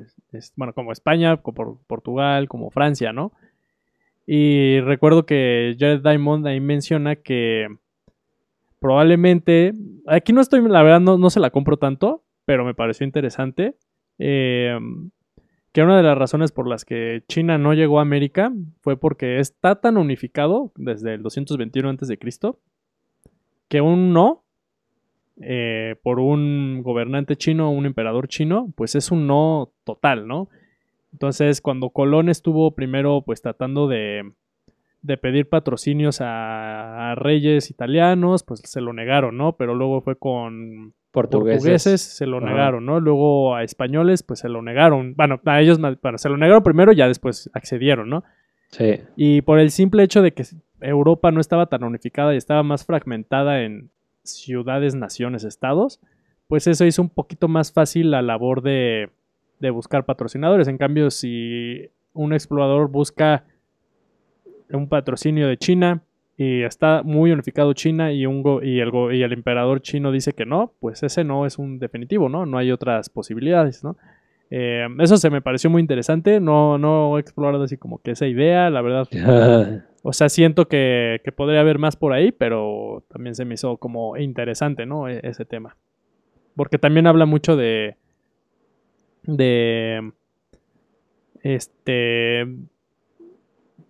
bueno, 0.56 0.74
como 0.74 0.92
España, 0.92 1.38
como 1.38 1.80
Portugal, 1.86 2.48
como 2.48 2.72
Francia, 2.72 3.14
¿no? 3.14 3.34
Y 4.26 4.80
recuerdo 4.80 5.28
que 5.28 5.76
Jared 5.80 6.02
Diamond 6.02 6.48
ahí 6.48 6.60
menciona 6.60 7.16
que 7.16 7.68
probablemente, 8.86 9.74
aquí 10.06 10.32
no 10.32 10.42
estoy, 10.42 10.62
la 10.62 10.84
verdad 10.84 11.00
no, 11.00 11.30
se 11.32 11.40
la 11.40 11.50
compro 11.50 11.78
tanto, 11.78 12.24
pero 12.46 12.64
me 12.64 12.76
pareció 12.76 13.04
interesante, 13.04 13.78
eh, 14.20 14.78
que 15.72 15.82
una 15.82 15.98
de 15.98 16.04
las 16.04 16.16
razones 16.16 16.52
por 16.52 16.68
las 16.68 16.86
que 16.86 17.24
China 17.28 17.58
no 17.58 17.74
llegó 17.74 17.98
a 17.98 18.04
América 18.04 18.54
fue 18.82 18.96
porque 18.96 19.40
está 19.40 19.82
tan 19.82 19.98
unificado 19.98 20.72
desde 20.76 21.16
el 21.16 21.24
221 21.24 21.90
a.C. 21.90 22.20
que 23.70 23.82
un 23.82 24.14
no 24.14 24.44
eh, 25.42 25.96
por 26.04 26.20
un 26.20 26.84
gobernante 26.84 27.38
chino 27.38 27.72
un 27.72 27.88
emperador 27.88 28.28
chino, 28.28 28.72
pues 28.76 28.94
es 28.94 29.10
un 29.10 29.26
no 29.26 29.72
total, 29.84 30.28
¿no? 30.28 30.48
Entonces, 31.12 31.60
cuando 31.60 31.90
Colón 31.90 32.30
estuvo 32.30 32.76
primero 32.76 33.24
pues 33.26 33.42
tratando 33.42 33.88
de 33.88 34.32
de 35.06 35.18
pedir 35.18 35.48
patrocinios 35.48 36.18
a, 36.22 37.14
reyes 37.16 37.70
italianos, 37.70 38.44
pues 38.44 38.62
se 38.64 38.82
lo 38.82 38.94
negaron, 38.94 39.38
¿no? 39.38 39.56
Pero 39.56 39.76
luego 39.76 40.02
fue 40.02 40.18
con 40.18 40.94
portugueses, 41.12 42.02
se 42.02 42.26
lo 42.26 42.42
negaron, 42.42 42.86
¿no? 42.86 43.00
Luego 43.00 43.56
a 43.56 43.64
españoles, 43.64 44.24
pues 44.24 44.40
se 44.40 44.50
lo 44.50 44.62
negaron. 44.62 45.14
Bueno, 45.16 45.40
a 45.46 45.62
ellos, 45.62 45.80
bueno, 46.02 46.18
se 46.18 46.30
lo 46.30 46.38
negaron 46.38 46.64
primero, 46.64 46.92
ya 46.92 47.08
después 47.08 47.50
accedieron, 47.54 48.10
¿no? 48.10 48.24
Sí. 48.72 49.00
Y 49.16 49.42
por 49.42 49.60
el 49.60 49.72
simple 49.72 50.04
hecho 50.04 50.22
de 50.22 50.34
que 50.34 50.44
Europa 50.82 51.32
no 51.32 51.40
estaba 51.40 51.68
tan 51.68 51.84
unificada 51.84 52.34
y 52.34 52.38
estaba 52.38 52.64
más 52.64 52.86
fragmentada 52.86 53.62
en 53.62 53.92
ciudades, 54.24 54.96
naciones, 54.96 55.44
estados, 55.44 56.02
pues 56.48 56.68
eso 56.68 56.86
hizo 56.86 57.02
un 57.02 57.10
poquito 57.10 57.48
más 57.48 57.72
fácil 57.72 58.12
la 58.12 58.22
labor 58.22 58.62
de, 58.62 59.10
de 59.60 59.70
buscar 59.70 60.06
patrocinadores. 60.06 60.68
En 60.68 60.78
cambio, 60.78 61.12
si 61.12 61.90
un 62.14 62.34
explorador 62.34 62.90
busca 62.90 63.46
un 64.72 64.88
patrocinio 64.90 65.48
de 65.48 65.58
China 65.58 66.02
y 66.38 66.64
está 66.64 67.02
muy 67.04 67.32
unificado 67.32 67.74
China 67.74 68.12
y, 68.12 68.26
un 68.26 68.44
y, 68.62 68.80
el 68.80 68.92
y 69.14 69.24
el 69.24 69.32
emperador 69.32 69.82
chino 69.82 70.12
dice 70.12 70.34
que 70.34 70.46
no, 70.46 70.74
pues 70.80 71.02
ese 71.04 71.24
no 71.24 71.46
es 71.46 71.58
un 71.58 71.80
definitivo, 71.80 72.28
¿no? 72.28 72.46
No 72.46 72.58
hay 72.58 72.72
otras 72.72 73.10
posibilidades, 73.10 73.84
¿no? 73.84 73.96
Eh, 74.52 74.86
eso 75.00 75.18
se 75.18 75.30
me 75.30 75.42
pareció 75.42 75.70
muy 75.70 75.82
interesante, 75.82 76.40
no, 76.40 76.78
no 76.78 77.18
he 77.18 77.22
explorado 77.22 77.64
así 77.64 77.78
como 77.78 78.00
que 78.02 78.12
esa 78.12 78.28
idea, 78.28 78.70
la 78.70 78.82
verdad. 78.82 79.08
o 80.04 80.14
sea, 80.14 80.28
siento 80.28 80.68
que, 80.68 81.22
que, 81.24 81.32
podría 81.32 81.62
haber 81.62 81.80
más 81.80 81.96
por 81.96 82.12
ahí, 82.12 82.32
pero 82.32 83.04
también 83.08 83.34
se 83.34 83.46
me 83.46 83.54
hizo 83.54 83.78
como 83.78 84.18
interesante, 84.18 84.86
¿no? 84.86 85.08
E, 85.08 85.22
ese 85.24 85.46
tema. 85.46 85.78
Porque 86.56 86.78
también 86.78 87.08
habla 87.08 87.26
mucho 87.26 87.56
de... 87.56 87.96
de... 89.24 90.12
Este 91.44 92.46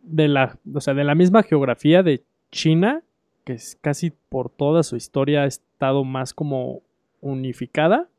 de 0.06 0.28
la, 0.28 0.58
o 0.74 0.82
sea, 0.82 0.93
de 0.93 1.03
la 1.03 1.16
misma 1.16 1.43
geografía 1.43 2.03
de 2.03 2.24
China, 2.51 3.03
que 3.43 3.53
es 3.53 3.78
casi 3.82 4.12
por 4.30 4.49
toda 4.49 4.84
su 4.84 4.95
historia 4.95 5.43
ha 5.43 5.45
estado 5.45 6.03
más 6.03 6.34
como 6.34 6.82
unificada 7.22 8.10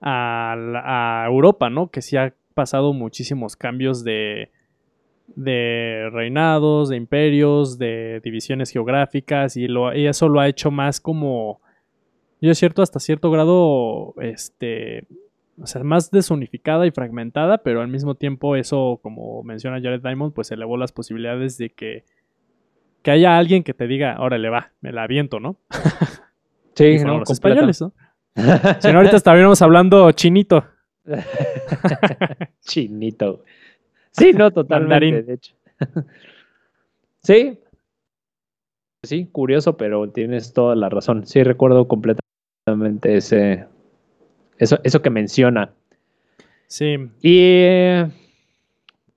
a, 0.00 1.24
Europa, 1.26 1.70
¿no? 1.70 1.90
Que 1.90 2.02
sí 2.02 2.16
ha 2.16 2.34
pasado 2.54 2.92
muchísimos 2.92 3.56
cambios 3.56 4.02
de, 4.04 4.50
de 5.28 6.08
reinados, 6.12 6.88
de 6.88 6.96
imperios, 6.96 7.78
de 7.78 8.20
divisiones 8.22 8.70
geográficas 8.70 9.56
y, 9.56 9.68
lo, 9.68 9.94
y 9.94 10.06
eso 10.06 10.28
lo 10.28 10.40
ha 10.40 10.48
hecho 10.48 10.70
más 10.70 11.00
como, 11.00 11.60
yo 12.40 12.50
es 12.50 12.58
cierto, 12.58 12.82
hasta 12.82 13.00
cierto 13.00 13.30
grado, 13.30 14.14
este, 14.20 15.06
o 15.60 15.66
sea, 15.66 15.82
más 15.82 16.10
desunificada 16.10 16.86
y 16.86 16.90
fragmentada, 16.90 17.58
pero 17.58 17.82
al 17.82 17.88
mismo 17.88 18.14
tiempo 18.14 18.56
eso, 18.56 18.98
como 19.02 19.42
menciona 19.42 19.80
Jared 19.80 20.00
Diamond, 20.00 20.32
pues 20.32 20.50
elevó 20.50 20.76
las 20.76 20.92
posibilidades 20.92 21.58
de 21.58 21.70
que, 21.70 22.04
que 23.02 23.10
haya 23.10 23.36
alguien 23.36 23.62
que 23.62 23.74
te 23.74 23.86
diga, 23.86 24.16
órale, 24.20 24.48
va, 24.48 24.72
me 24.80 24.92
la 24.92 25.04
aviento, 25.04 25.40
¿no? 25.40 25.56
Sí, 26.72 26.98
no, 27.04 27.18
los 27.18 27.30
españoles, 27.30 27.80
¿no? 27.82 27.92
si 28.80 28.88
no, 28.90 28.98
ahorita 28.98 29.16
estaríamos 29.16 29.60
hablando 29.60 30.10
chinito. 30.12 30.64
chinito. 32.62 33.44
Sí, 34.12 34.32
no, 34.32 34.50
totalmente, 34.50 35.22
de 35.24 35.34
hecho. 35.34 35.54
sí. 37.22 37.58
Sí, 39.02 39.26
curioso, 39.26 39.76
pero 39.76 40.08
tienes 40.10 40.54
toda 40.54 40.74
la 40.74 40.88
razón. 40.88 41.26
Sí, 41.26 41.42
recuerdo 41.42 41.86
completamente 41.86 43.16
ese, 43.16 43.66
eso, 44.60 44.78
eso 44.84 45.02
que 45.02 45.10
menciona. 45.10 45.72
Sí. 46.66 46.96
Y 47.22 48.10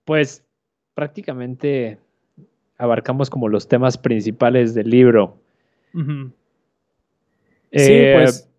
pues 0.05 0.43
prácticamente 0.95 1.99
abarcamos 2.77 3.29
como 3.29 3.49
los 3.49 3.67
temas 3.67 3.97
principales 3.97 4.73
del 4.73 4.89
libro. 4.89 5.37
sí, 5.93 6.31
eh, 7.71 8.13
pues. 8.15 8.49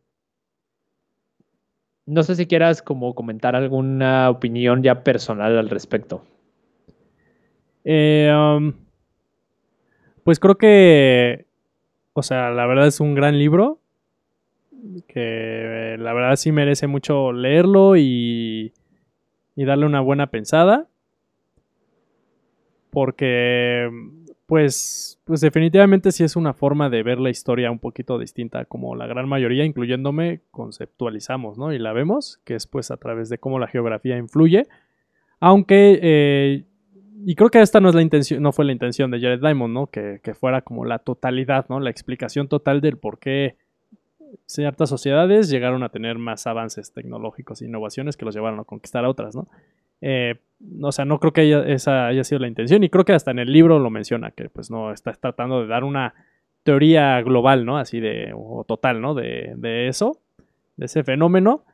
No 2.06 2.22
sé 2.22 2.36
si 2.36 2.46
quieras 2.46 2.82
como 2.82 3.14
comentar 3.14 3.56
alguna 3.56 4.28
opinión 4.28 4.82
ya 4.82 5.02
personal 5.02 5.56
al 5.56 5.70
respecto. 5.70 6.22
Eh, 7.82 8.30
um, 8.30 8.74
pues 10.22 10.38
creo 10.38 10.56
que, 10.58 11.46
o 12.12 12.22
sea, 12.22 12.50
la 12.50 12.66
verdad 12.66 12.86
es 12.86 13.00
un 13.00 13.14
gran 13.14 13.38
libro 13.38 13.80
que 15.06 15.96
la 15.98 16.12
verdad 16.12 16.36
sí 16.36 16.52
merece 16.52 16.86
mucho 16.86 17.32
leerlo 17.32 17.96
y, 17.96 18.72
y 19.56 19.64
darle 19.64 19.86
una 19.86 20.00
buena 20.00 20.28
pensada. 20.28 20.88
Porque, 22.90 23.90
pues, 24.46 25.20
pues 25.24 25.40
definitivamente 25.40 26.12
sí 26.12 26.22
es 26.22 26.36
una 26.36 26.52
forma 26.52 26.90
de 26.90 27.02
ver 27.02 27.18
la 27.18 27.30
historia 27.30 27.70
un 27.70 27.80
poquito 27.80 28.18
distinta, 28.18 28.66
como 28.66 28.94
la 28.94 29.08
gran 29.08 29.28
mayoría, 29.28 29.64
incluyéndome, 29.64 30.42
conceptualizamos, 30.52 31.58
¿no? 31.58 31.72
Y 31.72 31.78
la 31.78 31.92
vemos, 31.92 32.40
que 32.44 32.54
es 32.54 32.68
pues 32.68 32.92
a 32.92 32.96
través 32.96 33.28
de 33.28 33.38
cómo 33.38 33.58
la 33.58 33.66
geografía 33.66 34.16
influye. 34.16 34.68
Aunque, 35.40 35.98
eh, 36.00 36.64
y 37.26 37.34
creo 37.34 37.50
que 37.50 37.60
esta 37.60 37.80
no 37.80 37.88
es 37.88 37.96
la 37.96 38.02
intención, 38.02 38.40
no 38.40 38.52
fue 38.52 38.64
la 38.64 38.72
intención 38.72 39.10
de 39.10 39.20
Jared 39.20 39.40
Diamond, 39.40 39.74
¿no? 39.74 39.86
Que, 39.88 40.20
que 40.22 40.34
fuera 40.34 40.62
como 40.62 40.84
la 40.84 41.00
totalidad, 41.00 41.66
¿no? 41.68 41.80
La 41.80 41.90
explicación 41.90 42.46
total 42.46 42.80
del 42.80 42.96
por 42.96 43.18
qué 43.18 43.56
ciertas 44.46 44.88
sociedades 44.88 45.48
llegaron 45.48 45.82
a 45.82 45.88
tener 45.88 46.18
más 46.18 46.46
avances 46.46 46.92
tecnológicos 46.92 47.62
e 47.62 47.66
innovaciones 47.66 48.16
que 48.16 48.24
los 48.24 48.34
llevaron 48.34 48.60
a 48.60 48.64
conquistar 48.64 49.04
a 49.04 49.08
otras, 49.08 49.34
¿no? 49.34 49.48
Eh, 50.00 50.36
o 50.82 50.92
sea, 50.92 51.04
no 51.04 51.18
creo 51.18 51.32
que 51.32 51.72
esa 51.72 52.06
haya 52.06 52.24
sido 52.24 52.40
la 52.40 52.48
intención 52.48 52.82
y 52.84 52.90
creo 52.90 53.04
que 53.04 53.12
hasta 53.12 53.30
en 53.30 53.38
el 53.38 53.52
libro 53.52 53.78
lo 53.78 53.90
menciona, 53.90 54.30
que 54.30 54.48
pues 54.48 54.70
no 54.70 54.92
está 54.92 55.12
tratando 55.12 55.60
de 55.62 55.66
dar 55.66 55.84
una 55.84 56.14
teoría 56.62 57.20
global, 57.22 57.64
¿no? 57.64 57.78
Así 57.78 58.00
de, 58.00 58.32
o 58.34 58.64
total, 58.66 59.00
¿no? 59.00 59.14
De, 59.14 59.54
de 59.56 59.88
eso, 59.88 60.20
de 60.76 60.86
ese 60.86 61.04
fenómeno, 61.04 61.64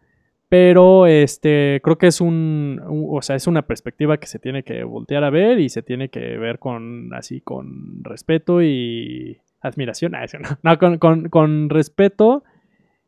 pero 0.51 1.07
este, 1.07 1.81
creo 1.83 1.97
que 1.97 2.09
es 2.09 2.21
un, 2.21 2.81
o 2.85 3.23
sea, 3.23 3.37
es 3.37 3.47
una 3.47 3.63
perspectiva 3.63 4.19
que 4.19 4.27
se 4.27 4.41
tiene 4.41 4.65
que 4.65 4.83
voltear 4.83 5.23
a 5.23 5.31
ver 5.31 5.61
y 5.61 5.69
se 5.69 5.81
tiene 5.81 6.09
que 6.09 6.37
ver 6.39 6.59
con, 6.59 7.15
así, 7.15 7.41
con 7.41 8.03
respeto 8.03 8.61
y 8.61 9.39
admiración, 9.61 10.13
no, 10.63 10.79
con, 10.79 11.29
con 11.29 11.71
respeto 11.71 12.43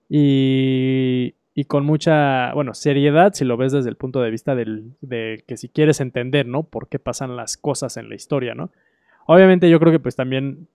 y, 0.08 1.34
con 1.68 1.84
mucha, 1.84 2.52
bueno, 2.54 2.74
seriedad 2.74 3.32
si 3.34 3.44
lo 3.44 3.56
ves 3.56 3.72
desde 3.72 3.88
el 3.88 3.96
punto 3.96 4.20
de 4.20 4.30
vista 4.30 4.54
del, 4.54 4.92
de 5.00 5.44
que 5.46 5.56
si 5.56 5.68
quieres 5.68 6.00
entender, 6.00 6.46
¿no? 6.46 6.64
Por 6.64 6.88
qué 6.88 6.98
pasan 6.98 7.36
las 7.36 7.56
cosas 7.56 7.96
en 7.96 8.08
la 8.08 8.14
historia, 8.14 8.54
¿no? 8.54 8.70
Obviamente 9.26 9.70
yo 9.70 9.78
creo 9.78 9.92
que 9.92 10.00
pues 10.00 10.16
también 10.16 10.68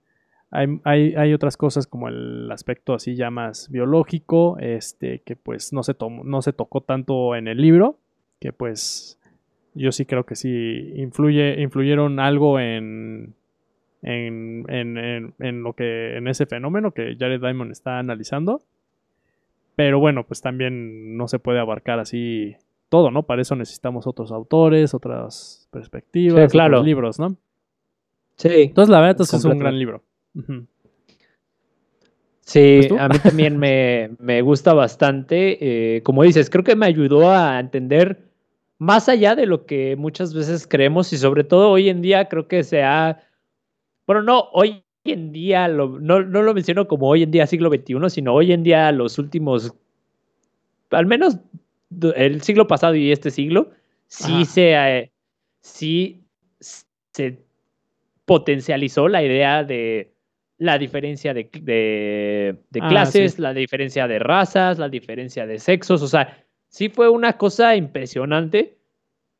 Hay, 0.49 0.79
hay, 0.85 1.13
hay, 1.15 1.33
otras 1.33 1.57
cosas 1.57 1.87
como 1.87 2.07
el 2.07 2.49
aspecto 2.51 2.93
así 2.93 3.15
ya 3.17 3.29
más 3.29 3.69
biológico, 3.69 4.57
este, 4.59 5.19
que 5.25 5.35
pues 5.35 5.73
no 5.73 5.83
se, 5.83 5.93
tomó, 5.93 6.23
no 6.23 6.41
se 6.41 6.53
tocó 6.53 6.79
tanto 6.79 7.35
en 7.35 7.49
el 7.49 7.57
libro, 7.57 7.97
que 8.39 8.53
pues 8.53 9.19
yo 9.73 9.91
sí 9.91 10.05
creo 10.05 10.23
que 10.23 10.35
sí 10.35 10.93
influye, 10.95 11.61
influyeron 11.61 12.21
algo 12.21 12.61
en, 12.61 13.35
en, 14.01 14.63
en, 14.69 15.33
en, 15.37 15.63
lo 15.63 15.73
que, 15.73 16.15
en 16.15 16.29
ese 16.29 16.45
fenómeno 16.45 16.91
que 16.93 17.17
Jared 17.19 17.41
Diamond 17.41 17.71
está 17.71 17.99
analizando. 17.99 18.61
Pero 19.77 19.99
bueno, 19.99 20.25
pues 20.25 20.41
también 20.41 21.15
no 21.17 21.27
se 21.27 21.37
puede 21.37 21.59
abarcar 21.59 21.99
así 21.99 22.55
todo, 22.89 23.11
¿no? 23.11 23.27
Para 23.27 23.43
eso 23.43 23.55
necesitamos 23.55 24.07
otros 24.07 24.31
autores, 24.31 24.95
otras 24.95 25.69
perspectivas, 25.71 26.51
otros 26.51 26.83
libros, 26.83 27.19
¿no? 27.19 27.37
Sí. 28.37 28.63
Entonces, 28.63 28.89
la 28.89 29.01
verdad 29.01 29.21
es 29.21 29.29
que 29.29 29.37
es 29.37 29.45
un 29.45 29.59
gran 29.59 29.77
libro. 29.77 30.03
Sí, 32.39 32.89
a 32.97 33.07
mí 33.07 33.19
también 33.19 33.59
me, 33.59 34.41
gusta 34.41 34.73
bastante. 34.73 35.97
Eh, 35.97 36.01
como 36.01 36.23
dices, 36.23 36.49
creo 36.49 36.63
que 36.63 36.75
me 36.75 36.87
ayudó 36.87 37.31
a 37.31 37.59
entender 37.59 38.31
más 38.79 39.07
allá 39.09 39.35
de 39.35 39.45
lo 39.45 39.67
que 39.67 39.95
muchas 39.95 40.33
veces 40.33 40.65
creemos 40.65 41.13
y 41.13 41.17
sobre 41.17 41.43
todo 41.43 41.69
hoy 41.69 41.89
en 41.89 42.01
día 42.01 42.29
creo 42.29 42.47
que 42.47 42.63
se 42.63 42.81
ha, 42.81 43.21
bueno, 44.07 44.23
no, 44.23 44.49
hoy 44.53 44.83
en 45.11 45.31
día, 45.31 45.67
no, 45.67 45.99
no 45.99 46.41
lo 46.41 46.53
menciono 46.53 46.87
como 46.87 47.07
hoy 47.07 47.23
en 47.23 47.31
día 47.31 47.47
siglo 47.47 47.69
XXI, 47.69 48.09
sino 48.09 48.33
hoy 48.33 48.51
en 48.51 48.63
día 48.63 48.91
los 48.91 49.17
últimos, 49.17 49.73
al 50.91 51.05
menos 51.05 51.37
el 52.15 52.41
siglo 52.41 52.67
pasado 52.67 52.95
y 52.95 53.11
este 53.11 53.31
siglo, 53.31 53.71
sí 54.07 54.45
se, 54.45 54.73
eh, 54.73 55.11
sí 55.61 56.23
se 56.59 57.39
potencializó 58.25 59.07
la 59.07 59.23
idea 59.23 59.63
de 59.63 60.13
la 60.57 60.77
diferencia 60.77 61.33
de, 61.33 61.49
de, 61.61 62.79
ah, 62.81 62.89
clases, 62.89 63.37
la 63.39 63.53
diferencia 63.53 64.07
de 64.07 64.19
razas, 64.19 64.79
la 64.79 64.89
diferencia 64.89 65.45
de 65.45 65.59
sexos, 65.59 66.01
o 66.01 66.07
sea, 66.07 66.43
sí 66.67 66.89
fue 66.89 67.09
una 67.09 67.37
cosa 67.37 67.75
impresionante. 67.75 68.76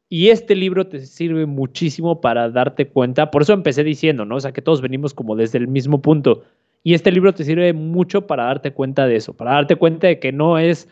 Y 0.10 0.30
este 0.30 0.55
libro 0.55 0.88
te 0.88 1.05
sirve 1.05 1.45
muchísimo 1.45 2.22
para 2.22 2.49
darte 2.49 2.88
cuenta. 2.88 3.30
Por 3.30 3.41
eso 3.41 3.53
empecé 3.53 3.84
diciendo, 3.84 4.26
¿no? 4.26 4.36
O 4.36 4.39
sea, 4.39 4.53
que 4.53 4.62
todos 4.62 4.82
venimos 4.82 5.14
como 5.14 5.36
desde 5.36 5.58
el 5.58 5.68
mismo 5.68 6.01
punto. 6.01 6.43
Y 6.84 6.93
este 6.93 7.12
libro 7.12 7.34
te 7.34 7.43
sirve 7.43 7.74
mucho 7.74 8.26
para 8.28 8.45
darte 8.45 8.72
cuenta 8.72 9.08
de 9.08 9.18
eso, 9.18 9.34
para 9.34 9.51
darte 9.51 9.76
cuenta 9.76 10.08
de 10.08 10.20
que 10.20 10.32
no 10.32 10.58
es 10.58 10.88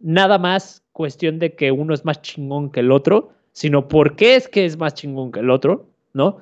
nada 0.00 0.38
más 0.38 0.82
cuestión 0.92 1.38
de 1.38 1.54
que 1.54 1.72
uno 1.72 1.92
es 1.92 2.04
más 2.04 2.22
chingón 2.22 2.70
que 2.70 2.80
el 2.80 2.92
otro, 2.92 3.32
sino 3.52 3.88
por 3.88 4.16
qué 4.16 4.36
es 4.36 4.48
que 4.48 4.64
es 4.64 4.78
más 4.78 4.94
chingón 4.94 5.30
que 5.30 5.40
el 5.40 5.50
otro, 5.50 5.86
¿no? 6.12 6.40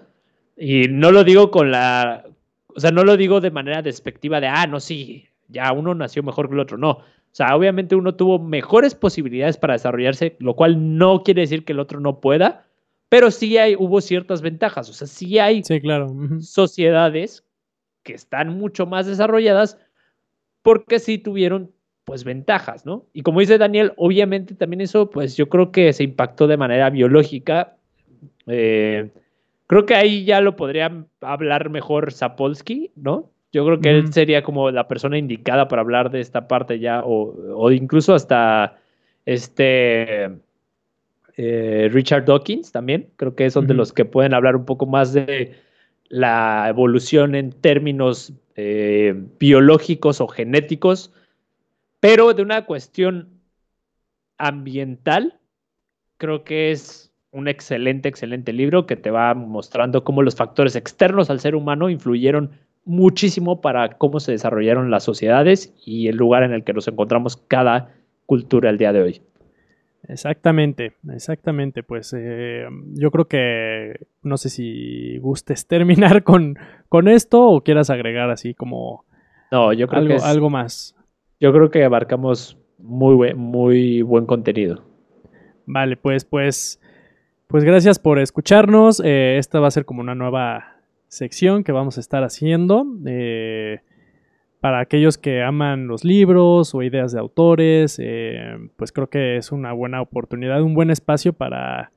Y 0.57 0.89
no 0.89 1.11
lo 1.11 1.25
digo 1.25 1.51
con 1.51 1.71
la, 1.71 2.25
o 2.69 2.81
sea, 2.81 2.91
no 2.91 3.05
lo 3.05 3.17
digo 3.17 3.41
de 3.41 3.51
manera 3.51 3.83
despectiva 3.83 4.41
de, 4.41 4.47
ah, 4.47 4.67
no, 4.67 4.81
sí, 4.81 5.27
ya 5.49 5.73
uno 5.73 5.95
nació 5.95 6.23
mejor 6.23 6.49
que 6.49 6.55
el 6.55 6.61
otro, 6.61 6.79
no. 6.79 7.01
O 7.33 7.35
sea, 7.35 7.57
obviamente 7.57 7.95
uno 7.95 8.15
tuvo 8.15 8.39
mejores 8.39 8.95
posibilidades 8.95 9.57
para 9.57 9.73
desarrollarse, 9.73 10.37
lo 10.39 10.55
cual 10.55 10.99
no 10.99 11.23
quiere 11.23 11.41
decir 11.41 11.65
que 11.65 11.73
el 11.73 11.81
otro 11.81 11.99
no 11.99 12.21
pueda, 12.21 12.67
pero 13.09 13.31
sí 13.31 13.57
hay, 13.57 13.75
hubo 13.75 14.03
ciertas 14.03 14.43
ventajas. 14.43 14.91
O 14.91 14.93
sea, 14.93 15.07
sí 15.07 15.39
hay 15.39 15.65
sí, 15.65 15.81
claro. 15.81 16.15
sociedades 16.41 17.43
que 18.03 18.13
están 18.13 18.59
mucho 18.59 18.85
más 18.85 19.07
desarrolladas 19.07 19.79
porque 20.61 20.99
sí 20.99 21.17
tuvieron 21.17 21.73
pues 22.05 22.25
ventajas, 22.25 22.85
¿no? 22.85 23.07
Y 23.15 23.23
como 23.23 23.41
dice 23.41 23.57
Daniel, 23.57 23.95
obviamente 23.97 24.55
también 24.55 24.83
eso, 24.83 25.09
pues 25.09 25.35
yo 25.35 25.49
creo 25.49 25.73
que 25.73 25.93
se 25.95 26.05
impactó 26.05 26.47
de 26.47 26.59
manera 26.59 26.91
biológica. 26.91 27.77
Eh, 28.47 29.11
creo 29.69 29.87
que 29.87 29.95
ahí 29.95 30.27
ya 30.27 30.43
lo 30.43 30.55
podría 30.55 31.07
hablar 31.23 31.71
mejor 31.71 32.13
Sapolsky, 32.13 32.91
¿no? 32.95 33.31
Yo 33.53 33.65
creo 33.67 33.81
que 33.81 33.91
él 33.91 34.13
sería 34.13 34.43
como 34.43 34.71
la 34.71 34.89
persona 34.89 35.19
indicada 35.19 35.69
para 35.69 35.83
hablar 35.83 36.11
de 36.11 36.21
esta 36.21 36.49
parte 36.49 36.79
ya, 36.79 37.03
o, 37.05 37.71
incluso 37.71 38.15
hasta 38.15 38.79
este 39.27 40.31
eh, 41.37 41.89
Richard 41.93 42.25
Dawkins 42.25 42.73
también. 42.73 43.11
Creo 43.17 43.35
que 43.35 43.51
son 43.51 43.67
de 43.67 43.75
los 43.75 43.93
que 43.93 44.05
pueden 44.05 44.35
hablar 44.35 44.57
un 44.57 44.65
poco 44.65 44.87
más 44.87 45.13
de 45.13 45.55
la 46.09 46.67
evolución 46.69 47.35
en 47.35 47.53
términos 47.53 48.33
eh, 48.57 49.15
biológicos 49.39 50.21
o 50.21 50.29
genéticos 50.29 51.13
pero 52.03 52.35
de 52.35 52.43
una 52.43 52.67
cuestión 52.67 53.29
ambiental, 54.37 55.39
creo 56.17 56.43
que 56.43 56.73
es 56.73 57.13
un 57.31 57.47
excelente, 57.47 58.09
excelente 58.09 58.53
libro 58.53 58.87
que 58.87 58.97
te 58.97 59.13
va 59.13 59.35
mostrando 59.35 60.03
cómo 60.03 60.21
los 60.23 60.35
factores 60.35 60.75
externos 60.75 61.31
al 61.31 61.39
ser 61.39 61.55
humano 61.55 61.89
influyeron 61.89 62.51
muchísimo 62.85 63.61
para 63.61 63.97
cómo 63.99 64.21
se 64.21 64.33
desarrollaron 64.33 64.91
las 64.91 65.05
sociedades 65.05 65.73
y 65.85 66.09
el 66.09 66.17
lugar 66.17 66.43
en 66.43 66.53
el 66.53 66.65
que 66.65 66.73
nos 66.73 66.89
encontramos 66.89 67.37
cada 67.37 67.95
cultura 68.27 68.71
el 68.71 68.79
día 68.79 68.93
de 68.93 69.03
hoy. 69.03 69.23
Exactamente, 70.09 70.95
exactamente. 71.13 71.83
Pues 71.83 72.15
eh, 72.17 72.67
yo 72.95 73.11
creo 73.11 73.27
que 73.27 74.07
no 74.23 74.37
sé 74.37 74.49
si 74.49 75.19
gustes 75.19 75.67
terminar 75.69 76.23
con, 76.25 76.59
con 76.89 77.09
esto 77.09 77.47
o 77.49 77.63
quieras 77.63 77.91
agregar 77.91 78.31
así 78.31 78.55
como 78.55 79.05
no, 79.51 79.73
yo 79.73 79.87
creo 79.87 80.03
algo, 80.03 80.17
que 80.17 80.23
algo 80.23 80.51
más 80.51 80.97
yo 81.43 81.53
creo 81.53 81.73
que 81.73 81.83
abarcamos 81.83 82.57
muy 82.79 83.17
buen, 83.17 83.37
muy 83.37 84.03
buen 84.03 84.27
contenido. 84.27 84.85
Vale, 85.67 85.97
pues, 85.97 86.25
pues, 86.25 86.81
pues 87.49 87.65
gracias 87.65 87.99
por 87.99 88.21
escucharnos. 88.21 89.03
Eh, 89.05 89.39
esta 89.39 89.59
va 89.59 89.67
a 89.67 89.73
ser 89.73 89.85
como 89.85 90.03
una 90.03 90.15
nueva 90.15 90.72
sección 91.13 91.63
que 91.63 91.73
vamos 91.73 91.99
a 91.99 92.01
estar 92.01 92.25
haciendo. 92.25 92.87
Eh, 93.07 93.81
para 94.61 94.81
aquellos 94.81 95.19
que 95.19 95.43
aman 95.43 95.87
los 95.87 96.05
libros 96.05 96.75
o 96.75 96.83
ideas 96.83 97.13
de 97.13 97.21
autores, 97.21 98.01
eh, 98.03 98.57
pues 98.77 98.93
creo 98.93 99.09
que 99.09 99.37
es 99.37 99.53
una 99.53 99.73
buena 99.73 100.01
oportunidad, 100.01 100.63
un 100.63 100.75
buen 100.75 100.91
espacio 100.91 101.35
para, 101.35 101.93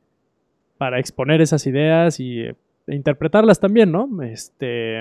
para 0.77 0.99
exponer 0.99 1.39
esas 1.39 1.65
ideas 1.65 2.19
y 2.19 2.41
e 2.41 2.55
interpretarlas 2.87 3.59
también, 3.59 3.91
¿no? 3.91 4.21
Este, 4.21 4.99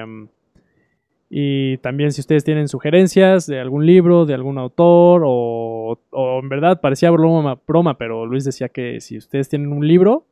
y 1.28 1.78
también 1.78 2.12
si 2.12 2.20
ustedes 2.20 2.44
tienen 2.44 2.68
sugerencias 2.68 3.46
de 3.46 3.58
algún 3.58 3.84
libro, 3.84 4.26
de 4.26 4.34
algún 4.34 4.58
autor, 4.58 5.22
o, 5.26 5.98
en 6.40 6.48
verdad 6.48 6.80
parecía 6.80 7.10
broma, 7.10 7.60
broma, 7.66 7.98
pero 7.98 8.26
Luis 8.26 8.44
decía 8.44 8.68
que 8.68 9.00
si 9.00 9.18
ustedes 9.18 9.48
tienen 9.48 9.72
un 9.72 9.88
libro 9.88 10.26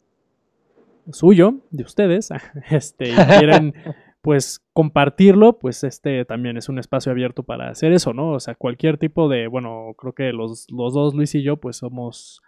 suyo, 1.10 1.56
de 1.70 1.82
ustedes, 1.84 2.30
este, 2.70 3.10
y 3.10 3.14
quieren 3.14 3.74
pues 4.22 4.64
compartirlo, 4.72 5.58
pues 5.58 5.84
este 5.84 6.24
también 6.24 6.56
es 6.56 6.68
un 6.68 6.78
espacio 6.78 7.12
abierto 7.12 7.42
para 7.42 7.68
hacer 7.68 7.92
eso, 7.92 8.12
¿no? 8.12 8.30
O 8.30 8.40
sea, 8.40 8.54
cualquier 8.54 8.98
tipo 8.98 9.28
de, 9.28 9.48
bueno, 9.48 9.94
creo 9.98 10.14
que 10.14 10.32
los, 10.32 10.66
los 10.70 10.94
dos, 10.94 11.14
Luis 11.14 11.34
y 11.34 11.42
yo, 11.42 11.56
pues 11.56 11.76
somos 11.76 12.40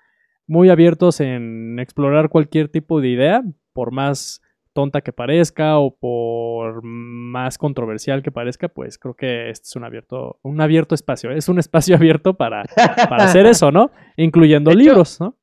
muy 0.47 0.69
abiertos 0.69 1.21
en 1.21 1.79
explorar 1.79 2.29
cualquier 2.29 2.69
tipo 2.69 3.01
de 3.01 3.09
idea, 3.09 3.43
por 3.73 3.91
más 3.91 4.41
tonta 4.75 5.01
que 5.01 5.13
parezca 5.13 5.79
o 5.79 5.97
por 5.97 6.83
más 6.83 7.57
controversial 7.59 8.23
que 8.23 8.31
parezca, 8.31 8.69
pues 8.69 8.99
creo 8.99 9.15
que 9.15 9.51
este 9.51 9.67
es 9.67 9.77
un 9.77 9.85
abierto, 9.85 10.39
un 10.43 10.61
abierto 10.61 10.95
espacio. 10.95 11.31
Es 11.31 11.49
un 11.49 11.59
espacio 11.59 11.97
abierto 11.97 12.35
para, 12.35 12.65
para 13.09 13.25
hacer 13.25 13.47
eso, 13.47 13.71
¿no? 13.71 13.91
Incluyendo 14.17 14.73
libros, 14.73 15.21
¿no? 15.21 15.37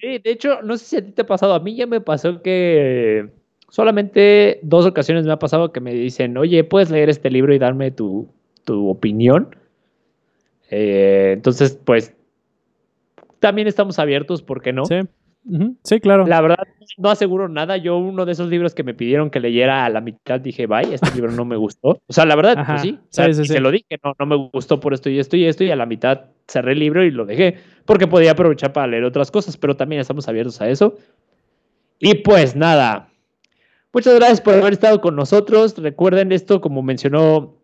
Sí, 0.00 0.18
de 0.18 0.30
hecho, 0.30 0.62
no 0.62 0.76
sé 0.76 0.84
si 0.84 0.96
a 0.96 1.04
ti 1.04 1.12
te 1.12 1.22
ha 1.22 1.26
pasado, 1.26 1.54
a 1.54 1.60
mí 1.60 1.74
ya 1.74 1.86
me 1.86 2.00
pasó 2.00 2.42
que 2.42 3.30
solamente 3.68 4.60
dos 4.62 4.86
ocasiones 4.86 5.26
me 5.26 5.32
ha 5.32 5.38
pasado 5.38 5.72
que 5.72 5.80
me 5.80 5.92
dicen, 5.92 6.36
oye, 6.36 6.64
¿puedes 6.64 6.90
leer 6.90 7.08
este 7.10 7.30
libro 7.30 7.54
y 7.54 7.58
darme 7.58 7.90
tu, 7.90 8.28
tu 8.64 8.88
opinión? 8.88 9.56
Eh, 10.70 11.32
entonces, 11.34 11.78
pues, 11.84 12.14
también 13.40 13.68
estamos 13.68 13.98
abiertos, 13.98 14.42
¿por 14.42 14.62
qué 14.62 14.72
no? 14.72 14.84
Sí. 14.86 15.00
Sí, 15.82 16.00
claro. 16.00 16.26
La 16.26 16.40
verdad, 16.40 16.58
no 16.98 17.10
aseguro 17.10 17.48
nada. 17.48 17.76
Yo 17.76 17.96
uno 17.96 18.26
de 18.26 18.32
esos 18.32 18.48
libros 18.48 18.74
que 18.74 18.82
me 18.82 18.94
pidieron 18.94 19.30
que 19.30 19.40
leyera 19.40 19.84
a 19.84 19.88
la 19.88 20.00
mitad 20.00 20.40
dije, 20.40 20.66
bye, 20.66 20.92
este 20.92 21.14
libro 21.14 21.32
no 21.32 21.44
me 21.44 21.56
gustó. 21.56 22.00
O 22.06 22.12
sea, 22.12 22.26
la 22.26 22.36
verdad, 22.36 22.64
pues 22.66 22.82
sí. 22.82 22.98
se 23.10 23.60
lo 23.60 23.70
dije, 23.70 23.98
no, 24.04 24.14
no 24.18 24.26
me 24.26 24.36
gustó 24.52 24.78
por 24.80 24.94
esto 24.94 25.08
y 25.08 25.18
esto 25.18 25.36
y 25.36 25.46
esto. 25.46 25.64
Y 25.64 25.70
a 25.70 25.76
la 25.76 25.86
mitad 25.86 26.26
cerré 26.46 26.72
el 26.72 26.80
libro 26.80 27.04
y 27.04 27.10
lo 27.10 27.24
dejé. 27.24 27.58
Porque 27.86 28.06
podía 28.06 28.32
aprovechar 28.32 28.72
para 28.72 28.86
leer 28.86 29.04
otras 29.04 29.30
cosas, 29.30 29.56
pero 29.56 29.76
también 29.76 30.00
estamos 30.00 30.28
abiertos 30.28 30.60
a 30.60 30.68
eso. 30.68 30.96
Y 31.98 32.16
pues 32.16 32.54
nada. 32.54 33.08
Muchas 33.92 34.14
gracias 34.16 34.40
por 34.40 34.54
haber 34.54 34.74
estado 34.74 35.00
con 35.00 35.16
nosotros. 35.16 35.76
Recuerden 35.78 36.32
esto, 36.32 36.60
como 36.60 36.82
mencionó 36.82 37.54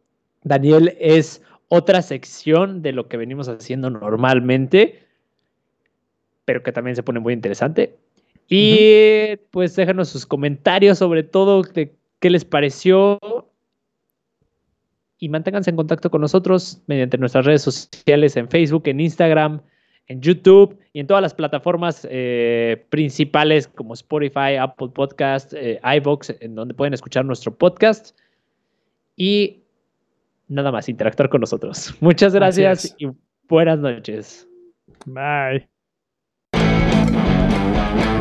Daniel, 0.42 0.96
es 0.98 1.42
otra 1.68 2.02
sección 2.02 2.82
de 2.82 2.92
lo 2.92 3.08
que 3.08 3.16
venimos 3.16 3.48
haciendo 3.48 3.90
normalmente 3.90 5.03
pero 6.44 6.62
que 6.62 6.72
también 6.72 6.96
se 6.96 7.02
pone 7.02 7.20
muy 7.20 7.32
interesante. 7.32 7.96
Y 8.48 9.36
pues 9.50 9.74
déjanos 9.76 10.08
sus 10.08 10.26
comentarios 10.26 10.98
sobre 10.98 11.22
todo 11.22 11.62
de 11.62 11.94
qué 12.20 12.30
les 12.30 12.44
pareció. 12.44 13.18
Y 15.18 15.28
manténganse 15.28 15.70
en 15.70 15.76
contacto 15.76 16.10
con 16.10 16.20
nosotros 16.20 16.82
mediante 16.86 17.16
nuestras 17.16 17.46
redes 17.46 17.62
sociales 17.62 18.36
en 18.36 18.48
Facebook, 18.48 18.82
en 18.86 19.00
Instagram, 19.00 19.62
en 20.08 20.20
YouTube 20.20 20.78
y 20.92 21.00
en 21.00 21.06
todas 21.06 21.22
las 21.22 21.32
plataformas 21.32 22.06
eh, 22.10 22.84
principales 22.90 23.68
como 23.68 23.94
Spotify, 23.94 24.56
Apple 24.60 24.88
Podcast, 24.88 25.54
eh, 25.54 25.80
iVoox, 25.82 26.30
en 26.40 26.54
donde 26.54 26.74
pueden 26.74 26.92
escuchar 26.92 27.24
nuestro 27.24 27.56
podcast. 27.56 28.18
y 29.16 29.60
nada 30.48 30.72
más, 30.72 30.88
interactuar 30.88 31.28
con 31.28 31.40
nosotros. 31.40 31.94
Muchas 32.00 32.34
gracias 32.34 32.94
y 32.98 33.08
buenas 33.48 33.78
noches. 33.78 34.48
Bye. 35.06 35.73
Thank 37.74 38.04
you. 38.04 38.13